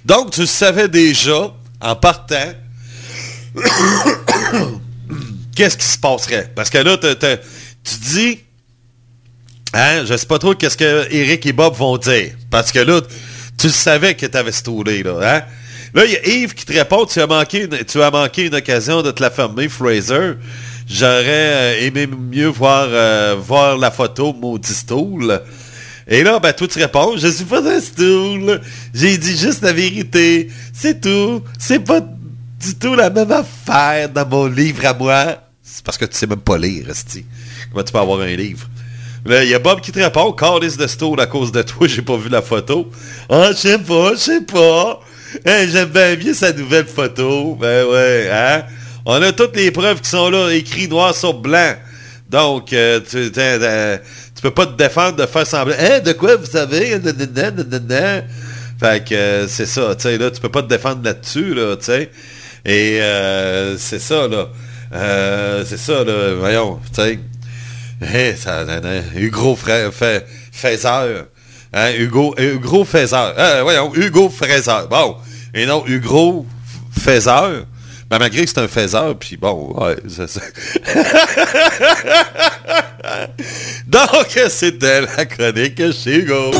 Donc, 0.03 0.31
tu 0.31 0.47
savais 0.47 0.87
déjà, 0.87 1.53
en 1.79 1.95
partant, 1.95 2.55
qu'est-ce 5.55 5.77
qui 5.77 5.85
se 5.85 5.97
passerait? 5.97 6.51
Parce 6.55 6.69
que 6.69 6.77
là, 6.77 6.97
tu 6.97 7.95
dis, 8.13 8.39
hein, 9.73 10.05
je 10.05 10.15
sais 10.17 10.25
pas 10.25 10.39
trop 10.39 10.55
qu'est-ce 10.55 10.77
que 10.77 11.07
Eric 11.11 11.45
et 11.45 11.53
Bob 11.53 11.75
vont 11.75 11.97
dire. 11.97 12.31
Parce 12.49 12.71
que 12.71 12.79
là, 12.79 13.01
tu 13.57 13.69
savais 13.69 14.15
que 14.15 14.25
t'avais 14.25 14.51
stoulé, 14.51 15.03
là, 15.03 15.19
hein? 15.21 15.41
Là, 15.93 16.05
il 16.05 16.11
y 16.11 16.15
a 16.15 16.25
Yves 16.25 16.53
qui 16.53 16.65
te 16.65 16.71
répond, 16.71 17.05
tu 17.05 17.19
as 17.19 17.27
manqué 17.27 17.65
une, 17.65 17.83
tu 17.83 18.01
as 18.01 18.09
manqué 18.11 18.45
une 18.45 18.55
occasion 18.55 19.01
de 19.01 19.11
te 19.11 19.21
la 19.21 19.29
fermer, 19.29 19.67
Fraser. 19.67 20.35
J'aurais 20.87 21.25
euh, 21.27 21.85
aimé 21.85 22.07
mieux 22.07 22.47
voir, 22.47 22.87
euh, 22.89 23.35
voir 23.37 23.77
la 23.77 23.91
photo, 23.91 24.33
maudit 24.33 24.73
stool. 24.73 25.41
Et 26.07 26.23
là, 26.23 26.39
ben, 26.39 26.53
toi, 26.53 26.67
tu 26.67 26.79
réponds, 26.79 27.17
je 27.17 27.27
suis 27.27 27.45
pas 27.45 27.61
un 27.61 27.79
stool. 27.79 28.61
J'ai 28.93 29.17
dit 29.17 29.37
juste 29.37 29.61
la 29.63 29.73
vérité. 29.73 30.49
C'est 30.73 31.01
tout. 31.01 31.43
C'est 31.59 31.79
pas 31.79 32.01
du 32.61 32.75
tout 32.75 32.95
la 32.95 33.09
même 33.09 33.31
affaire 33.31 34.09
dans 34.09 34.27
mon 34.27 34.45
livre 34.47 34.85
à 34.85 34.93
moi. 34.93 35.37
C'est 35.63 35.83
parce 35.83 35.97
que 35.97 36.05
tu 36.05 36.15
sais 36.15 36.27
même 36.27 36.39
pas 36.41 36.57
lire, 36.57 36.89
Esti. 36.89 37.25
Comment 37.71 37.83
tu 37.83 37.91
peux 37.91 37.99
avoir 37.99 38.19
un 38.21 38.35
livre? 38.35 38.67
Là, 39.25 39.43
il 39.43 39.49
y 39.49 39.53
a 39.53 39.59
Bob 39.59 39.81
qui 39.81 39.91
te 39.91 39.99
répond, 39.99 40.31
Call 40.33 40.59
de 40.61 40.87
stool 40.87 41.19
à 41.21 41.27
cause 41.27 41.51
de 41.51 41.61
toi, 41.61 41.87
j'ai 41.89 42.01
pas 42.01 42.17
vu 42.17 42.29
la 42.29 42.41
photo. 42.41 42.89
Ah, 43.29 43.49
je 43.51 43.57
sais 43.57 43.77
pas, 43.77 44.11
je 44.13 44.19
sais 44.19 44.41
pas. 44.41 44.99
Hein, 45.45 45.65
J'aime 45.71 45.89
bien 45.89 46.15
mieux 46.17 46.33
sa 46.33 46.51
nouvelle 46.51 46.87
photo. 46.87 47.55
Ben 47.59 47.85
ouais, 47.85 48.29
hein? 48.31 48.63
On 49.05 49.21
a 49.21 49.31
toutes 49.31 49.55
les 49.55 49.71
preuves 49.71 50.01
qui 50.01 50.09
sont 50.09 50.29
là, 50.29 50.49
écrites 50.51 50.89
noir 50.89 51.15
sur 51.15 51.33
blanc. 51.33 51.73
Donc, 52.29 52.73
euh, 52.73 52.99
tu, 53.07 53.31
t'as- 53.31 53.97
tu 53.97 54.41
peux 54.41 54.51
pas 54.51 54.65
te 54.65 54.75
défendre 54.77 55.17
de 55.17 55.25
faire 55.25 55.45
semblant. 55.47 55.75
Hein, 55.79 55.99
de 55.99 56.11
quoi 56.13 56.35
vous 56.35 56.45
savez? 56.45 56.99
Fait 58.79 59.03
que 59.07 59.13
euh, 59.13 59.47
c'est 59.47 59.65
ça, 59.67 59.93
tu 59.95 60.03
sais, 60.03 60.17
là, 60.17 60.31
tu 60.31 60.41
peux 60.41 60.49
pas 60.49 60.63
te 60.63 60.67
défendre 60.67 61.03
là-dessus, 61.03 61.53
là, 61.53 61.75
tu 61.77 61.85
sais. 61.85 62.09
Et 62.65 62.99
euh, 63.01 63.77
c'est 63.77 63.99
ça, 63.99 64.27
là. 64.27 64.47
Euh, 64.93 65.63
c'est 65.67 65.77
ça, 65.79 66.03
là, 66.03 66.33
voyons, 66.37 66.79
tu 66.93 67.01
sais. 67.01 67.19
Hugo 69.15 69.55
Fra- 69.55 69.91
Fraiseur. 70.51 71.25
Hein, 71.73 71.91
Hugo, 71.97 72.35
Hugo 72.37 72.83
Fraiseur. 72.83 73.33
Euh, 73.37 73.61
voyons, 73.63 73.93
Hugo 73.95 74.29
Fraiseur. 74.29 74.87
Bon. 74.89 75.15
Et 75.53 75.65
non, 75.65 75.83
Hugo 75.87 76.45
Faiseur. 76.99 77.65
Ben, 78.09 78.19
malgré 78.19 78.43
que 78.43 78.49
c'est 78.49 78.59
un 78.59 78.67
faiseur, 78.67 79.17
puis 79.17 79.37
bon, 79.37 79.73
ouais, 79.79 79.95
c'est 80.09 80.27
ça. 80.27 80.41
Donc, 83.87 84.39
c'était 84.49 85.01
la 85.01 85.25
chronique 85.25 85.81
chez 85.93 86.17
Hugo. 86.17 86.51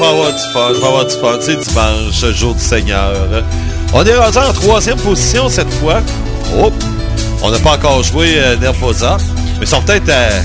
Avoir 0.00 0.32
du 0.32 0.42
fun, 0.52 0.72
faut 0.80 0.86
avoir 0.86 1.06
du 1.06 1.14
fun. 1.16 1.38
C'est 1.40 1.56
dimanche, 1.56 2.36
jour 2.36 2.54
du 2.54 2.62
Seigneur. 2.62 3.12
On 3.92 4.04
est 4.04 4.16
rendu 4.16 4.38
en 4.38 4.52
troisième 4.52 4.96
position 4.98 5.48
cette 5.48 5.72
fois. 5.74 6.00
Oh, 6.56 6.72
on 7.42 7.50
n'a 7.50 7.58
pas 7.58 7.72
encore 7.72 8.02
joué 8.04 8.34
euh, 8.36 8.56
Nervosa, 8.56 9.16
mais 9.58 9.62
ils 9.62 9.66
sont 9.66 9.82
peut-être 9.82 10.08
euh, 10.08 10.40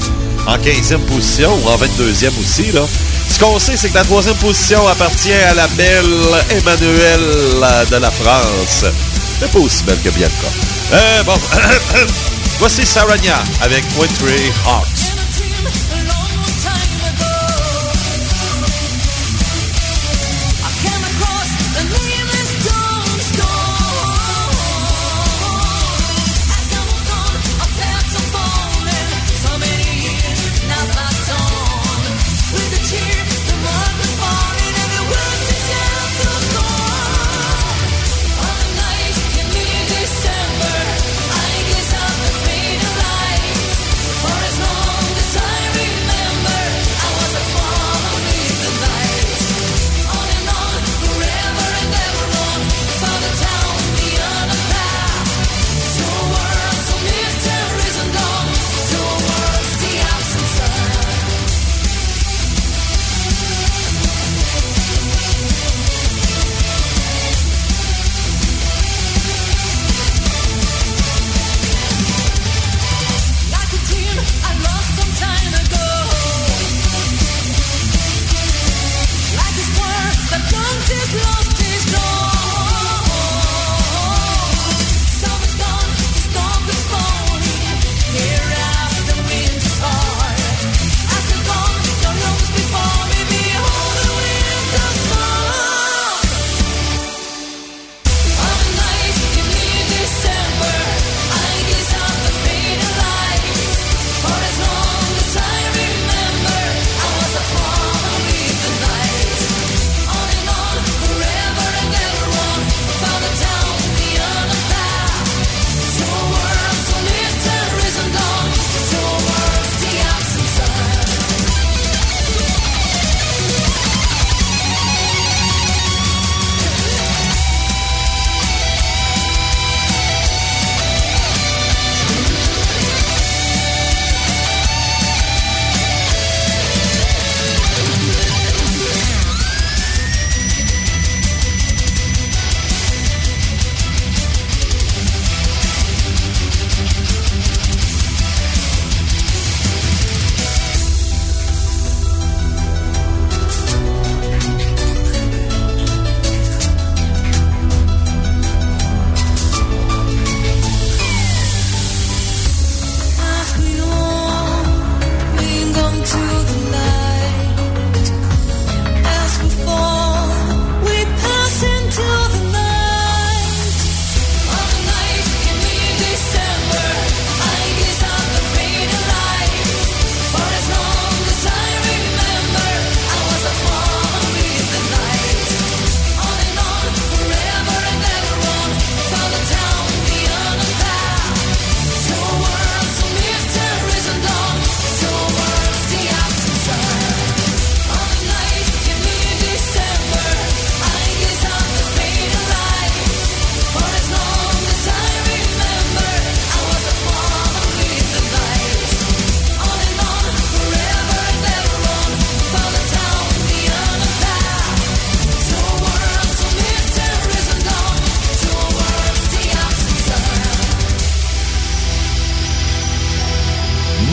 en 0.48 0.58
15e 0.58 1.00
position 1.06 1.52
ou 1.64 1.70
en 1.70 1.78
22e 1.78 2.32
aussi. 2.40 2.72
Là. 2.72 2.82
Ce 3.30 3.40
qu'on 3.40 3.60
sait, 3.60 3.78
c'est 3.78 3.90
que 3.90 3.96
la 3.96 4.04
troisième 4.04 4.36
position 4.36 4.88
appartient 4.88 5.32
à 5.32 5.54
la 5.54 5.68
belle 5.68 6.06
Emmanuelle 6.50 7.20
euh, 7.62 7.86
de 7.86 7.96
la 7.98 8.10
France. 8.12 8.86
C'est 9.40 9.52
pas 9.52 9.60
aussi 9.60 9.84
belle 9.84 10.00
que 10.04 10.10
Bianca. 10.10 10.34
Euh, 10.94 11.24
bon, 11.24 11.38
voici 12.60 12.86
Sarania 12.86 13.38
avec 13.62 13.84
Wintry 13.98 14.52
Hawks. 14.66 15.14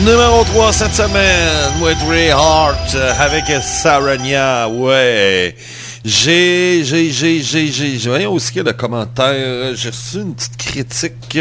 Numéro 0.05 0.43
3 0.43 0.73
cette 0.73 0.95
semaine, 0.95 1.79
with 1.79 1.97
Ray 2.09 2.31
Hart, 2.31 2.95
euh, 2.95 3.13
avec 3.19 3.43
Sarania, 3.61 4.67
ouais. 4.67 5.55
J'ai, 6.03 6.83
j'ai, 6.83 7.11
j'ai, 7.11 7.39
j'ai, 7.41 7.67
j'ai, 7.67 7.99
j'ai, 7.99 8.25
aussi 8.25 8.51
qu'il 8.51 8.63
y 8.63 8.65
a 8.67 8.71
le 8.71 8.73
commentaire, 8.73 9.75
j'ai 9.75 9.89
reçu 9.89 10.21
une 10.21 10.33
petite 10.33 10.57
critique. 10.57 11.37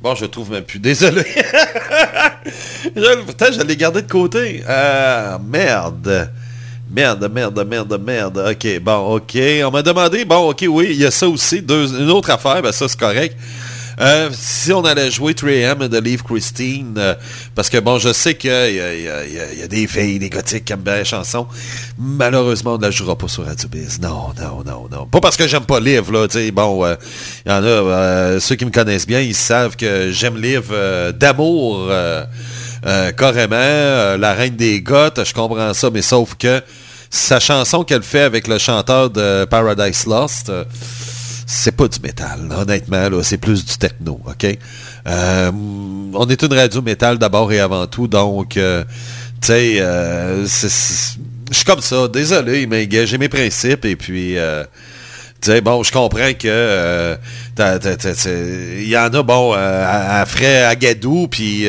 Bon, 0.00 0.14
je 0.14 0.24
trouve 0.24 0.50
même 0.50 0.64
plus, 0.64 0.78
désolé. 0.78 1.22
putain, 3.26 3.52
je 3.52 3.60
l'ai 3.60 3.76
gardé 3.76 4.00
de 4.00 4.10
côté. 4.10 4.64
Euh, 4.66 5.36
merde. 5.46 6.30
Merde, 6.90 7.30
merde, 7.30 7.66
merde, 7.68 8.00
merde. 8.02 8.52
OK, 8.52 8.80
bon, 8.80 9.16
OK. 9.16 9.36
On 9.66 9.70
m'a 9.70 9.82
demandé, 9.82 10.24
bon, 10.24 10.48
OK, 10.48 10.64
oui, 10.66 10.88
il 10.92 10.96
y 10.96 11.04
a 11.04 11.10
ça 11.10 11.28
aussi. 11.28 11.58
Une 11.58 12.10
autre 12.10 12.30
affaire, 12.30 12.62
ben 12.62 12.72
ça, 12.72 12.88
c'est 12.88 12.98
correct. 12.98 13.36
Euh, 14.00 14.30
si 14.32 14.72
on 14.72 14.84
allait 14.84 15.10
jouer 15.10 15.34
3M 15.34 15.88
de 15.88 15.98
Leave 15.98 16.22
Christine, 16.22 16.94
euh, 16.96 17.14
parce 17.54 17.68
que 17.68 17.78
bon, 17.78 17.98
je 17.98 18.12
sais 18.12 18.34
qu'il 18.34 18.50
y, 18.50 18.54
a- 18.80 19.68
des 19.68 19.86
filles, 19.86 20.18
des 20.18 20.30
gothiques 20.30 20.64
qui 20.64 20.72
aiment 20.72 20.80
bien 20.80 20.96
la 20.96 21.04
chanson. 21.04 21.46
Malheureusement, 21.98 22.74
on 22.74 22.78
ne 22.78 22.82
la 22.82 22.90
jouera 22.90 23.16
pas 23.16 23.28
sur 23.28 23.44
Radio 23.44 23.68
Biz. 23.68 24.00
Non, 24.00 24.28
non, 24.40 24.62
non, 24.64 24.88
non. 24.90 25.06
Pas 25.06 25.20
parce 25.20 25.36
que 25.36 25.46
j'aime 25.46 25.64
pas 25.66 25.80
Liv, 25.80 26.10
là. 26.10 26.26
Tu 26.28 26.38
sais, 26.38 26.50
bon, 26.50 26.84
euh, 26.84 26.94
il 27.46 27.52
y 27.52 27.54
en 27.54 27.62
a, 27.64 28.40
ceux 28.40 28.54
qui 28.56 28.64
me 28.64 28.70
connaissent 28.70 29.06
bien, 29.06 29.20
ils 29.20 29.34
savent 29.34 29.76
que 29.76 30.10
j'aime 30.10 30.36
Liv 30.40 30.62
euh, 30.72 31.12
d'amour. 31.12 31.90
carrément, 33.16 34.16
la 34.18 34.32
reine 34.34 34.56
des 34.56 34.80
Goths, 34.80 35.24
je 35.24 35.32
comprends 35.34 35.72
ça, 35.74 35.90
mais 35.90 36.02
sauf 36.02 36.34
que 36.34 36.60
sa 37.10 37.38
chanson 37.40 37.84
qu'elle 37.84 38.02
fait 38.02 38.22
avec 38.22 38.48
le 38.48 38.58
chanteur 38.58 39.10
de 39.10 39.44
Paradise 39.44 40.06
Lost, 40.06 40.50
c'est 41.52 41.72
pas 41.72 41.86
du 41.86 42.00
métal, 42.00 42.40
honnêtement, 42.56 43.08
c'est 43.22 43.36
plus 43.36 43.64
du 43.64 43.76
techno, 43.76 44.18
OK? 44.26 44.58
Euh, 45.06 45.50
on 46.14 46.26
est 46.28 46.42
une 46.42 46.54
radio 46.54 46.80
métal 46.80 47.18
d'abord 47.18 47.52
et 47.52 47.60
avant 47.60 47.86
tout, 47.86 48.08
donc, 48.08 48.56
euh, 48.56 48.84
tu 49.40 49.48
sais, 49.48 49.76
euh, 49.80 50.46
je 50.46 51.54
suis 51.54 51.64
comme 51.66 51.82
ça, 51.82 52.08
désolé, 52.08 52.66
mais 52.66 52.88
j'ai 53.06 53.18
mes 53.18 53.28
principes, 53.28 53.84
et 53.84 53.96
puis... 53.96 54.36
tu 55.42 55.60
bon, 55.60 55.82
je 55.82 55.92
comprends 55.92 56.32
que 56.38 57.18
il 57.58 58.88
y 58.88 58.96
en 58.96 59.12
a, 59.12 59.22
bon, 59.22 59.52
euh, 59.54 60.20
elle 60.20 60.26
ferait 60.26 60.64
Agadou, 60.64 61.28
puis 61.28 61.66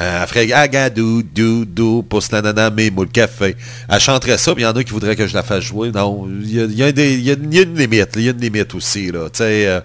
euh, 0.00 0.02
euh, 0.04 0.22
elle 0.22 0.28
ferait 0.28 0.52
Agadou, 0.52 1.22
dou, 1.22 1.64
dou, 1.64 2.02
pousse 2.02 2.30
la 2.32 2.42
nana, 2.42 2.70
mais 2.70 2.90
moule 2.90 3.08
café. 3.08 3.56
Elle 3.88 4.00
chanterait 4.00 4.38
ça, 4.38 4.54
puis 4.54 4.62
il 4.62 4.66
y 4.66 4.68
en 4.68 4.72
a 4.76 4.84
qui 4.84 4.92
voudraient 4.92 5.16
que 5.16 5.26
je 5.26 5.34
la 5.34 5.42
fasse 5.42 5.64
jouer. 5.64 5.90
Non, 5.90 6.28
il 6.42 6.54
y 6.54 6.60
a, 6.60 6.64
y 6.66 6.82
a 6.82 6.88
y 6.90 7.30
a- 7.30 7.34
une 7.34 7.74
limite, 7.76 8.10
il 8.16 8.22
y 8.22 8.28
a 8.28 8.32
une 8.32 8.40
limite 8.40 8.74
aussi, 8.74 9.10
là, 9.10 9.28
tu 9.30 9.38
sais. 9.38 9.66
euh, 9.66 9.80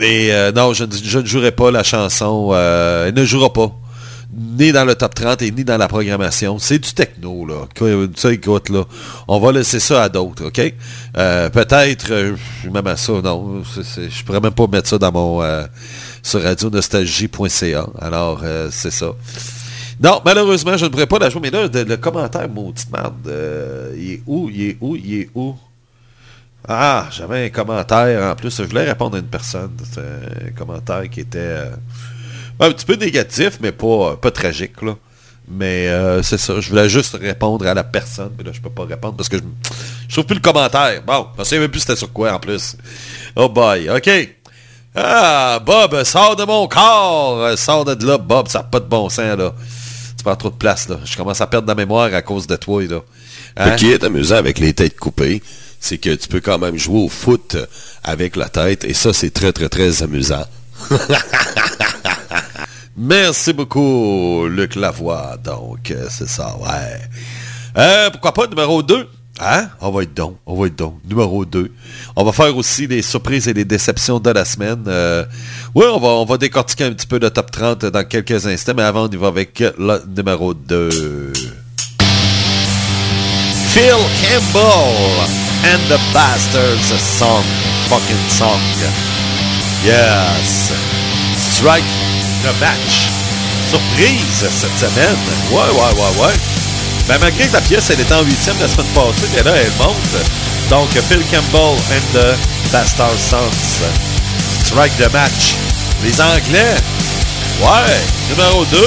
et 0.00 0.32
euh, 0.32 0.52
non, 0.52 0.72
je, 0.74 0.84
ne- 0.84 1.24
jouerai 1.24 1.52
pas 1.52 1.70
la 1.70 1.82
chanson, 1.82 2.52
elle 2.54 3.14
ne 3.14 3.24
jouera 3.24 3.52
pas. 3.52 3.72
Ni 4.38 4.72
dans 4.72 4.84
le 4.84 4.94
top 4.96 5.14
30 5.14 5.40
et 5.42 5.50
ni 5.52 5.64
dans 5.64 5.78
la 5.78 5.88
programmation. 5.88 6.58
C'est 6.58 6.78
du 6.80 6.92
techno, 6.92 7.46
là. 7.46 7.66
Ça, 8.16 8.32
écoute, 8.32 8.68
là. 8.68 8.84
On 9.28 9.38
va 9.38 9.52
laisser 9.52 9.80
ça 9.80 10.02
à 10.02 10.08
d'autres, 10.10 10.46
OK? 10.48 10.74
Peut-être, 11.14 12.06
euh, 12.10 12.36
même 12.70 12.86
à 12.88 12.96
ça, 12.96 13.12
non. 13.24 13.62
je 13.64 14.24
pourrais 14.24 14.40
même 14.40 14.52
pas 14.52 14.66
mettre 14.66 14.88
ça 14.88 14.98
dans 14.98 15.12
mon... 15.12 15.42
sur 16.26 16.42
radionostalgie.ca. 16.42 17.86
Alors, 18.00 18.40
euh, 18.42 18.68
c'est 18.72 18.90
ça. 18.90 19.12
Non, 20.02 20.20
malheureusement, 20.24 20.76
je 20.76 20.84
ne 20.84 20.90
pourrais 20.90 21.06
pas 21.06 21.18
la 21.18 21.30
jouer. 21.30 21.40
Mais 21.40 21.50
là, 21.50 21.68
le 21.72 21.96
commentaire, 21.96 22.48
maudite 22.48 22.90
merde, 22.92 23.14
euh, 23.28 23.94
il 23.96 24.12
est 24.12 24.22
où? 24.26 24.50
Il 24.50 24.62
est 24.62 24.76
où? 24.80 24.96
Il 24.96 25.20
est 25.20 25.30
où? 25.34 25.56
Ah, 26.68 27.08
j'avais 27.12 27.46
un 27.46 27.48
commentaire 27.50 28.32
en 28.32 28.34
plus. 28.34 28.56
Je 28.56 28.64
voulais 28.64 28.84
répondre 28.84 29.16
à 29.16 29.20
une 29.20 29.26
personne. 29.26 29.70
C'est 29.90 30.48
un 30.48 30.50
commentaire 30.50 31.08
qui 31.08 31.20
était 31.20 31.38
euh, 31.38 31.70
un 32.58 32.72
petit 32.72 32.84
peu 32.84 32.96
négatif, 32.96 33.58
mais 33.60 33.70
pas, 33.70 34.16
pas 34.16 34.32
tragique. 34.32 34.82
Là. 34.82 34.96
Mais 35.48 35.86
euh, 35.88 36.22
c'est 36.22 36.38
ça. 36.38 36.60
Je 36.60 36.68
voulais 36.70 36.88
juste 36.88 37.16
répondre 37.20 37.66
à 37.68 37.72
la 37.72 37.84
personne. 37.84 38.32
Mais 38.36 38.42
là, 38.42 38.50
je 38.52 38.60
peux 38.60 38.70
pas 38.70 38.84
répondre 38.84 39.16
parce 39.16 39.28
que 39.28 39.38
je, 39.38 39.42
je 40.08 40.12
trouve 40.12 40.26
plus 40.26 40.34
le 40.34 40.40
commentaire. 40.40 41.02
Bon, 41.06 41.28
je 41.38 41.56
même 41.56 41.70
plus 41.70 41.80
c'était 41.80 41.94
sur 41.94 42.12
quoi 42.12 42.32
en 42.32 42.40
plus. 42.40 42.76
Oh 43.36 43.48
boy, 43.48 43.88
OK. 43.88 44.10
Ah, 44.96 45.60
Bob, 45.64 46.02
sors 46.04 46.36
de 46.36 46.44
mon 46.44 46.66
corps. 46.66 47.56
Sors 47.58 47.84
de 47.84 48.06
là, 48.06 48.16
Bob. 48.16 48.48
Ça 48.48 48.60
n'a 48.60 48.64
pas 48.64 48.80
de 48.80 48.86
bon 48.86 49.08
sens, 49.10 49.36
là. 49.36 49.52
Tu 50.16 50.24
prends 50.24 50.36
trop 50.36 50.50
de 50.50 50.56
place, 50.56 50.88
là. 50.88 50.98
Je 51.04 51.16
commence 51.16 51.40
à 51.40 51.46
perdre 51.46 51.68
la 51.68 51.74
mémoire 51.74 52.12
à 52.14 52.22
cause 52.22 52.46
de 52.46 52.56
toi, 52.56 52.82
là. 52.84 53.00
Hein? 53.56 53.72
Ce 53.72 53.76
qui 53.76 53.90
est 53.90 54.02
amusant 54.02 54.36
avec 54.36 54.58
les 54.58 54.72
têtes 54.72 54.98
coupées, 54.98 55.42
c'est 55.80 55.98
que 55.98 56.14
tu 56.14 56.28
peux 56.28 56.40
quand 56.40 56.58
même 56.58 56.76
jouer 56.76 57.00
au 57.00 57.08
foot 57.08 57.56
avec 58.02 58.36
la 58.36 58.48
tête, 58.48 58.84
et 58.84 58.94
ça, 58.94 59.12
c'est 59.12 59.30
très, 59.30 59.52
très, 59.52 59.68
très 59.68 60.02
amusant. 60.02 60.44
Merci 62.96 63.52
beaucoup, 63.52 64.46
Luc 64.48 64.74
Lavoie. 64.74 65.36
Donc, 65.42 65.90
euh, 65.90 66.06
c'est 66.10 66.28
ça, 66.28 66.56
ouais. 66.58 67.00
Euh, 67.76 68.10
pourquoi 68.10 68.32
pas 68.32 68.46
numéro 68.46 68.82
2? 68.82 69.06
Hein? 69.40 69.68
On 69.80 69.90
va 69.90 70.02
être 70.02 70.14
donc, 70.14 70.36
on 70.46 70.58
va 70.58 70.66
être 70.66 70.76
donc. 70.76 70.98
Numéro 71.08 71.44
2. 71.44 71.70
On 72.16 72.24
va 72.24 72.32
faire 72.32 72.56
aussi 72.56 72.86
les 72.86 73.02
surprises 73.02 73.48
et 73.48 73.52
les 73.52 73.64
déceptions 73.64 74.18
de 74.18 74.30
la 74.30 74.44
semaine. 74.44 74.84
Euh, 74.86 75.24
oui, 75.74 75.84
on 75.92 76.00
va, 76.00 76.08
on 76.08 76.24
va 76.24 76.38
décortiquer 76.38 76.84
un 76.84 76.92
petit 76.92 77.06
peu 77.06 77.18
le 77.18 77.30
top 77.30 77.50
30 77.50 77.86
dans 77.86 78.04
quelques 78.04 78.46
instants, 78.46 78.72
mais 78.76 78.82
avant, 78.82 79.04
on 79.06 79.08
y 79.08 79.16
va 79.16 79.28
avec 79.28 79.60
le 79.60 80.02
numéro 80.16 80.54
2. 80.54 81.32
Phil 83.72 83.92
Campbell 84.22 85.28
and 85.64 85.80
the 85.90 86.00
Bastards 86.14 86.98
Song. 87.18 87.44
Fucking 87.90 88.30
song. 88.30 88.58
Yes. 89.84 90.72
Strike 91.52 91.84
the 92.42 92.58
match. 92.58 93.06
Surprise 93.70 94.48
cette 94.50 94.78
semaine. 94.78 95.16
Ouais, 95.52 95.70
ouais, 95.70 95.92
ouais, 96.00 96.26
ouais. 96.26 96.55
Ben, 97.08 97.18
malgré 97.20 97.46
que 97.46 97.52
la 97.52 97.60
pièce, 97.60 97.90
elle 97.90 98.00
était 98.00 98.14
en 98.14 98.22
huitième 98.22 98.56
la 98.60 98.66
semaine 98.66 98.86
passée, 98.86 99.28
mais 99.34 99.42
là, 99.42 99.52
elle 99.56 99.70
monte. 99.78 99.96
Donc, 100.70 100.88
Phil 101.08 101.22
Campbell 101.30 101.78
and 101.92 102.04
the 102.12 102.36
Bastard 102.72 103.16
Sons. 103.16 103.84
Strike 104.64 104.96
the 104.96 105.12
match. 105.12 105.54
Les 106.02 106.20
Anglais. 106.20 106.74
Ouais. 107.62 108.00
Numéro 108.30 108.64
2. 108.64 108.78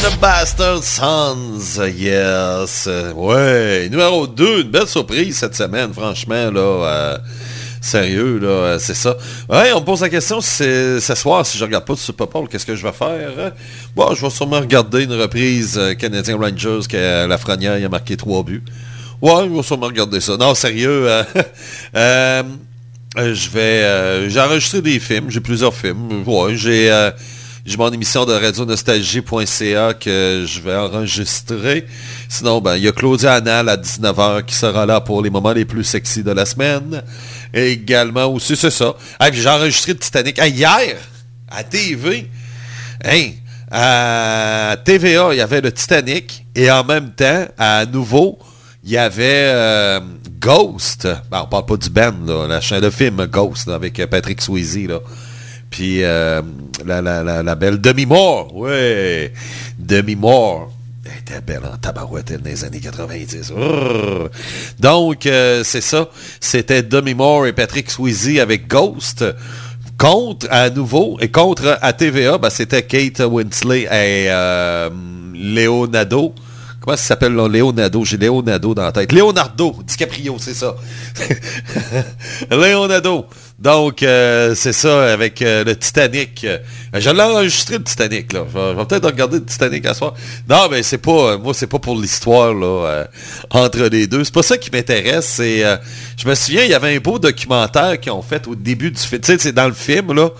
Blind 0.00 0.18
Bastard 0.18 0.82
Sons, 0.82 1.78
yes. 1.94 2.88
Ouais, 3.14 3.88
numéro 3.90 4.26
2, 4.26 4.62
une 4.62 4.70
belle 4.70 4.86
surprise 4.86 5.36
cette 5.36 5.54
semaine, 5.54 5.92
franchement, 5.92 6.50
là. 6.50 6.60
euh, 6.60 7.18
sérieux, 7.82 8.38
là, 8.38 8.48
euh, 8.48 8.78
c'est 8.78 8.94
ça. 8.94 9.16
Ouais, 9.48 9.72
on 9.74 9.80
me 9.80 9.84
pose 9.84 10.00
la 10.00 10.08
question, 10.08 10.40
c'est 10.40 11.00
ce 11.00 11.14
soir, 11.14 11.44
si 11.44 11.58
je 11.58 11.64
regarde 11.64 11.84
pas 11.84 11.92
de 11.92 11.98
Super 11.98 12.26
Bowl, 12.28 12.48
qu'est-ce 12.48 12.64
que 12.64 12.74
je 12.74 12.82
vais 12.82 12.92
faire? 12.92 13.52
Bon, 13.94 14.14
je 14.14 14.22
vais 14.22 14.30
sûrement 14.30 14.60
regarder 14.60 15.04
une 15.04 15.12
reprise 15.20 15.76
euh, 15.78 15.94
Canadien 15.94 16.38
Rangers 16.38 16.80
que 16.88 16.96
euh, 16.96 17.26
Lafrenière 17.26 17.76
il 17.76 17.84
a 17.84 17.88
marqué 17.90 18.16
trois 18.16 18.42
buts. 18.42 18.64
Ouais, 19.20 19.44
je 19.44 19.54
vais 19.54 19.62
sûrement 19.62 19.86
regarder 19.86 20.20
ça. 20.20 20.38
Non, 20.38 20.54
sérieux, 20.54 21.08
je 21.94 23.50
vais... 23.50 24.30
j'ai 24.30 24.40
enregistré 24.40 24.80
des 24.80 24.98
films, 24.98 25.30
j'ai 25.30 25.40
plusieurs 25.40 25.74
films. 25.74 26.22
Ouais, 26.26 26.56
j'ai... 26.56 27.10
j'ai 27.66 27.76
mon 27.76 27.92
émission 27.92 28.24
de 28.24 28.32
radionostalgie.ca 28.32 29.92
que 29.94 30.44
je 30.46 30.60
vais 30.60 30.74
enregistrer. 30.74 31.86
Sinon, 32.28 32.62
ben, 32.62 32.76
il 32.76 32.84
y 32.84 32.88
a 32.88 32.92
Claudia 32.92 33.34
Annal 33.34 33.68
à 33.68 33.76
19h 33.76 34.44
qui 34.46 34.54
sera 34.54 34.86
là 34.86 35.02
pour 35.02 35.22
les 35.22 35.28
moments 35.28 35.52
les 35.52 35.66
plus 35.66 35.84
sexy 35.84 36.22
de 36.22 36.30
la 36.30 36.46
semaine. 36.46 37.02
Également 37.52 38.26
aussi, 38.26 38.56
c'est 38.56 38.70
ça. 38.70 38.94
J'ai 39.32 39.48
enregistré 39.48 39.92
le 39.92 39.98
Titanic. 39.98 40.38
Hier, 40.38 40.96
à 41.50 41.62
TV, 41.62 42.30
hein, 43.04 43.30
à 43.70 44.76
TVA, 44.82 45.28
il 45.32 45.36
y 45.36 45.42
avait 45.42 45.60
le 45.60 45.70
Titanic. 45.70 46.46
Et 46.54 46.70
en 46.70 46.82
même 46.82 47.10
temps, 47.10 47.44
à 47.58 47.84
nouveau, 47.84 48.38
il 48.84 48.90
y 48.92 48.96
avait 48.96 49.50
euh, 49.52 50.00
Ghost. 50.40 51.06
Ben, 51.30 51.42
on 51.44 51.46
parle 51.46 51.66
pas 51.66 51.76
du 51.76 51.90
band, 51.90 52.14
là, 52.26 52.46
la 52.48 52.62
chaîne 52.62 52.80
de 52.80 52.88
film 52.88 53.26
Ghost, 53.26 53.68
avec 53.68 54.00
euh, 54.00 54.06
Patrick 54.06 54.40
Swayze, 54.40 54.88
là. 54.88 55.00
Puis 55.70 56.02
euh, 56.02 56.42
la, 56.84 57.00
la, 57.00 57.42
la, 57.42 57.54
belle 57.54 57.80
Demi 57.80 58.04
Moore, 58.04 58.54
ouais, 58.56 59.32
Demi 59.78 60.16
Moore. 60.16 60.72
Elle 61.04 61.18
était 61.20 61.40
belle 61.40 61.62
en 61.64 61.76
tabarouette 61.76 62.32
dans 62.32 62.50
les 62.50 62.64
années 62.64 62.80
90. 62.80 63.52
Urgh. 63.56 64.30
Donc, 64.78 65.26
euh, 65.26 65.62
c'est 65.64 65.80
ça. 65.80 66.08
C'était 66.40 66.82
Demi 66.82 67.14
Moore 67.14 67.46
et 67.46 67.52
Patrick 67.52 67.90
Swayze 67.90 68.38
avec 68.38 68.68
Ghost. 68.68 69.24
Contre, 69.96 70.46
à 70.50 70.70
nouveau, 70.70 71.18
et 71.20 71.28
contre 71.28 71.78
à 71.82 71.92
TVA, 71.92 72.38
ben, 72.38 72.48
c'était 72.48 72.82
Kate 72.82 73.20
Winslet 73.20 73.82
et 73.82 74.28
euh, 74.30 74.88
Leonardo. 75.34 76.34
Comment 76.80 76.96
ça 76.96 77.02
s'appelle 77.04 77.34
là? 77.34 77.46
Leonardo? 77.46 78.04
J'ai 78.04 78.16
Leonardo 78.16 78.74
dans 78.74 78.82
la 78.82 78.92
tête. 78.92 79.12
Leonardo 79.12 79.76
DiCaprio, 79.84 80.36
c'est 80.38 80.54
ça. 80.54 80.74
Leonardo. 82.50 83.26
Donc, 83.58 84.02
euh, 84.02 84.54
c'est 84.54 84.72
ça, 84.72 85.12
avec 85.12 85.42
euh, 85.42 85.62
le 85.64 85.76
Titanic. 85.76 86.44
Euh, 86.44 86.56
je 86.94 87.10
l'ai 87.10 87.22
enregistré, 87.22 87.76
le 87.76 87.84
Titanic, 87.84 88.32
là. 88.32 88.46
Je 88.50 88.58
vais, 88.58 88.84
peut-être 88.86 89.04
regarder 89.04 89.38
le 89.38 89.44
Titanic 89.44 89.84
à 89.84 89.92
soir. 89.92 90.14
Non, 90.48 90.68
mais 90.70 90.82
c'est 90.82 90.96
pas, 90.96 91.36
moi, 91.36 91.52
c'est 91.52 91.66
pas 91.66 91.78
pour 91.78 92.00
l'histoire, 92.00 92.54
là, 92.54 93.06
entre 93.50 93.84
les 93.84 94.06
deux. 94.06 94.24
C'est 94.24 94.32
pas 94.32 94.42
ça 94.42 94.56
qui 94.56 94.70
m'intéresse. 94.70 95.42
Je 95.42 96.26
me 96.26 96.34
souviens, 96.34 96.64
il 96.64 96.70
y 96.70 96.74
avait 96.74 96.96
un 96.96 97.00
beau 97.00 97.18
documentaire 97.18 98.00
qu'ils 98.00 98.12
ont 98.12 98.22
fait 98.22 98.48
au 98.48 98.54
début 98.54 98.90
du 98.90 98.98
film. 98.98 99.20
Tu 99.20 99.32
sais, 99.32 99.38
c'est 99.38 99.52
dans 99.52 99.68
le 99.68 99.74
film, 99.74 100.14
là. 100.14 100.30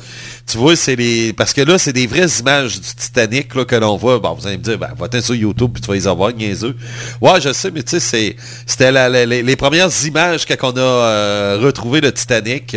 Tu 0.47 0.59
vois, 0.59 0.75
c'est 0.75 0.97
les, 0.97 1.33
parce 1.33 1.53
que 1.53 1.61
là, 1.61 1.79
c'est 1.79 1.93
des 1.93 2.07
vraies 2.07 2.27
images 2.41 2.75
du 2.81 2.89
Titanic, 2.97 3.55
là, 3.55 3.65
que 3.65 3.77
l'on 3.77 3.97
voit. 3.97 4.19
Bon, 4.19 4.35
vous 4.35 4.47
allez 4.47 4.59
me 4.59 4.63
dire, 4.63 4.79
ben, 4.79 4.89
va 4.99 5.21
sur 5.21 5.35
YouTube, 5.35 5.71
puis 5.75 5.81
tu 5.81 5.89
vas 5.89 5.95
les 5.95 6.09
avoir, 6.09 6.33
niaiseux. 6.33 6.75
Ouais, 7.21 7.41
je 7.41 7.53
sais, 7.53 7.71
mais 7.71 7.83
tu 7.85 8.01
sais, 8.01 8.37
c'était 8.67 9.09
les, 9.27 9.43
les 9.43 9.57
premières 9.57 9.91
images 10.05 10.47
quand 10.47 10.73
on 10.73 10.77
a 10.77 10.81
euh, 10.81 11.59
retrouvé 11.63 12.01
le 12.01 12.11
Titanic. 12.13 12.75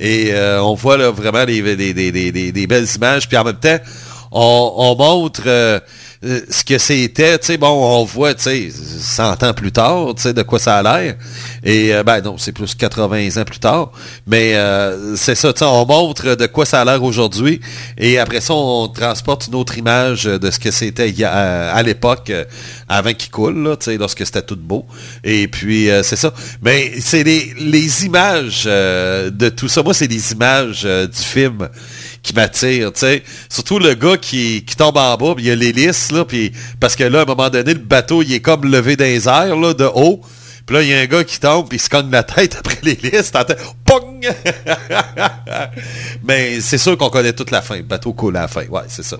et 0.00 0.30
euh, 0.32 0.60
on 0.62 0.74
voit 0.74 0.96
là, 0.96 1.10
vraiment 1.10 1.44
des, 1.44 1.62
des, 1.76 1.92
des- 1.92 2.52
des 2.52 2.66
belles 2.66 2.88
images. 2.96 3.28
Puis 3.28 3.36
en 3.36 3.44
même 3.44 3.56
temps, 3.60 3.78
on, 4.32 4.72
on 4.76 4.96
montre 4.96 5.42
euh, 5.46 5.78
euh, 6.24 6.40
ce 6.48 6.64
que 6.64 6.78
c'était. 6.78 7.38
Tu 7.38 7.46
sais, 7.46 7.56
bon, 7.58 7.68
on 7.68 8.04
voit, 8.04 8.34
tu 8.34 8.42
sais, 8.44 8.70
100 8.70 9.42
ans 9.42 9.52
plus 9.52 9.72
tard, 9.72 10.14
tu 10.16 10.22
sais, 10.22 10.32
de 10.32 10.42
quoi 10.42 10.58
ça 10.58 10.78
a 10.78 10.82
l'air. 10.82 11.16
Et, 11.62 11.94
euh, 11.94 12.02
ben 12.02 12.20
non, 12.22 12.38
c'est 12.38 12.52
plus 12.52 12.74
80 12.74 13.40
ans 13.40 13.44
plus 13.44 13.58
tard. 13.58 13.92
Mais 14.26 14.54
euh, 14.54 15.16
c'est 15.16 15.34
ça, 15.34 15.52
tu 15.52 15.58
sais, 15.58 15.64
on 15.66 15.84
montre 15.84 16.34
de 16.34 16.46
quoi 16.46 16.64
ça 16.64 16.80
a 16.80 16.84
l'air 16.84 17.02
aujourd'hui. 17.02 17.60
Et 17.98 18.18
après 18.18 18.40
ça, 18.40 18.54
on 18.54 18.88
transporte 18.88 19.48
une 19.48 19.54
autre 19.56 19.76
image 19.76 20.24
de 20.24 20.50
ce 20.50 20.58
que 20.58 20.70
c'était 20.70 21.12
à, 21.24 21.82
l'époque, 21.82 22.32
avant 22.88 23.12
qu'il 23.12 23.30
coule, 23.30 23.76
tu 23.78 23.84
sais, 23.84 23.98
lorsque 23.98 24.24
c'était 24.24 24.42
tout 24.42 24.56
beau. 24.56 24.86
Et 25.24 25.48
puis, 25.48 25.88
c'est 26.02 26.16
ça. 26.16 26.32
Mais 26.62 26.92
c'est 27.00 27.22
les, 27.22 27.52
les 27.58 28.06
images 28.06 28.64
de 28.64 29.48
tout 29.50 29.68
ça. 29.68 29.82
Moi, 29.82 29.92
c'est 29.92 30.06
les 30.06 30.32
images 30.32 30.84
du 30.84 31.22
film 31.22 31.68
qui 32.24 32.34
m'attirent, 32.34 32.92
tu 32.92 33.00
sais. 33.00 33.22
Surtout 33.48 33.78
le 33.78 33.94
gars 33.94 34.16
qui, 34.16 34.64
qui 34.64 34.74
tombe 34.74 34.96
en 34.96 35.16
bas, 35.16 35.34
il 35.38 35.44
y 35.44 35.50
a 35.50 35.54
l'hélice, 35.54 36.10
là, 36.10 36.24
puis 36.24 36.50
parce 36.80 36.96
que 36.96 37.04
là, 37.04 37.20
à 37.20 37.22
un 37.22 37.26
moment 37.26 37.50
donné, 37.50 37.74
le 37.74 37.78
bateau, 37.80 38.22
il 38.22 38.32
est 38.32 38.40
comme 38.40 38.64
levé 38.64 38.96
dans 38.96 39.04
les 39.04 39.28
airs, 39.28 39.54
là, 39.56 39.74
de 39.74 39.84
haut. 39.94 40.20
Puis 40.66 40.74
là, 40.74 40.82
il 40.82 40.88
y 40.88 40.94
a 40.94 41.00
un 41.00 41.04
gars 41.04 41.22
qui 41.24 41.38
tombe, 41.38 41.68
puis 41.68 41.76
il 41.76 41.80
se 41.80 41.90
cogne 41.90 42.10
la 42.10 42.22
tête 42.22 42.56
après 42.58 42.78
l'hélice, 42.82 43.30
t'entends 43.30 43.54
«Pong!» 43.84 44.26
Mais 46.24 46.60
c'est 46.62 46.78
sûr 46.78 46.96
qu'on 46.96 47.10
connaît 47.10 47.34
toute 47.34 47.50
la 47.50 47.60
fin. 47.60 47.76
Le 47.76 47.82
bateau 47.82 48.14
coule 48.14 48.36
à 48.38 48.42
la 48.42 48.48
fin. 48.48 48.64
Ouais, 48.68 48.80
c'est 48.88 49.04
ça. 49.04 49.18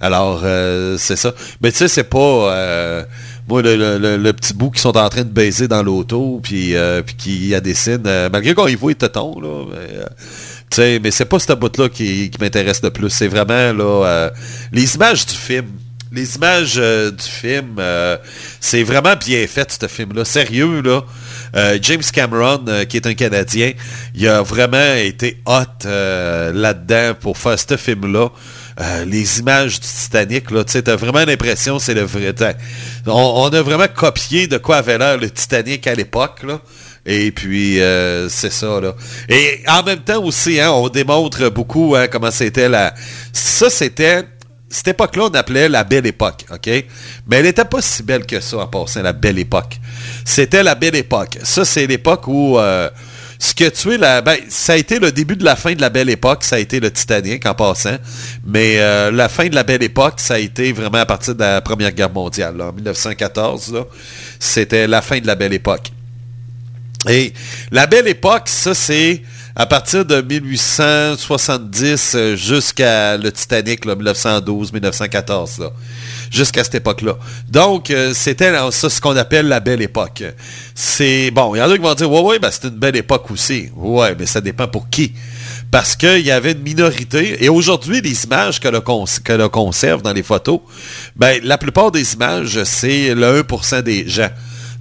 Alors, 0.00 0.42
euh, 0.44 0.96
c'est 0.98 1.16
ça. 1.16 1.32
Mais 1.60 1.72
tu 1.72 1.78
sais, 1.78 1.88
c'est 1.88 2.04
pas... 2.04 2.18
euh, 2.18 3.02
moi, 3.48 3.62
le, 3.62 3.76
le- 3.98 4.32
petit 4.32 4.54
bout 4.54 4.70
qui 4.70 4.80
sont 4.80 4.96
en 4.96 5.08
train 5.08 5.22
de 5.22 5.28
baiser 5.30 5.68
dans 5.68 5.82
l'auto, 5.82 6.40
puis 6.42 6.74
euh, 6.76 7.02
puis 7.02 7.14
qui 7.16 7.54
a 7.54 7.60
dessine, 7.60 8.02
euh, 8.06 8.28
malgré 8.32 8.54
qu'on 8.54 8.66
y 8.66 8.74
voit 8.74 8.90
les 8.90 8.96
tétons, 8.96 9.40
là, 9.40 9.64
mais, 9.70 10.04
euh, 10.66 10.70
tu 10.70 10.76
sais, 10.76 11.00
mais 11.02 11.10
c'est 11.10 11.24
pas 11.24 11.38
ce 11.38 11.52
bout-là 11.52 11.88
qui, 11.88 12.30
m'intéresse 12.40 12.82
le 12.82 12.90
plus. 12.90 13.10
C'est 13.10 13.28
vraiment 13.28 13.72
là 13.72 14.06
euh, 14.06 14.30
les 14.72 14.94
images 14.94 15.26
du 15.26 15.34
film. 15.34 15.66
Les 16.12 16.36
images 16.36 16.74
euh, 16.76 17.10
du 17.10 17.24
film, 17.24 17.76
euh, 17.78 18.16
c'est 18.60 18.84
vraiment 18.84 19.16
bien 19.16 19.44
fait, 19.48 19.76
ce 19.80 19.86
film-là. 19.88 20.24
Sérieux, 20.24 20.80
là. 20.80 21.02
James 21.80 22.02
Cameron, 22.12 22.64
qui 22.86 22.98
est 22.98 23.06
un 23.06 23.14
Canadien, 23.14 23.72
il 24.14 24.28
a 24.28 24.42
vraiment 24.42 24.94
été 24.94 25.40
hot 25.46 25.86
là-dedans 25.86 27.14
pour 27.18 27.38
faire 27.38 27.58
ce 27.58 27.78
film-là. 27.78 28.28
Les 29.06 29.40
images 29.40 29.80
du 29.80 29.86
Titanic, 29.86 30.50
là, 30.50 30.64
tu 30.64 30.82
t'as 30.82 30.96
vraiment 30.96 31.24
l'impression 31.24 31.78
c'est 31.78 31.94
le 31.94 32.02
vrai. 32.02 32.34
On, 33.06 33.12
on 33.12 33.48
a 33.48 33.62
vraiment 33.62 33.86
copié 33.88 34.48
de 34.48 34.58
quoi 34.58 34.76
avait 34.76 34.98
l'air 34.98 35.16
le 35.16 35.30
Titanic 35.30 35.86
à 35.86 35.94
l'époque, 35.94 36.42
là. 36.42 36.60
Et 37.06 37.30
puis, 37.30 37.80
euh, 37.80 38.28
c'est 38.28 38.52
ça, 38.52 38.80
là. 38.80 38.94
Et 39.28 39.62
en 39.68 39.84
même 39.84 40.00
temps 40.00 40.22
aussi, 40.22 40.60
hein, 40.60 40.72
on 40.72 40.88
démontre 40.88 41.48
beaucoup 41.50 41.94
hein, 41.94 42.08
comment 42.08 42.32
c'était 42.32 42.68
la... 42.68 42.92
Ça, 43.32 43.70
c'était... 43.70 44.24
Cette 44.68 44.88
époque-là, 44.88 45.28
on 45.30 45.34
appelait 45.34 45.68
la 45.68 45.84
belle 45.84 46.06
époque, 46.06 46.44
OK? 46.52 46.66
Mais 46.66 47.36
elle 47.36 47.44
n'était 47.44 47.64
pas 47.64 47.80
si 47.80 48.02
belle 48.02 48.26
que 48.26 48.40
ça 48.40 48.58
en 48.58 48.66
passant, 48.66 49.00
la 49.00 49.12
belle 49.12 49.38
époque. 49.38 49.78
C'était 50.24 50.64
la 50.64 50.74
belle 50.74 50.96
époque. 50.96 51.38
Ça, 51.44 51.64
c'est 51.64 51.86
l'époque 51.86 52.26
où... 52.26 52.58
euh, 52.58 52.90
ce 53.38 53.54
qui 53.54 53.64
a 53.64 53.70
tué 53.70 53.98
la... 53.98 54.22
Ben, 54.22 54.38
ça 54.48 54.72
a 54.72 54.76
été 54.76 54.98
le 54.98 55.12
début 55.12 55.36
de 55.36 55.44
la 55.44 55.56
fin 55.56 55.74
de 55.74 55.80
la 55.80 55.90
belle 55.90 56.08
époque, 56.08 56.42
ça 56.42 56.56
a 56.56 56.58
été 56.58 56.80
le 56.80 56.90
Titanic 56.90 57.44
en 57.46 57.54
passant. 57.54 57.96
Mais 58.44 58.78
euh, 58.78 59.10
la 59.10 59.28
fin 59.28 59.46
de 59.48 59.54
la 59.54 59.62
belle 59.62 59.82
époque, 59.82 60.14
ça 60.16 60.34
a 60.34 60.38
été 60.38 60.72
vraiment 60.72 60.98
à 60.98 61.06
partir 61.06 61.34
de 61.34 61.40
la 61.40 61.60
Première 61.60 61.92
Guerre 61.92 62.10
mondiale. 62.10 62.56
là, 62.56 62.68
en 62.68 62.72
1914, 62.72 63.72
là, 63.74 63.84
c'était 64.40 64.86
la 64.86 65.02
fin 65.02 65.20
de 65.20 65.26
la 65.26 65.34
belle 65.34 65.52
époque. 65.52 65.92
Et 67.08 67.32
la 67.70 67.86
belle 67.86 68.08
époque, 68.08 68.48
ça 68.48 68.74
c'est 68.74 69.22
à 69.58 69.64
partir 69.64 70.04
de 70.04 70.20
1870 70.20 72.12
euh, 72.14 72.36
jusqu'à 72.36 73.16
le 73.16 73.32
Titanic, 73.32 73.84
là, 73.86 73.94
1912, 73.94 74.72
1914, 74.72 75.58
là, 75.60 75.70
jusqu'à 76.30 76.62
cette 76.62 76.74
époque-là. 76.74 77.16
Donc, 77.48 77.90
euh, 77.90 78.12
c'était 78.14 78.52
ça 78.70 78.90
ce 78.90 79.00
qu'on 79.00 79.16
appelle 79.16 79.48
la 79.48 79.60
belle 79.60 79.80
époque. 79.80 80.24
C'est 80.74 81.30
bon, 81.30 81.54
il 81.54 81.58
y 81.58 81.62
en 81.62 81.70
a 81.70 81.74
qui 81.74 81.82
vont 81.82 81.94
dire, 81.94 82.10
ouais, 82.12 82.20
ouais, 82.20 82.38
ben, 82.38 82.50
c'est 82.50 82.64
une 82.64 82.76
belle 82.76 82.96
époque 82.96 83.30
aussi. 83.30 83.70
Ouais, 83.76 84.14
mais 84.18 84.26
ça 84.26 84.42
dépend 84.42 84.68
pour 84.68 84.90
qui. 84.90 85.14
Parce 85.70 85.96
qu'il 85.96 86.20
y 86.26 86.30
avait 86.30 86.52
une 86.52 86.62
minorité. 86.62 87.42
Et 87.42 87.48
aujourd'hui, 87.48 88.00
les 88.02 88.24
images 88.24 88.60
que 88.60 88.68
l'on 88.68 88.80
cons- 88.82 89.04
que 89.24 89.32
l'on 89.32 89.48
conserve 89.48 90.02
dans 90.02 90.12
les 90.12 90.22
photos, 90.22 90.60
ben, 91.16 91.40
la 91.42 91.56
plupart 91.56 91.90
des 91.90 92.12
images, 92.14 92.62
c'est 92.64 93.14
le 93.14 93.42
1% 93.42 93.82
des 93.82 94.06
gens. 94.08 94.28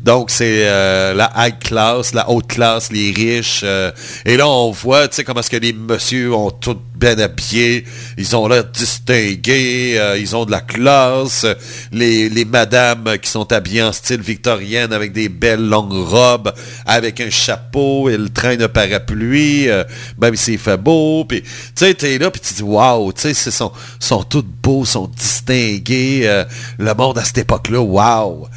Donc, 0.02 0.30
c'est 0.30 0.68
euh, 0.68 1.14
la 1.14 1.32
high 1.36 1.58
class, 1.60 2.14
la 2.14 2.30
haute 2.30 2.48
classe, 2.48 2.92
les 2.92 3.12
riches. 3.12 3.62
euh, 3.64 3.92
et 4.26 4.38
là, 4.38 4.48
on 4.48 4.72
voit, 4.72 5.08
tu 5.08 5.16
sais, 5.16 5.24
comment 5.24 5.40
est-ce 5.40 5.50
que 5.50 5.58
les 5.58 5.74
messieurs 5.74 6.34
ont 6.34 6.52
tout 6.52 6.78
bien 6.96 7.18
habillé. 7.20 7.86
Ils 8.18 8.36
ont 8.36 8.48
l'air 8.48 8.64
distingués. 8.66 9.96
euh, 9.98 10.18
ils 10.18 10.36
ont 10.36 10.46
de 10.46 10.52
la 10.52 10.62
classe. 10.62 11.46
Les, 11.92 12.46
madames 12.46 13.18
qui 13.22 13.30
sont 13.30 13.52
habillées 13.52 13.84
en 13.84 13.92
style 13.92 14.22
victorienne 14.22 14.94
avec 14.94 15.12
des 15.12 15.30
belles 15.30 15.68
longues 15.68 16.08
robes, 16.08 16.54
avec 16.86 17.20
un 17.20 17.30
chapeau. 17.30 18.10
Elles 18.10 18.30
traînent 18.32 18.62
un 18.62 18.70
parapluie, 18.70 19.68
euh, 19.70 19.84
même 20.22 20.36
s'il 20.36 20.60
fait 20.60 20.78
beau. 20.78 21.26
Puis, 21.26 21.42
tu 21.42 21.50
sais, 21.76 21.94
t'es 21.96 22.18
là, 22.18 22.30
puis 22.30 22.42
tu 22.42 22.54
dis, 22.54 22.64
waouh, 22.64 23.12
tu 23.12 23.22
sais, 23.22 23.32
ils 23.32 23.52
sont, 23.52 23.72
sont 24.00 24.24
tous 24.24 24.44
beaux, 24.44 24.86
sont 24.86 25.08
distingués. 25.08 26.44
le 26.78 26.94
monde 26.94 27.18
à 27.18 27.24
cette 27.24 27.40
époque-là, 27.40 27.82
waouh. 27.82 28.48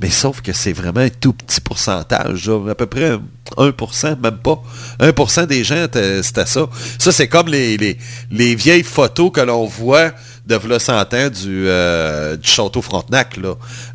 Mais 0.00 0.10
sauf 0.10 0.42
que 0.42 0.52
c'est 0.52 0.72
vraiment 0.74 1.00
un 1.00 1.08
tout 1.08 1.32
petit 1.32 1.60
pourcentage, 1.60 2.50
à 2.68 2.74
peu 2.74 2.86
près 2.86 3.18
1%, 3.56 4.20
même 4.20 4.36
pas. 4.38 4.62
1% 5.00 5.46
des 5.46 5.64
gens, 5.64 5.86
c'était 6.22 6.46
ça. 6.46 6.66
Ça, 6.98 7.12
c'est 7.12 7.28
comme 7.28 7.48
les, 7.48 7.76
les, 7.78 7.96
les 8.30 8.54
vieilles 8.54 8.82
photos 8.82 9.30
que 9.32 9.40
l'on 9.40 9.64
voit 9.64 10.12
de 10.46 10.54
v'là 10.56 10.78
100 10.78 11.14
ans 11.14 11.28
du, 11.30 11.66
euh, 11.68 12.36
du 12.36 12.48
château 12.48 12.82
Frontenac. 12.82 13.38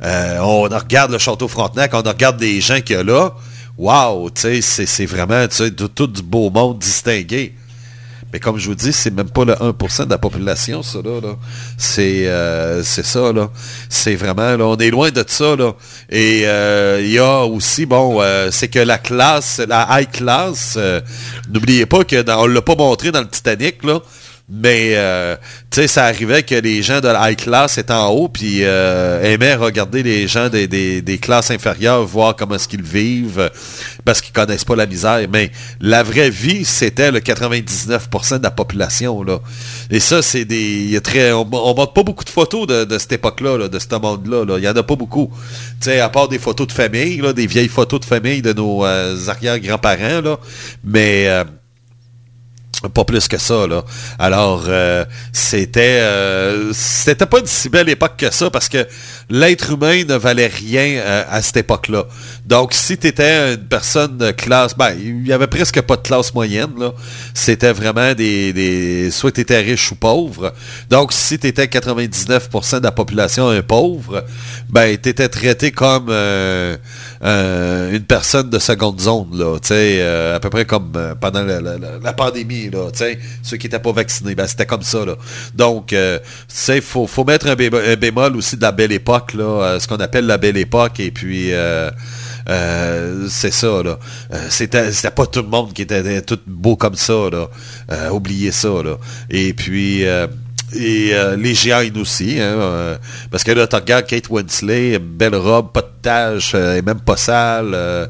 Euh, 0.04 0.40
on 0.40 0.62
regarde 0.64 1.12
le 1.12 1.18
château 1.20 1.48
Frontenac, 1.48 1.92
on 1.94 2.02
regarde 2.02 2.38
des 2.38 2.62
gens 2.62 2.82
qu'il 2.82 2.96
y 2.96 3.00
a 3.00 3.04
là. 3.04 3.34
Sais, 4.36 4.62
c'est, 4.62 5.06
vraiment 5.06 5.46
de- 5.46 5.88
tout 5.88 6.08
du 6.08 6.22
beau 6.22 6.50
monde 6.50 6.80
distingué. 6.80 7.56
Mais 8.34 8.40
comme 8.40 8.58
je 8.58 8.68
vous 8.68 8.76
dis, 8.76 8.94
c'est 8.94 9.12
même 9.12 9.30
pas 9.30 9.44
le 9.44 9.54
1% 9.54 10.06
de 10.06 10.10
la 10.10 10.18
population, 10.18 10.84
ça, 10.84 11.00
là. 11.04 11.20
là. 11.22 11.36
C'est, 11.78 12.28
euh, 12.28 12.82
ça, 12.84 13.34
là. 13.34 13.50
C'est 13.90 14.16
vraiment, 14.16 14.56
là, 14.56 14.66
on 14.66 14.78
est 14.78 14.90
loin 14.90 15.12
de 15.12 15.24
ça, 15.28 15.56
là. 15.56 15.74
Et 16.10 16.44
euh, 16.46 17.02
il 17.02 17.12
y 17.12 17.20
a 17.20 17.44
aussi, 17.44 17.86
bon, 17.86 18.22
euh, 18.22 18.50
c'est 18.52 18.70
que 18.70 18.80
la 18.80 18.98
classe, 18.98 19.62
la 19.68 19.88
high 19.92 20.10
class, 20.10 20.76
euh, 20.78 21.02
n'oubliez 21.52 21.86
pas 21.86 22.04
que 22.04 22.22
dans, 22.22 22.44
on 22.44 22.48
l'a 22.48 22.62
pas 22.62 22.76
montré 22.76 23.12
dans 23.12 23.22
le 23.22 23.28
Titanic, 23.28 23.84
là. 23.84 24.00
Mais, 24.54 24.96
euh, 24.96 25.38
tu 25.70 25.80
sais, 25.80 25.88
ça 25.88 26.04
arrivait 26.04 26.44
que 26.44 26.56
les 26.56 26.84
gens 26.84 27.00
de 27.00 27.08
la 27.08 27.32
high 27.32 27.38
class 27.38 27.78
étaient 27.78 27.94
en 27.94 28.10
haut, 28.10 28.28
puis 28.28 28.66
euh, 28.66 29.24
aimaient 29.24 29.56
regarder 29.56 30.04
les 30.04 30.28
gens 30.28 30.50
des, 30.50 30.68
des, 30.68 31.18
classes 31.20 31.52
inférieures, 31.52 32.04
voir 32.04 32.36
comment 32.36 32.56
est-ce 32.56 32.68
qu'ils 32.68 32.84
vivent, 32.84 33.40
euh, 33.40 33.50
parce 34.04 34.20
qu'ils 34.20 34.34
connaissent 34.34 34.66
pas 34.66 34.76
la 34.76 34.88
misère. 34.88 35.26
Mais 35.32 35.52
la 35.80 36.04
vraie 36.04 36.30
vie, 36.30 36.66
c'était 36.66 37.12
le 37.12 37.22
99% 37.22 38.40
de 38.40 38.44
la 38.44 38.52
population, 38.52 39.24
là. 39.24 39.40
Et 39.90 40.02
ça, 40.02 40.22
c'est 40.22 40.44
des... 40.44 40.84
y 40.84 40.98
a 40.98 41.02
très, 41.02 41.32
on, 41.32 41.48
on 41.50 41.74
montre 41.74 41.94
pas 41.94 42.04
beaucoup 42.04 42.26
de 42.26 42.30
photos 42.30 42.68
de, 42.68 42.84
de 42.84 42.98
cette 42.98 43.14
époque-là, 43.14 43.58
là, 43.58 43.70
de 43.70 43.80
ce 43.80 43.96
monde-là. 43.96 44.44
là. 44.44 44.58
Il 44.58 44.66
y 44.66 44.68
en 44.68 44.76
a 44.76 44.84
pas 44.84 44.98
beaucoup. 44.98 45.32
Tu 45.80 45.86
sais, 45.86 46.02
à 46.02 46.10
part 46.10 46.28
des 46.28 46.40
photos 46.40 46.68
de 46.68 46.74
famille, 46.74 47.22
là, 47.22 47.32
des 47.32 47.48
vieilles 47.48 47.70
photos 47.70 48.02
de 48.02 48.06
famille 48.06 48.42
de 48.42 48.52
nos 48.52 48.84
euh, 48.84 49.16
arrière-grands-parents, 49.30 50.20
là. 50.22 50.40
Mais... 50.84 51.46
pas 52.90 53.04
plus 53.04 53.28
que 53.28 53.38
ça, 53.38 53.68
là. 53.68 53.84
Alors, 54.18 54.66
euh, 54.68 55.06
c'était 55.34 56.00
euh, 56.02 56.72
c'était 56.74 57.26
pas 57.26 57.40
une 57.40 57.46
si 57.46 57.70
belle 57.70 57.90
époque 57.90 58.18
que 58.18 58.32
ça 58.32 58.50
parce 58.50 58.70
que 58.70 58.88
l'être 59.30 59.72
humain 59.72 60.04
ne 60.04 60.16
valait 60.16 60.48
rien 60.48 61.00
euh, 61.00 61.24
à 61.30 61.42
cette 61.42 61.58
époque-là. 61.58 62.06
Donc, 62.46 62.74
si 62.74 62.98
tu 62.98 63.08
étais 63.08 63.54
une 63.54 63.68
personne 63.68 64.18
de 64.18 64.32
classe, 64.32 64.76
ben, 64.76 64.94
il 65.00 65.28
y 65.28 65.34
avait 65.34 65.48
presque 65.48 65.82
pas 65.82 65.96
de 65.96 66.02
classe 66.02 66.34
moyenne, 66.34 66.72
là. 66.78 66.94
C'était 67.34 67.74
vraiment 67.74 68.14
des, 68.14 68.54
des 68.54 69.12
soit 69.12 69.32
tu 69.32 69.42
étais 69.42 69.60
riche 69.60 69.92
ou 69.92 69.96
pauvre. 69.96 70.54
Donc, 70.90 71.14
si 71.14 71.38
tu 71.38 71.48
étais 71.48 71.66
99% 71.66 72.80
de 72.80 72.84
la 72.84 72.92
population 72.92 73.50
un 73.50 73.62
pauvre, 73.62 74.26
ben, 74.70 74.98
tu 74.98 75.10
étais 75.10 75.30
traité 75.30 75.72
comme 75.72 76.12
euh, 77.24 77.92
une 77.92 78.04
personne 78.04 78.50
de 78.50 78.58
seconde 78.60 79.00
zone, 79.00 79.28
là. 79.34 79.58
Euh, 79.72 80.36
à 80.36 80.40
peu 80.40 80.50
près 80.50 80.66
comme 80.66 80.92
euh, 80.96 81.14
pendant 81.16 81.44
la, 81.44 81.62
la- 81.62 81.78
la- 81.78 82.14
pandémie, 82.14 82.70
là. 82.70 82.90
Ceux 83.44 83.58
qui 83.58 83.68
n'étaient 83.68 83.80
pas 83.80 83.92
vaccinés, 83.92 84.36
ben, 84.36 84.48
c'était 84.48 84.66
comme 84.66 84.82
ça, 84.82 85.06
là. 85.06 85.16
Donc, 85.56 85.94
euh, 85.94 86.20
il 86.70 86.82
faut, 86.82 87.08
faut 87.08 87.24
mettre 87.24 87.48
un, 87.48 87.56
bémo- 87.56 87.82
un 87.86 87.96
bémol 87.96 88.36
aussi 88.36 88.58
de 88.58 88.62
la 88.62 88.72
belle 88.72 88.92
époque, 88.92 89.34
là, 89.34 89.44
euh, 89.44 89.80
ce 89.80 89.88
qu'on 89.88 89.98
appelle 90.00 90.26
la 90.26 90.38
belle 90.38 90.58
époque, 90.58 91.00
et 91.00 91.12
puis... 91.12 91.54
euh, 91.54 91.92
c'est 93.30 93.52
ça, 93.54 93.84
là. 93.84 94.00
Euh, 94.34 94.48
c'était, 94.50 94.92
pas 95.12 95.28
tout 95.28 95.42
le 95.44 95.48
monde 95.48 95.74
qui 95.74 95.84
était, 95.84 96.22
tout 96.24 96.40
beau 96.48 96.76
comme 96.76 96.96
ça, 96.96 97.30
là. 97.32 97.48
Oubliez 98.12 98.52
ça, 98.52 98.70
là. 98.84 98.98
Et 99.30 99.54
puis... 99.54 100.04
euh, 100.74 100.80
et 100.80 101.14
euh, 101.14 101.36
les 101.36 101.54
GI 101.54 101.92
aussi, 102.00 102.40
hein, 102.40 102.44
euh, 102.44 102.98
parce 103.30 103.44
que 103.44 103.52
là, 103.52 103.68
tu 103.68 103.76
regardes 103.76 104.06
Kate 104.06 104.30
Winslet, 104.30 105.00
belle 105.00 105.36
robe, 105.36 105.72
pas 105.72 105.82
de 105.82 105.88
taches, 106.02 106.54
euh, 106.56 106.74
elle 106.74 106.80
est 106.80 106.82
même 106.82 107.00
pas 107.00 107.18
sale, 107.18 107.72
euh, 107.74 108.08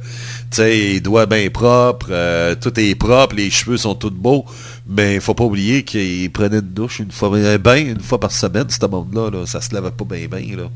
tu 0.52 0.58
sais, 0.58 0.70
les 0.70 1.00
doigts 1.00 1.26
bien 1.26 1.50
propres, 1.50 2.08
euh, 2.10 2.56
tout 2.56 2.78
est 2.80 2.96
propre, 2.96 3.36
les 3.36 3.50
cheveux 3.50 3.78
sont 3.78 3.96
tous 3.96 4.10
beaux, 4.10 4.46
mais 4.88 5.20
faut 5.20 5.34
pas 5.34 5.44
oublier 5.44 5.84
qu'il 5.84 6.32
prenait 6.32 6.60
une 6.60 6.74
douche 6.74 7.00
une 7.00 7.12
fois, 7.12 7.36
un 7.38 7.58
bain 7.58 7.78
une 7.78 8.02
fois 8.02 8.20
par 8.20 8.32
semaine, 8.32 8.66
ce 8.70 8.86
monde-là, 8.86 9.30
là, 9.30 9.46
ça 9.46 9.62
se 9.62 9.74
lavait 9.74 9.92
pas 9.92 10.06
bien 10.06 10.28
bien. 10.28 10.70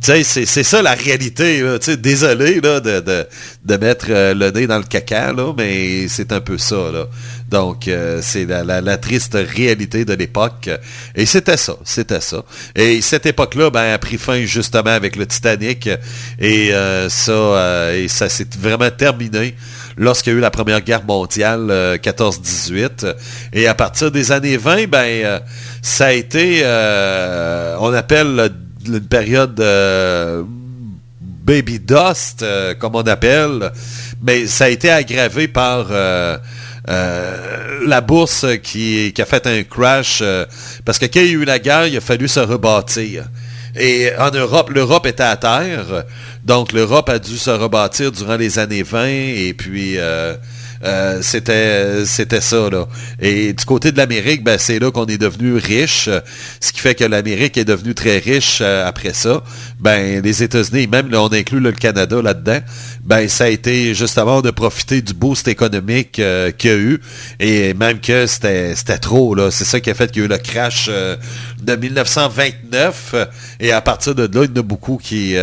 C'est, 0.00 0.44
ça 0.44 0.82
la 0.82 0.94
réalité. 0.94 1.60
Là. 1.60 1.78
Désolé 1.98 2.60
là, 2.60 2.80
de, 2.80 3.00
de, 3.00 3.26
de 3.64 3.76
mettre 3.76 4.06
euh, 4.08 4.34
le 4.34 4.50
nez 4.50 4.66
dans 4.66 4.78
le 4.78 4.84
caca, 4.84 5.32
là, 5.32 5.52
mais 5.56 6.08
c'est 6.08 6.32
un 6.32 6.40
peu 6.40 6.58
ça. 6.58 6.90
Là. 6.92 7.06
Donc, 7.50 7.88
euh, 7.88 8.20
c'est 8.22 8.46
la, 8.46 8.96
triste 8.98 9.36
réalité 9.36 10.04
de 10.04 10.14
l'époque. 10.14 10.70
Et 11.16 11.26
c'était 11.26 11.56
ça, 11.56 11.74
c'était 11.84 12.20
ça. 12.20 12.44
Et 12.76 13.00
cette 13.00 13.26
époque-là 13.26 13.70
ben, 13.70 13.92
a 13.92 13.98
pris 13.98 14.18
fin 14.18 14.44
justement 14.44 14.90
avec 14.90 15.16
le 15.16 15.26
Titanic. 15.26 15.88
Et 16.38 16.72
euh, 16.72 17.08
ça, 17.08 17.32
euh, 17.32 18.04
et 18.04 18.08
ça 18.08 18.28
s'est 18.28 18.46
vraiment 18.58 18.90
terminé 18.90 19.56
lorsqu'il 19.96 20.32
y 20.32 20.36
a 20.36 20.38
eu 20.38 20.40
la 20.40 20.52
Première 20.52 20.80
Guerre 20.80 21.04
mondiale, 21.04 21.66
euh, 21.70 21.96
14-18. 21.96 23.16
Et 23.52 23.66
à 23.66 23.74
partir 23.74 24.12
des 24.12 24.30
années 24.30 24.56
20, 24.56 24.86
ben, 24.86 25.40
ça 25.82 26.06
a 26.06 26.12
été, 26.12 26.62
on 27.80 27.92
appelle 27.92 28.52
une 28.86 29.00
période 29.00 29.54
de 29.54 30.44
baby 31.20 31.80
dust, 31.80 32.42
euh, 32.42 32.74
comme 32.74 32.94
on 32.94 33.02
appelle, 33.02 33.72
mais 34.22 34.46
ça 34.46 34.64
a 34.64 34.68
été 34.68 34.90
aggravé 34.90 35.48
par 35.48 35.86
euh, 35.90 36.38
euh, 36.88 37.80
la 37.86 38.00
bourse 38.00 38.46
qui, 38.62 39.12
qui 39.12 39.22
a 39.22 39.24
fait 39.24 39.46
un 39.46 39.62
crash, 39.62 40.20
euh, 40.22 40.44
parce 40.84 40.98
que 40.98 41.06
quand 41.06 41.20
il 41.20 41.26
y 41.26 41.30
a 41.30 41.32
eu 41.32 41.44
la 41.44 41.58
guerre, 41.58 41.86
il 41.86 41.96
a 41.96 42.00
fallu 42.00 42.28
se 42.28 42.40
rebâtir. 42.40 43.24
Et 43.76 44.10
en 44.18 44.30
Europe, 44.30 44.70
l'Europe 44.70 45.06
était 45.06 45.22
à 45.22 45.36
terre, 45.36 46.04
donc 46.44 46.72
l'Europe 46.72 47.08
a 47.08 47.18
dû 47.18 47.38
se 47.38 47.50
rebâtir 47.50 48.12
durant 48.12 48.36
les 48.36 48.58
années 48.58 48.82
20, 48.82 49.06
et 49.06 49.54
puis... 49.56 49.96
euh, 50.82 51.20
c'était 51.22 52.04
c'était 52.06 52.40
ça 52.40 52.70
là. 52.70 52.86
Et 53.20 53.52
du 53.52 53.64
côté 53.64 53.92
de 53.92 53.98
l'Amérique, 53.98 54.42
ben 54.42 54.58
c'est 54.58 54.78
là 54.78 54.90
qu'on 54.90 55.06
est 55.06 55.18
devenu 55.18 55.56
riche, 55.56 56.08
ce 56.60 56.72
qui 56.72 56.80
fait 56.80 56.94
que 56.94 57.04
l'Amérique 57.04 57.56
est 57.58 57.64
devenue 57.64 57.94
très 57.94 58.18
riche 58.18 58.60
euh, 58.60 58.86
après 58.86 59.12
ça. 59.12 59.42
Ben 59.78 60.22
les 60.22 60.42
États-Unis, 60.42 60.86
même 60.86 61.10
là, 61.10 61.22
on 61.22 61.32
inclut 61.32 61.60
le 61.60 61.72
Canada 61.72 62.22
là-dedans, 62.22 62.60
ben 63.04 63.28
ça 63.28 63.44
a 63.44 63.48
été 63.48 63.94
justement 63.94 64.42
de 64.42 64.50
profiter 64.50 65.02
du 65.02 65.12
boost 65.14 65.48
économique 65.48 66.18
euh, 66.18 66.50
qu'il 66.50 66.70
y 66.70 66.74
a 66.74 66.76
eu 66.76 67.00
et 67.38 67.74
même 67.74 68.00
que 68.00 68.26
c'était 68.26 68.74
c'était 68.74 68.98
trop 68.98 69.34
là. 69.34 69.50
C'est 69.50 69.64
ça 69.64 69.80
qui 69.80 69.90
a 69.90 69.94
fait 69.94 70.10
qu'il 70.10 70.22
y 70.22 70.22
a 70.22 70.26
eu 70.26 70.28
le 70.28 70.38
crash 70.38 70.88
de 71.62 71.76
1929 71.76 73.10
euh, 73.14 73.26
et 73.58 73.72
à 73.72 73.80
partir 73.80 74.14
de 74.14 74.22
là, 74.22 74.44
il 74.44 74.50
y 74.50 74.58
en 74.58 74.60
a 74.60 74.62
beaucoup 74.62 74.98
qui 75.02 75.34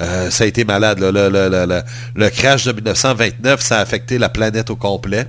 euh, 0.00 0.30
ça 0.30 0.44
a 0.44 0.46
été 0.46 0.64
malade. 0.64 0.98
là. 1.00 1.10
Le, 1.10 1.28
le- 1.28 1.48
le- 1.66 1.82
le- 2.14 2.30
crash 2.30 2.64
de 2.64 2.72
1929, 2.72 3.60
ça 3.60 3.78
a 3.78 3.80
affecté 3.80 4.18
la 4.18 4.28
planète 4.28 4.70
au 4.70 4.76
complet. 4.76 5.26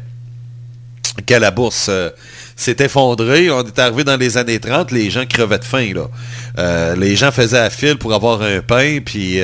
Que 1.25 1.33
la 1.33 1.51
bourse 1.51 1.87
euh, 1.89 2.09
s'est 2.55 2.77
effondrée. 2.79 3.49
On 3.49 3.61
est 3.65 3.79
arrivé 3.79 4.03
dans 4.03 4.15
les 4.17 4.37
années 4.37 4.59
30, 4.59 4.91
les 4.91 5.09
gens 5.09 5.25
crevaient 5.25 5.59
de 5.59 5.65
faim. 5.65 5.91
Là. 5.93 6.07
Euh, 6.57 6.95
les 6.95 7.15
gens 7.15 7.31
faisaient 7.31 7.57
à 7.59 7.69
fil 7.69 7.97
pour 7.97 8.13
avoir 8.13 8.41
un 8.41 8.61
pain, 8.61 8.99
puis 9.03 9.39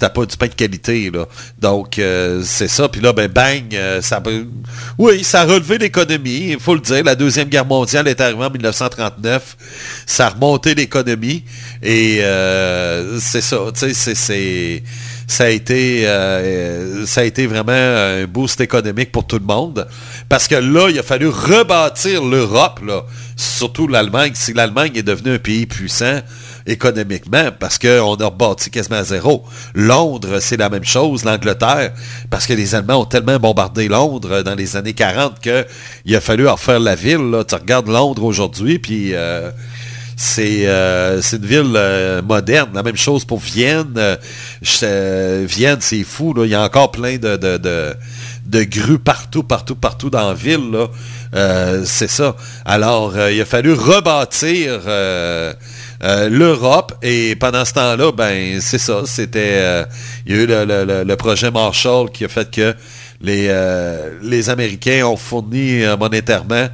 c'était 0.00 0.12
pas 0.12 0.24
du 0.24 0.36
pain 0.36 0.46
de 0.46 0.54
qualité. 0.54 1.10
Là. 1.10 1.26
Donc, 1.60 1.98
euh, 1.98 2.42
c'est 2.42 2.68
ça. 2.68 2.88
Puis 2.88 3.00
là, 3.02 3.12
ben 3.12 3.28
bang, 3.28 3.74
euh, 3.74 4.00
ça 4.00 4.22
Oui, 4.96 5.22
ça 5.24 5.42
a 5.42 5.44
relevé 5.44 5.76
l'économie, 5.76 6.52
il 6.52 6.60
faut 6.60 6.74
le 6.74 6.80
dire. 6.80 7.04
La 7.04 7.14
Deuxième 7.14 7.48
Guerre 7.48 7.66
mondiale 7.66 8.08
est 8.08 8.20
arrivée 8.20 8.44
en 8.44 8.50
1939. 8.50 9.56
Ça 10.06 10.26
a 10.26 10.30
remonté 10.30 10.74
l'économie. 10.74 11.44
Et 11.82 12.20
euh, 12.22 13.18
c'est 13.20 13.42
ça, 13.42 13.58
tu 13.78 13.92
sais, 13.94 14.14
c'est- 14.14 14.82
ça 15.26 15.44
a 15.44 15.48
été 15.48 16.04
ça 17.06 17.20
a 17.20 17.24
été 17.24 17.46
vraiment 17.46 17.70
un 17.72 18.26
boost 18.26 18.60
économique 18.60 19.12
pour 19.12 19.26
tout 19.28 19.38
le 19.38 19.44
monde 19.44 19.86
parce 20.28 20.48
que 20.48 20.56
là 20.56 20.88
il 20.90 20.98
a 20.98 21.04
fallu 21.04 21.28
rebâtir 21.28 22.24
l'Europe 22.24 22.80
surtout 23.36 23.86
l'Allemagne 23.86 24.32
si 24.34 24.52
l'Allemagne 24.52 24.90
est 24.96 25.04
devenue 25.04 25.34
un 25.34 25.38
pays 25.38 25.66
puissant 25.66 26.20
économiquement 26.70 27.50
parce 27.58 27.78
qu'on 27.78 28.14
a 28.14 28.24
rebâti 28.24 28.70
quasiment 28.70 28.96
à 28.96 29.04
zéro. 29.04 29.44
Londres, 29.74 30.38
c'est 30.40 30.56
la 30.56 30.68
même 30.68 30.84
chose, 30.84 31.24
l'Angleterre, 31.24 31.92
parce 32.30 32.46
que 32.46 32.52
les 32.52 32.74
Allemands 32.74 33.02
ont 33.02 33.04
tellement 33.04 33.38
bombardé 33.38 33.88
Londres 33.88 34.42
dans 34.42 34.54
les 34.54 34.76
années 34.76 34.94
40 34.94 35.40
qu'il 35.40 36.16
a 36.16 36.20
fallu 36.20 36.48
en 36.48 36.52
refaire 36.52 36.80
la 36.80 36.94
ville. 36.94 37.44
Tu 37.48 37.54
regardes 37.54 37.88
Londres 37.88 38.24
aujourd'hui, 38.24 38.78
puis 38.78 39.14
euh, 39.14 39.50
c'est 40.16 40.66
euh, 40.66 41.20
c'est 41.22 41.36
une 41.36 41.46
ville 41.46 41.72
euh, 41.74 42.22
moderne. 42.22 42.70
La 42.74 42.82
même 42.82 42.96
chose 42.96 43.24
pour 43.24 43.40
Vienne. 43.40 44.18
Vienne, 44.62 45.78
c'est 45.80 46.04
fou. 46.04 46.34
Il 46.44 46.50
y 46.50 46.54
a 46.54 46.62
encore 46.62 46.92
plein 46.92 47.16
de, 47.16 47.36
de, 47.36 47.58
de, 48.46 48.62
grues 48.64 48.98
partout, 48.98 49.42
partout, 49.42 49.76
partout 49.76 50.10
dans 50.10 50.28
la 50.28 50.34
ville. 50.34 50.86
C'est 51.84 52.10
ça. 52.10 52.36
Alors, 52.64 53.14
il 53.28 53.40
a 53.40 53.44
fallu 53.44 53.72
rebâtir 53.72 54.80
euh, 56.02 56.30
l'Europe 56.30 56.94
et 57.02 57.36
pendant 57.36 57.64
ce 57.64 57.74
temps-là, 57.74 58.10
ben 58.12 58.58
c'est 58.60 58.78
ça. 58.78 59.02
C'était 59.04 59.56
euh, 59.56 59.84
il 60.24 60.34
y 60.34 60.38
a 60.38 60.42
eu 60.42 60.46
le, 60.46 61.14
projet 61.16 61.50
Marshall 61.50 62.10
qui 62.10 62.24
a 62.24 62.28
fait 62.28 62.50
que 62.50 62.74
les, 63.20 63.48
euh, 63.50 64.42
Américains 64.48 65.04
ont 65.04 65.16
fourni 65.16 65.82
monétairement 65.98 66.68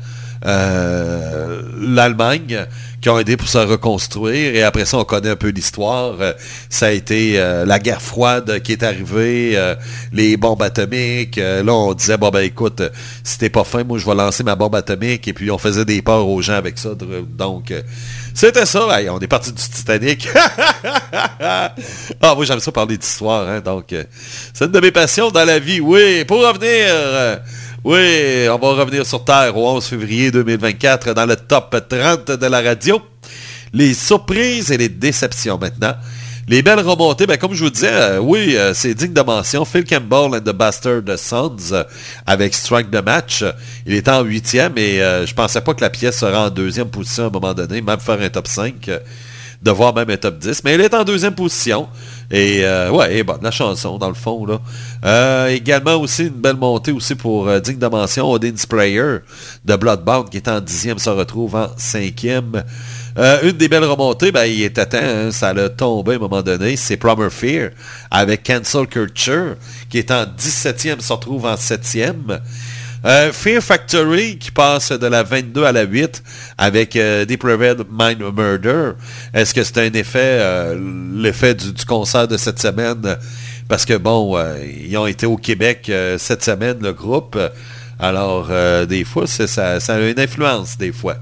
l'Allemagne, 1.81 2.67
qui 3.01 3.09
ont 3.09 3.19
aidé 3.19 3.37
pour 3.37 3.49
se 3.49 3.59
reconstruire. 3.59 4.55
Et 4.55 4.63
après 4.63 4.85
ça, 4.85 4.99
on 4.99 5.05
connaît 5.05 5.31
un 5.31 5.37
peu 5.37 5.49
l'histoire. 5.49 6.15
Ça 6.69 6.87
a 6.87 6.91
été 6.93 7.37
la 7.67 7.81
guerre 7.81 8.01
froide 8.01 8.61
qui 8.61 8.71
est 8.71 8.85
arrivée, 8.85 9.59
les 10.13 10.37
bombes 10.37 10.63
atomiques. 10.63 11.35
Là, 11.37 11.73
on 11.73 11.95
disait, 11.95 12.17
bon 12.17 12.29
ben 12.29 12.43
écoute, 12.43 12.81
si 13.25 13.39
t'es 13.39 13.51
pas 13.51 13.65
fin, 13.65 13.83
moi 13.83 13.99
je 13.99 14.07
vais 14.07 14.15
lancer 14.15 14.45
ma 14.45 14.55
bombe 14.55 14.77
atomique. 14.77 15.27
Et 15.27 15.33
puis 15.33 15.51
on 15.51 15.59
faisait 15.59 15.85
des 15.85 16.01
peurs 16.01 16.29
aux 16.29 16.43
gens 16.43 16.55
avec 16.55 16.79
ça. 16.79 16.91
Donc, 17.37 17.73
c'était 18.37 18.67
ça. 18.67 18.87
On 19.11 19.19
est 19.19 19.27
parti 19.27 19.51
du 19.51 19.63
Titanic. 19.63 20.29
ah, 21.41 21.73
moi 22.23 22.45
j'aime 22.45 22.61
ça 22.61 22.71
parler 22.71 22.99
d'histoire. 22.99 23.49
Hein, 23.49 23.61
donc, 23.61 23.95
euh, 23.95 24.05
c'est 24.53 24.67
une 24.67 24.73
de 24.73 24.81
mes 24.81 24.93
passions 24.93 25.31
dans 25.31 25.47
la 25.47 25.59
vie. 25.59 25.81
Oui, 25.81 26.23
pour 26.27 26.47
revenir... 26.47 26.69
euh, 26.71 27.37
oui, 27.83 28.47
on 28.51 28.59
va 28.59 28.83
revenir 28.83 29.07
sur 29.07 29.25
Terre 29.25 29.57
au 29.57 29.67
11 29.77 29.87
février 29.87 30.31
2024 30.31 31.15
dans 31.15 31.25
le 31.25 31.37
top 31.37 31.77
30 31.89 32.33
de 32.33 32.47
la 32.47 32.61
radio. 32.61 33.01
Les 33.73 33.95
surprises 33.95 34.71
et 34.71 34.77
les 34.77 34.91
déceptions 34.91 35.57
maintenant. 35.57 35.95
Les 36.49 36.63
belles 36.63 36.79
remontées, 36.79 37.27
ben, 37.27 37.37
comme 37.39 37.55
je 37.55 37.65
vous 37.65 37.71
disais, 37.71 37.91
euh, 37.91 38.19
oui, 38.21 38.57
euh, 38.57 38.73
c'est 38.73 38.95
digne 38.95 39.13
de 39.13 39.21
mention. 39.21 39.65
Phil 39.65 39.85
Campbell 39.85 40.33
and 40.33 40.43
the 40.43 40.55
Bastard 40.55 41.03
Sons 41.17 41.57
euh, 41.73 41.83
avec 42.25 42.55
Strike 42.55 42.89
the 42.89 43.05
Match. 43.05 43.45
Il 43.85 43.95
est 43.95 44.09
en 44.09 44.23
huitième 44.23 44.79
et 44.79 44.99
je 44.99 45.35
pensais 45.35 45.61
pas 45.61 45.75
que 45.75 45.81
la 45.81 45.91
pièce 45.91 46.19
serait 46.19 46.37
en 46.37 46.51
deuxième 46.51 46.89
position 46.89 47.25
à 47.25 47.27
un 47.27 47.31
moment 47.31 47.53
donné, 47.53 47.83
même 47.83 47.99
faire 47.99 48.21
un 48.21 48.29
top 48.29 48.47
5, 48.47 48.89
euh, 48.89 49.01
de 49.61 49.71
voir 49.73 49.93
même 49.93 50.09
un 50.09 50.17
top 50.17 50.39
10. 50.39 50.63
Mais 50.63 50.75
elle 50.75 50.83
est 50.83 50.95
en 50.95 51.03
deuxième 51.03 51.35
position. 51.35 51.89
Et 52.31 52.63
ouais, 52.93 53.25
bonne, 53.25 53.43
la 53.43 53.51
chanson, 53.51 53.99
dans 53.99 54.09
le 54.09 54.15
fond. 54.15 54.47
là. 54.47 55.49
Également 55.49 55.97
aussi 55.97 56.27
une 56.27 56.29
belle 56.29 56.57
montée 56.57 56.93
aussi 56.93 57.17
pour 57.17 57.51
digne 57.61 57.79
de 57.79 57.89
mention, 57.89 58.31
Odin 58.31 58.57
Sprayer 58.57 59.19
de 59.65 59.75
Bloodbound 59.75 60.31
qui 60.31 60.37
est 60.37 60.49
en 60.49 60.61
dixième, 60.61 61.01
se 61.01 61.11
retrouve 61.11 61.57
en 61.57 61.71
cinquième. 61.77 62.63
Euh, 63.19 63.39
une 63.45 63.53
des 63.53 63.69
belles 63.69 63.85
remontées, 63.85 64.31
ben, 64.31 64.45
il 64.45 64.63
était 64.63 64.85
temps, 64.85 64.99
hein, 65.01 65.31
ça 65.31 65.55
l'a 65.55 65.71
tombé 65.71 66.13
à 66.13 66.17
un 66.17 66.19
moment 66.19 66.43
donné, 66.43 66.77
c'est 66.77 66.99
Promer 66.99 67.31
Fear 67.31 67.71
avec 68.11 68.43
Cancel 68.43 68.87
Culture 68.87 69.57
qui 69.89 69.99
est 69.99 70.11
en 70.11 70.25
17e, 70.25 71.01
se 71.01 71.13
retrouve 71.13 71.47
en 71.47 71.55
7e. 71.55 72.41
Euh, 73.07 73.33
Fear 73.33 73.63
Factory 73.63 74.37
qui 74.37 74.51
passe 74.51 74.91
de 74.91 75.07
la 75.07 75.23
22 75.23 75.65
à 75.65 75.73
la 75.73 75.85
8 75.85 76.23
avec 76.59 76.97
euh, 76.97 77.25
Depraved 77.25 77.85
Mind 77.91 78.21
Murder. 78.37 78.93
Est-ce 79.33 79.55
que 79.55 79.63
c'est 79.63 79.79
un 79.79 79.93
effet, 79.93 80.39
euh, 80.41 80.77
l'effet 81.15 81.55
du, 81.55 81.73
concert 81.87 82.27
de 82.27 82.37
cette 82.37 82.59
semaine? 82.59 83.17
Parce 83.69 83.85
que 83.85 83.97
bon, 83.97 84.37
ils 84.63 84.97
ont 84.97 85.07
été 85.07 85.27
au 85.27 85.37
Québec 85.37 85.91
cette 86.19 86.45
semaine, 86.45 86.79
le 86.81 86.93
groupe. 86.93 87.37
Alors, 87.99 88.49
des 88.87 89.03
fois, 89.03 89.27
ça 89.27 89.79
a 89.89 89.99
une 89.99 90.21
influence, 90.21 90.79
des 90.79 90.93
fois. 90.93 91.17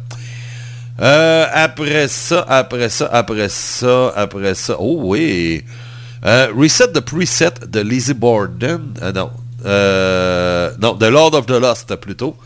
Euh, 1.00 1.46
après 1.52 2.08
ça, 2.08 2.44
après 2.48 2.88
ça, 2.88 3.08
après 3.12 3.48
ça, 3.48 4.12
après 4.14 4.54
ça. 4.54 4.76
Oh 4.78 5.00
oui. 5.04 5.64
Euh, 6.24 6.48
Reset 6.56 6.92
the 6.92 7.00
Preset 7.00 7.66
de 7.66 7.80
Lizzie 7.80 8.14
Borden. 8.14 8.94
Euh, 9.02 9.12
non. 9.12 9.30
Euh, 9.66 10.70
non, 10.80 10.94
de 10.94 11.06
Lord 11.06 11.34
of 11.34 11.46
the 11.46 11.50
Lost 11.50 11.94
plutôt. 11.96 12.36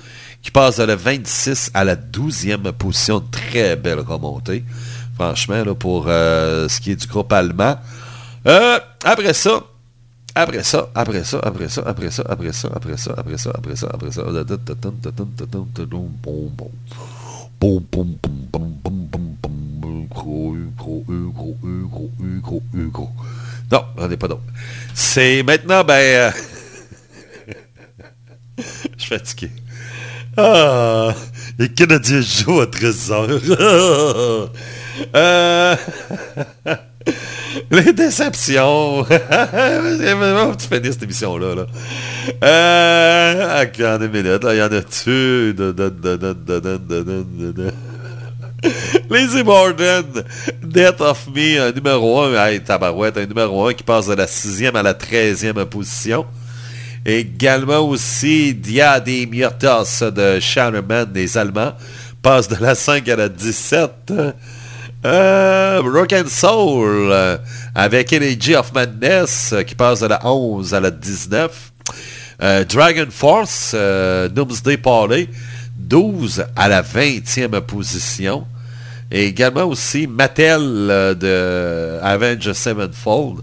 Qui 0.43 0.51
passe 0.51 0.77
de 0.77 0.85
la 0.85 0.97
26 0.97 1.71
à 1.75 1.85
la 1.85 1.97
12e 1.97 2.73
position. 2.73 3.21
Très 3.31 3.77
belle 3.77 4.01
remontée. 4.01 4.65
Franchement, 5.17 5.65
là, 5.65 5.75
pour 5.75 6.07
euh, 6.09 6.69
ce 6.69 6.81
qui 6.81 6.93
est 6.93 6.97
du 6.97 7.07
groupe 7.07 7.33
allemand. 7.33 7.79
Euh, 8.47 8.79
après 9.05 9.35
ça. 9.35 9.63
Après 10.35 10.63
ça, 10.63 10.89
après 10.95 11.25
ça, 11.25 11.41
après 11.43 11.69
ça, 11.69 11.83
après 11.85 12.11
ça, 12.13 12.23
après 12.29 12.53
ça, 12.53 12.69
après 12.73 12.97
ça, 12.97 13.11
après 13.17 13.37
ça, 13.37 13.51
après 13.53 13.77
ça, 13.77 13.89
après 13.93 14.11
ça. 14.13 14.23
Bon, 16.23 16.51
bon. 16.57 16.71
Gros 17.61 17.83
U, 20.55 20.71
gros 20.77 21.05
U, 21.09 21.33
gros 21.33 21.57
U, 21.65 21.89
gros 21.89 22.11
U, 22.21 22.41
gros 22.41 22.63
U, 22.75 22.89
gros. 22.91 23.11
Non, 23.71 23.85
j'en 23.97 24.11
ai 24.11 24.17
pas 24.17 24.29
d'autre. 24.29 24.43
C'est 24.95 25.43
maintenant, 25.43 25.85
ben... 25.85 25.95
euh, 25.95 26.31
Je 28.59 28.63
suis 28.97 29.09
fatigué. 29.09 29.51
Ah, 30.37 31.15
les 31.59 31.69
Canadiens 31.69 32.21
jouent 32.21 32.61
à 32.61 32.67
13 32.67 33.13
heures. 33.13 33.29
euh... 35.17 35.77
Les 37.71 37.93
déceptions. 37.93 39.05
tu 39.05 40.67
finis 40.75 40.93
cette 40.93 41.03
émission-là. 41.03 41.55
Là. 41.55 41.67
Euh, 42.45 43.65
une 43.79 44.09
minute. 44.09 44.47
Il 44.51 44.57
y 44.57 44.63
en 44.63 44.73
a-tu? 44.73 45.55
Les 49.11 49.41
Immortals, 49.41 50.25
Death 50.63 51.01
of 51.01 51.29
Me, 51.35 51.61
un 51.61 51.73
numéro 51.73 52.23
1, 52.23 52.47
hey, 52.47 52.61
tabarouette, 52.61 53.17
un 53.17 53.27
numéro 53.27 53.67
1 53.67 53.75
qui 53.75 53.85
passe 53.85 54.09
de 54.09 54.15
la 54.15 54.27
6e 54.27 54.75
à 54.75 54.83
la 54.83 54.95
13e 54.95 55.65
position. 55.67 56.27
Également 57.07 57.79
aussi, 57.79 58.55
Dia 58.55 58.99
des 58.99 59.27
Myrtas 59.27 60.03
de 60.15 60.41
Shatterman, 60.41 61.05
des 61.11 61.39
Allemands, 61.39 61.75
passe 62.21 62.49
de 62.49 62.57
la 62.61 62.75
5 62.75 63.09
à 63.09 63.17
la 63.17 63.29
17. 63.29 64.13
Euh, 65.05 65.81
Rock 65.85 66.13
and 66.13 66.27
Soul 66.27 67.11
euh, 67.13 67.39
avec 67.75 68.13
Energy 68.13 68.57
of 68.57 68.73
Madness 68.73 69.53
euh, 69.53 69.63
qui 69.63 69.77
passe 69.77 70.01
de 70.01 70.07
la 70.07 70.27
11 70.27 70.75
à 70.75 70.81
la 70.81 70.91
19. 70.91 71.73
Euh, 72.43 72.65
Dragon 72.65 73.07
Force, 73.11 73.75
Doomsday 73.75 74.77
Parley, 74.77 75.29
12 75.77 76.47
à 76.57 76.69
la 76.69 76.83
20e 76.83 77.61
position. 77.61 78.45
Et 79.11 79.27
également 79.27 79.65
aussi 79.65 80.07
Mattel 80.07 80.61
de 80.61 81.99
Avengers 82.03 82.55
Sevenfold. 82.55 83.39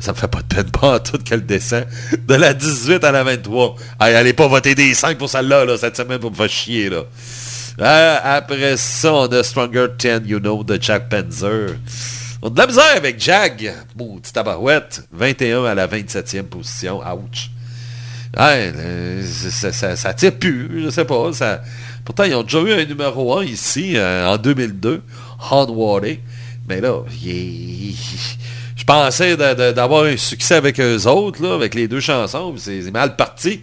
Ça 0.00 0.12
me 0.12 0.16
fait 0.16 0.28
pas 0.28 0.42
de 0.42 0.54
peine 0.54 0.70
pas 0.80 1.00
tout 1.00 1.18
qu'elle 1.18 1.46
descend. 1.46 1.86
De 2.26 2.34
la 2.34 2.54
18 2.54 3.02
à 3.04 3.12
la 3.12 3.24
23. 3.24 3.76
Hey, 4.00 4.14
allez 4.14 4.32
pas 4.32 4.48
voter 4.48 4.74
des 4.74 4.94
5 4.94 5.16
pour 5.16 5.30
celle-là, 5.30 5.64
là, 5.64 5.76
cette 5.78 5.96
semaine, 5.96 6.18
pour 6.18 6.30
me 6.30 6.36
faire 6.36 6.48
chier, 6.48 6.90
là. 6.90 7.02
Euh, 7.80 8.18
après 8.24 8.76
ça, 8.76 9.14
on 9.14 9.26
a 9.26 9.42
Stronger 9.44 9.86
10, 9.96 10.22
You 10.26 10.40
Know, 10.40 10.64
de 10.64 10.78
Jack 10.80 11.08
Panzer. 11.08 11.76
On 12.42 12.48
a 12.48 12.50
de 12.50 12.58
la 12.58 12.66
misère 12.66 12.96
avec 12.96 13.20
Jag. 13.20 13.72
Maudit 13.96 14.32
tabarouette. 14.32 15.02
21 15.12 15.64
à 15.64 15.74
la 15.74 15.86
27e 15.86 16.42
position. 16.44 17.00
Ouch. 17.00 17.50
Euh, 18.36 19.22
ça, 19.24 19.96
ça, 19.96 20.14
tire 20.14 20.38
plus, 20.38 20.84
je 20.84 20.90
sais 20.90 21.04
pas. 21.04 21.30
Pourtant, 22.04 22.24
ils 22.24 22.34
ont 22.34 22.42
déjà 22.42 22.60
eu 22.60 22.72
un 22.72 22.84
numéro 22.84 23.38
1 23.38 23.44
ici, 23.44 23.92
euh, 23.96 24.28
en 24.28 24.36
2002, 24.36 25.02
Hornwater. 25.50 26.18
Mais 26.68 26.80
là, 26.80 27.02
je 27.10 28.84
pensais 28.84 29.36
d'avoir 29.36 30.04
un 30.04 30.16
succès 30.16 30.54
avec 30.54 30.78
eux 30.80 31.06
autres, 31.06 31.46
avec 31.48 31.74
les 31.74 31.88
deux 31.88 32.00
chansons. 32.00 32.54
c'est 32.58 32.90
mal 32.90 33.16
parti. 33.16 33.62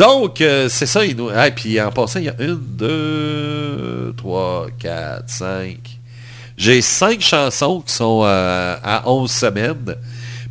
Donc, 0.00 0.40
euh, 0.40 0.70
c'est 0.70 0.86
ça. 0.86 1.04
Il 1.04 1.14
nous... 1.14 1.28
puis 1.54 1.78
en 1.78 1.92
passant, 1.92 2.20
il 2.20 2.24
y 2.24 2.28
a 2.30 2.34
une, 2.38 2.58
deux, 2.58 4.14
trois, 4.16 4.68
quatre, 4.78 5.28
cinq. 5.28 5.76
J'ai 6.56 6.80
cinq 6.80 7.20
chansons 7.20 7.82
qui 7.82 7.92
sont 7.92 8.22
euh, 8.24 8.76
à 8.82 9.06
11 9.06 9.30
semaines. 9.30 9.94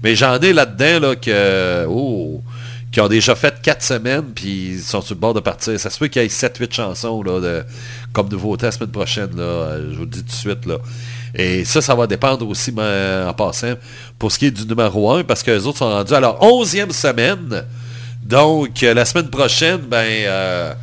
Mais 0.04 0.16
j'en 0.16 0.40
ai 0.40 0.54
là-dedans 0.54 1.08
là, 1.08 1.16
que, 1.16 1.88
oh, 1.90 2.44
qui 2.92 3.02
ont 3.02 3.08
déjà 3.08 3.34
fait 3.34 3.60
4 3.60 3.82
semaines, 3.82 4.26
puis 4.36 4.74
ils 4.74 4.82
sont 4.82 5.02
sur 5.02 5.16
le 5.16 5.20
bord 5.20 5.34
de 5.34 5.40
partir. 5.40 5.80
Ça 5.80 5.90
se 5.90 5.98
peut 5.98 6.10
qu'il 6.10 6.22
y 6.22 6.26
ait 6.26 6.28
7-8 6.28 6.72
chansons 6.72 7.24
là, 7.24 7.64
comme 8.14 8.30
nouveauté 8.30 8.68
la 8.68 8.72
semaine 8.72 8.92
prochaine. 8.92 9.32
Je 9.36 9.96
vous 9.96 10.04
le 10.04 10.10
dis 10.10 10.20
tout 10.20 10.28
de 10.28 10.32
suite. 10.32 10.68
Là. 10.68 10.78
Et 11.34 11.66
ça, 11.66 11.82
ça 11.82 11.96
va 11.96 12.06
dépendre 12.06 12.48
aussi, 12.48 12.72
ben, 12.72 13.28
en 13.28 13.34
passant, 13.34 13.74
pour 14.20 14.32
ce 14.32 14.38
qui 14.38 14.46
est 14.46 14.52
du 14.52 14.68
numéro 14.68 15.12
1, 15.12 15.24
parce 15.24 15.42
que 15.42 15.50
les 15.50 15.66
autres 15.66 15.80
sont 15.80 15.90
rendus 15.90 16.14
à 16.14 16.20
leur 16.20 16.40
11e 16.40 16.92
semaine. 16.92 17.66
Donc, 18.24 18.84
euh, 18.84 18.94
la 18.94 19.06
semaine 19.06 19.30
prochaine, 19.30 19.78
ben, 19.78 20.06
euh, 20.06 20.74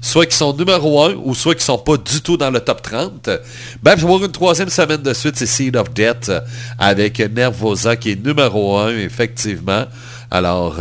soit 0.00 0.26
qu'ils 0.26 0.34
sont 0.34 0.52
numéro 0.54 1.02
1 1.04 1.14
ou 1.24 1.34
soit 1.34 1.54
qu'ils 1.54 1.64
sont 1.64 1.78
pas 1.78 1.96
du 1.96 2.20
tout 2.20 2.36
dans 2.36 2.50
le 2.50 2.60
top 2.60 2.82
30. 2.82 3.30
Ben, 3.82 3.96
pour 3.96 4.24
une 4.24 4.32
troisième 4.32 4.70
semaine 4.70 5.02
de 5.02 5.12
suite, 5.12 5.36
c'est 5.36 5.46
Seed 5.46 5.76
of 5.76 5.92
Death 5.92 6.28
euh, 6.28 6.40
avec 6.78 7.18
Nervosa 7.18 7.96
qui 7.96 8.12
est 8.12 8.24
numéro 8.24 8.78
1, 8.78 8.96
effectivement. 8.98 9.84
Alors, 10.30 10.74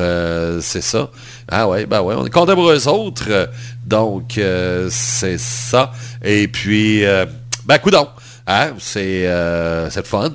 c'est 0.61 0.81
ça. 0.81 1.11
Ah 1.47 1.67
ouais, 1.67 1.85
ben 1.85 2.01
ouais, 2.01 2.15
on 2.17 2.25
est 2.25 2.31
content 2.31 2.55
pour 2.55 2.71
eux 2.71 2.87
autres. 2.87 3.47
Donc, 3.85 4.39
c'est 4.89 5.37
ça. 5.37 5.91
Et 6.23 6.47
puis, 6.47 7.03
ben, 7.63 7.77
coudon. 7.77 8.07
Hein, 8.47 8.73
c'est 8.77 9.23
euh, 9.25 9.89
le 9.95 10.03
fun. 10.03 10.31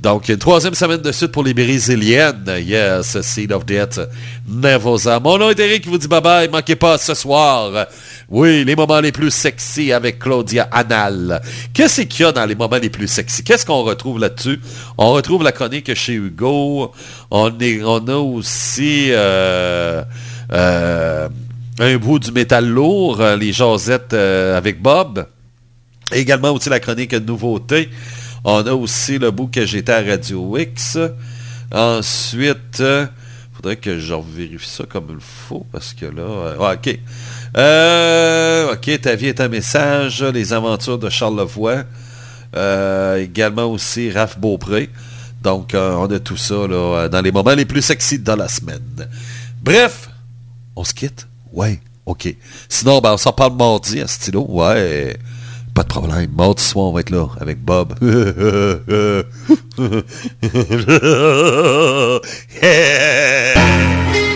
Donc, 0.00 0.28
une 0.28 0.36
troisième 0.36 0.74
semaine 0.74 1.00
de 1.00 1.12
suite 1.12 1.30
pour 1.30 1.44
les 1.44 1.54
Brésiliennes. 1.54 2.56
Yes, 2.58 3.20
Seed 3.20 3.52
of 3.52 3.64
Death. 3.64 4.00
Nervosa. 4.48 5.20
Mon 5.20 5.38
nom 5.38 5.50
est 5.50 5.60
Eric 5.60 5.84
qui 5.84 5.88
vous 5.88 5.98
dit 5.98 6.08
bye-bye. 6.08 6.50
Manquez 6.50 6.74
pas 6.74 6.98
ce 6.98 7.14
soir. 7.14 7.86
Oui, 8.28 8.64
les 8.64 8.74
moments 8.74 9.00
les 9.00 9.12
plus 9.12 9.30
sexy 9.30 9.92
avec 9.92 10.18
Claudia 10.18 10.68
Anal. 10.72 11.40
Qu'est-ce 11.72 12.02
qu'il 12.02 12.24
y 12.24 12.28
a 12.28 12.32
dans 12.32 12.46
les 12.46 12.56
moments 12.56 12.78
les 12.78 12.90
plus 12.90 13.06
sexy? 13.06 13.44
Qu'est-ce 13.44 13.64
qu'on 13.64 13.84
retrouve 13.84 14.18
là-dessus? 14.18 14.60
On 14.98 15.12
retrouve 15.12 15.44
la 15.44 15.52
chronique 15.52 15.94
chez 15.94 16.14
Hugo. 16.14 16.92
On, 17.30 17.58
est, 17.60 17.80
on 17.84 18.08
a 18.08 18.16
aussi... 18.16 19.06
euh, 19.10 20.02
euh, 20.52 21.28
un 21.78 21.96
bout 21.96 22.18
du 22.18 22.32
métal 22.32 22.66
lourd, 22.66 23.22
les 23.38 23.52
jasettes 23.52 24.12
euh, 24.12 24.58
avec 24.58 24.82
Bob. 24.82 25.26
Également 26.10 26.50
aussi 26.50 26.68
la 26.68 26.80
chronique 26.80 27.14
nouveauté. 27.14 27.90
On 28.44 28.66
a 28.66 28.72
aussi 28.72 29.18
le 29.18 29.30
bout 29.30 29.46
que 29.46 29.64
j'étais 29.64 29.92
à 29.92 30.02
Radio 30.02 30.58
X. 30.58 30.98
Ensuite, 31.70 32.80
il 32.80 33.08
faudrait 33.54 33.76
que 33.76 33.98
je 33.98 34.14
vérifie 34.14 34.68
ça 34.68 34.84
comme 34.84 35.06
il 35.10 35.20
faut 35.20 35.64
parce 35.70 35.94
que 35.94 36.06
là... 36.06 36.22
euh, 36.22 36.74
OK. 36.74 36.98
Euh, 37.56 38.72
OK, 38.72 39.00
ta 39.00 39.14
vie 39.14 39.28
est 39.28 39.40
un 39.40 39.48
message. 39.48 40.22
Les 40.22 40.52
aventures 40.52 40.98
de 40.98 41.08
Charles 41.08 41.36
Levoix. 41.38 41.84
Euh, 42.54 43.16
également 43.22 43.66
aussi 43.66 44.10
Raph 44.10 44.38
Beaupré. 44.38 44.90
Donc, 45.42 45.74
euh, 45.74 45.94
on 45.94 46.06
a 46.06 46.18
tout 46.20 46.36
ça 46.36 46.54
là, 46.54 46.74
euh, 46.74 47.08
dans 47.08 47.20
les 47.20 47.32
moments 47.32 47.54
les 47.54 47.64
plus 47.64 47.82
sexy 47.82 48.18
de 48.18 48.32
la 48.32 48.48
semaine. 48.48 49.08
Bref, 49.62 50.08
on 50.76 50.84
se 50.84 50.94
quitte? 50.94 51.26
Ouais, 51.52 51.80
OK. 52.06 52.34
Sinon, 52.68 53.00
ben, 53.00 53.14
on 53.14 53.16
s'en 53.16 53.32
parle 53.32 53.56
mardi 53.56 54.00
à 54.00 54.06
stylo. 54.06 54.44
Ouais, 54.48 55.16
pas 55.74 55.82
de 55.82 55.88
problème. 55.88 56.30
Mardi 56.36 56.62
soir, 56.62 56.86
on 56.86 56.92
va 56.92 57.00
être 57.00 57.10
là 57.10 57.26
avec 57.40 57.64
Bob. 57.64 57.94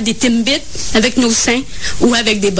des 0.00 0.14
Timbits 0.14 0.62
avec 0.94 1.16
nos 1.16 1.30
seins 1.30 1.62
ou 2.00 2.14
avec 2.14 2.40
des 2.40 2.50